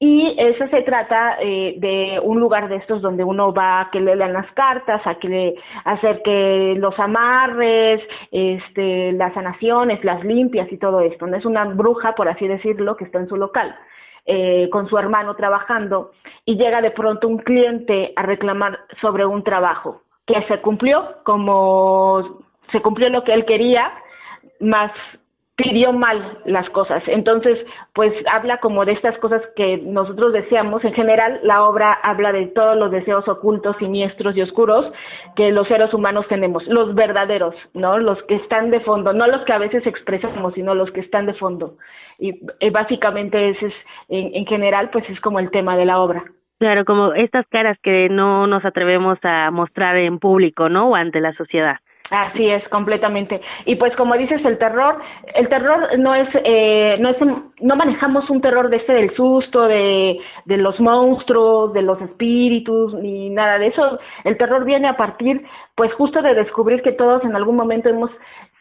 [0.02, 4.00] Y eso se trata eh, de un lugar de estos donde uno va a que
[4.00, 5.54] le lean las cartas, a que le
[5.84, 8.00] hacer que los amarres,
[8.32, 11.26] este, las sanaciones, las limpias y todo esto.
[11.26, 13.76] No es una bruja, por así decirlo, que está en su local.
[14.32, 16.12] Eh, con su hermano trabajando
[16.44, 22.44] y llega de pronto un cliente a reclamar sobre un trabajo que se cumplió como
[22.70, 23.92] se cumplió lo que él quería,
[24.60, 24.92] más
[25.62, 27.02] pidió mal las cosas.
[27.06, 27.58] Entonces,
[27.92, 30.84] pues habla como de estas cosas que nosotros deseamos.
[30.84, 34.92] En general, la obra habla de todos los deseos ocultos, siniestros y oscuros
[35.36, 37.98] que los seres humanos tenemos, los verdaderos, ¿no?
[37.98, 41.26] Los que están de fondo, no los que a veces expresamos, sino los que están
[41.26, 41.76] de fondo.
[42.18, 42.38] Y
[42.70, 43.74] básicamente ese es,
[44.08, 46.24] en, en general, pues es como el tema de la obra.
[46.58, 50.90] Claro, como estas caras que no nos atrevemos a mostrar en público, ¿no?
[50.90, 51.76] O ante la sociedad.
[52.10, 53.40] Así es, completamente.
[53.66, 55.00] Y pues como dices, el terror,
[55.32, 57.16] el terror no es, eh, no es,
[57.60, 62.94] no manejamos un terror de ese del susto, de, de los monstruos, de los espíritus,
[62.94, 64.00] ni nada de eso.
[64.24, 65.44] El terror viene a partir,
[65.76, 68.10] pues justo de descubrir que todos en algún momento hemos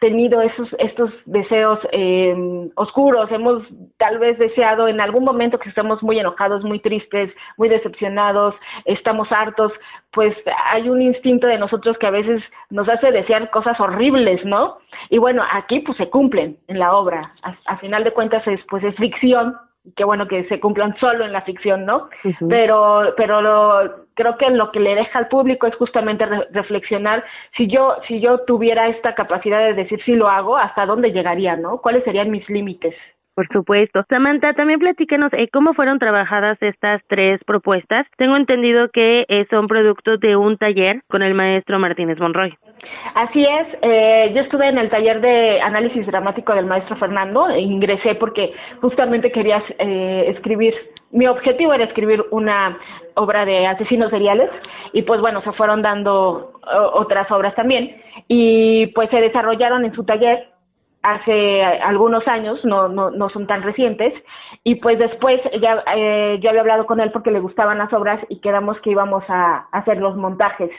[0.00, 2.34] tenido esos estos deseos eh,
[2.74, 3.62] oscuros, hemos
[3.98, 8.54] tal vez deseado en algún momento que estamos muy enojados, muy tristes, muy decepcionados,
[8.86, 9.72] estamos hartos,
[10.12, 10.34] pues
[10.72, 14.78] hay un instinto de nosotros que a veces nos hace desear cosas horribles, ¿no?
[15.10, 17.34] Y bueno, aquí pues se cumplen en la obra.
[17.42, 19.54] A, final de cuentas es pues es ficción,
[19.96, 22.08] qué bueno que se cumplan solo en la ficción, ¿no?
[22.48, 27.24] Pero, pero lo, creo que lo que le deja al público es justamente reflexionar
[27.56, 31.56] si yo, si yo tuviera esta capacidad de decir si lo hago, hasta dónde llegaría,
[31.56, 31.78] ¿no?
[31.78, 32.94] ¿Cuáles serían mis límites?
[33.34, 34.02] Por supuesto.
[34.10, 38.06] Samantha, también platícanos eh, cómo fueron trabajadas estas tres propuestas.
[38.18, 42.52] Tengo entendido que eh, son productos de un taller con el maestro Martínez Monroy.
[43.14, 47.60] Así es, eh, yo estuve en el taller de análisis dramático del maestro Fernando, e
[47.60, 48.52] ingresé porque
[48.82, 50.74] justamente quería escribir,
[51.10, 52.78] mi objetivo era escribir una
[53.14, 54.50] obra de asesinos seriales
[54.92, 56.52] y pues bueno, se fueron dando
[56.94, 60.50] otras obras también y pues se desarrollaron en su taller
[61.02, 64.12] hace algunos años, no, no, no son tan recientes,
[64.64, 68.20] y pues después ya eh, yo había hablado con él porque le gustaban las obras
[68.28, 70.70] y quedamos que íbamos a, hacer los montajes.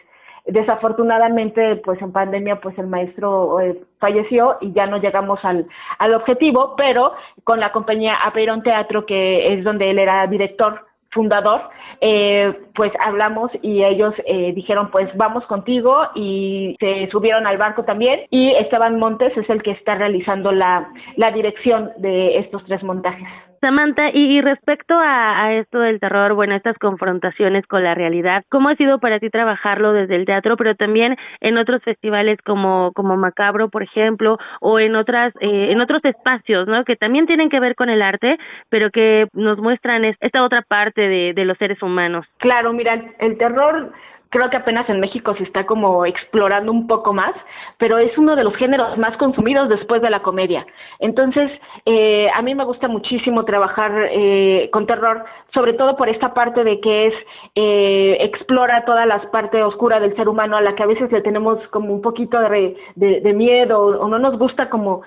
[0.51, 5.65] Desafortunadamente, pues en pandemia, pues el maestro eh, falleció y ya no llegamos al,
[5.97, 7.13] al objetivo, pero
[7.45, 11.61] con la compañía Apeiron Teatro, que es donde él era director, fundador,
[12.01, 17.83] eh, pues hablamos y ellos eh, dijeron pues vamos contigo y se subieron al barco
[17.83, 22.83] también y Esteban Montes es el que está realizando la, la dirección de estos tres
[22.83, 23.27] montajes.
[23.61, 28.75] Samantha, y, respecto a, esto del terror, bueno, estas confrontaciones con la realidad, ¿cómo ha
[28.75, 33.69] sido para ti trabajarlo desde el teatro, pero también en otros festivales como, como Macabro,
[33.69, 36.83] por ejemplo, o en otras, eh, en otros espacios, ¿no?
[36.83, 38.37] Que también tienen que ver con el arte,
[38.69, 42.25] pero que nos muestran esta otra parte de, de los seres humanos.
[42.39, 43.91] Claro, mira, el terror
[44.31, 47.35] creo que apenas en México se está como explorando un poco más,
[47.77, 50.65] pero es uno de los géneros más consumidos después de la comedia.
[50.99, 51.51] Entonces,
[51.85, 56.63] eh, a mí me gusta muchísimo trabajar eh, con terror, sobre todo por esta parte
[56.63, 57.13] de que es,
[57.55, 61.21] eh, explora toda la parte oscura del ser humano a la que a veces le
[61.21, 65.01] tenemos como un poquito de, de, miedo o no nos gusta como,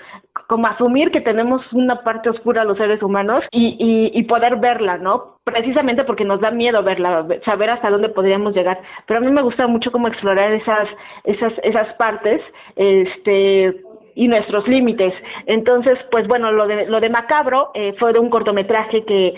[0.47, 4.99] como asumir que tenemos una parte oscura los seres humanos y, y, y poder verla,
[4.99, 5.35] ¿no?
[5.45, 8.81] precisamente porque nos da miedo verla, saber hasta dónde podríamos llegar.
[9.07, 10.89] Pero a mí me gusta mucho como explorar esas,
[11.25, 12.41] esas, esas partes,
[12.77, 13.83] este
[14.17, 15.13] y nuestros límites.
[15.47, 19.35] Entonces, pues bueno, lo de, lo de Macabro eh, fue de un cortometraje que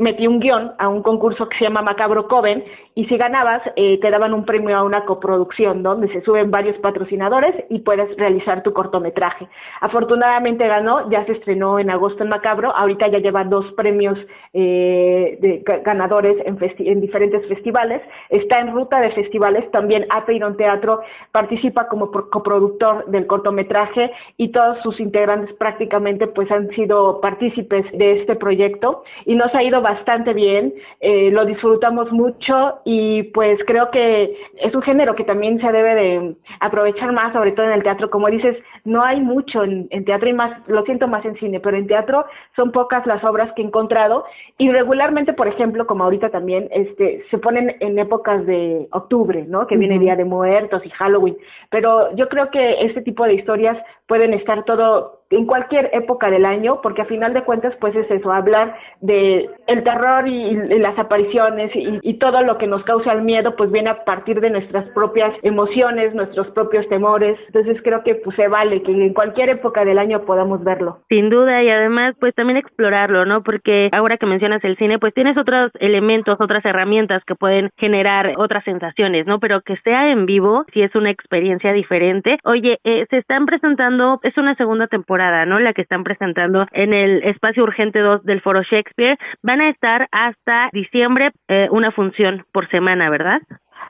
[0.00, 2.64] metí un guion a un concurso que se llama Macabro Coven
[2.94, 6.76] y si ganabas eh, te daban un premio a una coproducción donde se suben varios
[6.78, 9.46] patrocinadores y puedes realizar tu cortometraje.
[9.80, 14.18] Afortunadamente ganó, ya se estrenó en agosto en Macabro, ahorita ya lleva dos premios
[14.52, 21.00] eh, de ganadores en, en, diferentes festivales, está en ruta de festivales, también Apeiron Teatro
[21.30, 28.20] participa como coproductor del cortometraje y todos sus integrantes prácticamente pues han sido partícipes de
[28.20, 33.90] este proyecto y nos ha ido bastante bien, eh, lo disfrutamos mucho y pues creo
[33.90, 37.82] que es un género que también se debe de aprovechar más, sobre todo en el
[37.82, 38.10] teatro.
[38.10, 41.76] Como dices, no hay mucho en, teatro y más, lo siento más en cine, pero
[41.76, 44.24] en teatro son pocas las obras que he encontrado
[44.58, 49.66] y regularmente, por ejemplo, como ahorita también, este, se ponen en épocas de octubre, ¿no?
[49.66, 51.36] Que viene Día de Muertos y Halloween.
[51.70, 56.44] Pero yo creo que este tipo de historias pueden estar todo en cualquier época del
[56.44, 60.98] año, porque a final de cuentas, pues es eso, hablar de el terror y, las
[60.98, 64.88] apariciones y, todo lo que nos causa el miedo, pues viene a partir de nuestras
[64.90, 67.38] propias emociones, nuestros propios temores.
[67.46, 71.00] Entonces creo que pues se vale que en cualquier época del año podamos verlo.
[71.08, 73.42] Sin duda, y además, pues también explorarlo, ¿no?
[73.42, 78.34] Porque ahora que mencionas el cine, pues tienes otros elementos, otras herramientas que pueden generar
[78.36, 79.38] otras sensaciones, ¿no?
[79.38, 82.38] Pero que sea en vivo, si es una experiencia diferente.
[82.44, 85.58] Oye, eh, se están presentando, es una segunda temporada ¿no?
[85.58, 89.18] La que están presentando en el Espacio Urgente 2 del Foro Shakespeare.
[89.42, 93.40] Van a estar hasta diciembre eh, una función por semana, ¿verdad?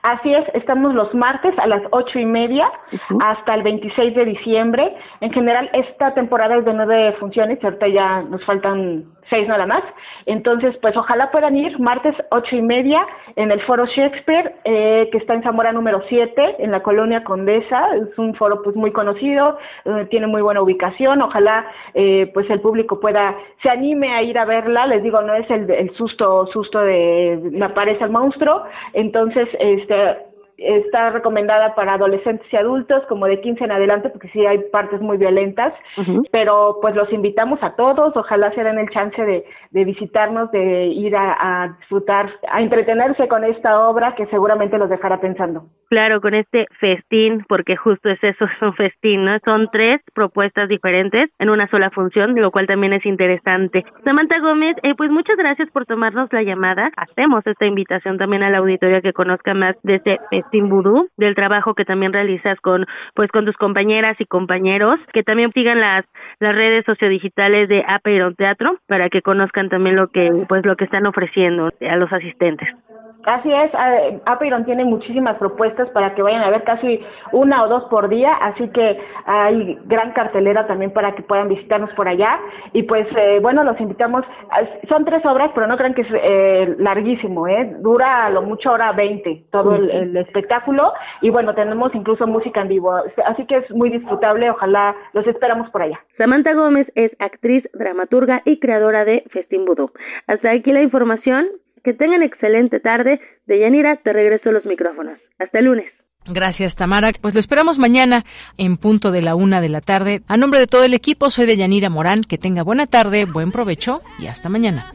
[0.01, 2.71] Así es, estamos los martes a las ocho y media
[3.19, 4.95] hasta el 26 de diciembre.
[5.19, 9.83] En general, esta temporada es de nueve funciones, ahorita ya nos faltan seis nada más.
[10.25, 15.17] Entonces, pues ojalá puedan ir martes ocho y media en el Foro Shakespeare, eh, que
[15.17, 17.95] está en Zamora número 7, en la colonia Condesa.
[17.95, 19.57] Es un foro pues muy conocido,
[20.09, 21.21] tiene muy buena ubicación.
[21.21, 24.85] Ojalá eh, pues el público pueda, se anime a ir a verla.
[24.87, 28.63] Les digo, no es el, el susto, susto de me aparece el monstruo.
[28.93, 30.28] Entonces, este
[30.61, 35.01] está recomendada para adolescentes y adultos, como de 15 en adelante, porque sí hay partes
[35.01, 35.73] muy violentas,
[36.31, 40.87] pero pues los invitamos a todos, ojalá se den el chance de, de visitarnos, de
[40.87, 45.65] ir a, a, disfrutar, a entretenerse con esta obra que seguramente los dejará pensando.
[45.89, 49.37] Claro, con este festín, porque justo es eso, es un festín, ¿no?
[49.45, 53.85] Son tres propuestas diferentes en una sola función, lo cual también es interesante.
[54.03, 56.91] Samantha Gómez, eh, pues muchas gracias por tomarnos la llamada.
[56.95, 61.35] Hacemos esta invitación también a la auditoría que conozca más de este festín vudú, del
[61.35, 66.05] trabajo que también realizas con, pues, con tus compañeras y compañeros, que también sigan las,
[66.39, 70.85] las redes sociodigitales de Apeiron Teatro para que conozcan también lo que, pues, lo que
[70.85, 72.69] están ofreciendo a los asistentes.
[73.25, 73.69] Así es,
[74.25, 77.01] Apeiron tiene muchísimas propuestas para que vayan a ver casi
[77.33, 81.91] una o dos por día, así que hay gran cartelera también para que puedan visitarnos
[81.95, 82.39] por allá.
[82.71, 84.23] Y pues eh, bueno, los invitamos,
[84.89, 87.75] son tres obras, pero no crean que es eh, larguísimo, ¿eh?
[87.79, 90.38] dura a lo mucho hora 20 todo el, el, espectáculo
[91.21, 92.93] y bueno, tenemos incluso música en vivo,
[93.25, 95.99] así que es muy disfrutable, ojalá los esperamos por allá.
[96.17, 99.91] Samantha Gómez es actriz, dramaturga y creadora de Festín Vudú.
[100.27, 101.47] Hasta aquí la información.
[101.81, 103.21] Que tengan excelente tarde.
[103.45, 105.17] De Yanira, te regreso los micrófonos.
[105.39, 105.89] Hasta el lunes.
[106.25, 107.11] Gracias, Tamara.
[107.21, 108.23] Pues lo esperamos mañana
[108.57, 110.21] en punto de la una de la tarde.
[110.27, 112.21] A nombre de todo el equipo, soy de Yanira Morán.
[112.21, 114.91] Que tenga buena tarde, buen provecho y hasta mañana.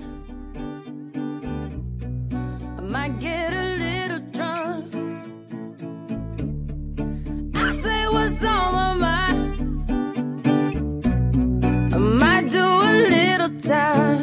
[8.42, 9.28] Of my
[11.94, 14.22] I'm my doing little time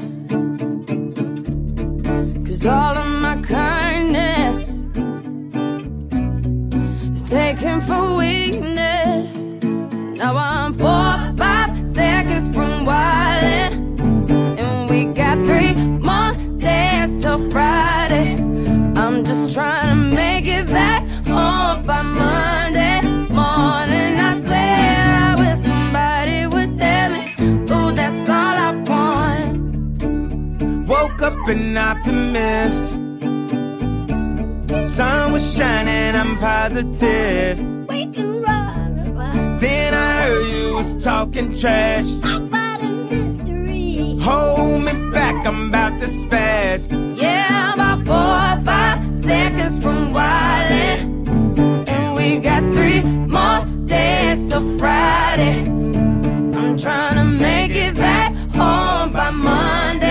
[2.46, 4.86] Cuz all of my kindness
[7.16, 9.64] is taken for weakness.
[10.22, 13.74] Now I'm four, five seconds from wildin',
[14.60, 15.74] and we got three
[16.10, 18.36] more days till Friday.
[18.96, 21.81] I'm just trying to make it back home
[31.52, 32.92] an optimist.
[34.96, 37.58] Sun was shining, I'm positive.
[39.60, 42.10] Then I heard you was talking trash.
[44.26, 46.88] Hold me back, I'm about to spaz.
[47.20, 51.28] Yeah, I'm about four or five seconds from wildin'.
[51.88, 55.64] And we got three more days till Friday.
[56.60, 60.11] I'm trying to make it back home by Monday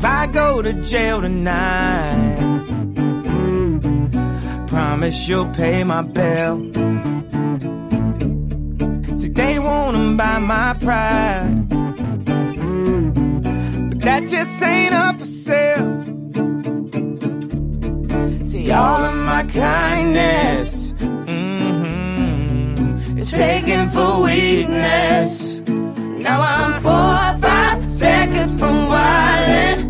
[0.00, 2.38] If I go to jail tonight,
[4.66, 6.58] promise you'll pay my bill.
[9.18, 11.68] See, they wanna buy my pride,
[13.90, 16.00] but that just ain't up for sale.
[18.42, 22.38] See, all of my kindness mm-hmm,
[23.18, 25.60] taken for weakness.
[25.68, 29.89] Now I'm four or five seconds from wildin'.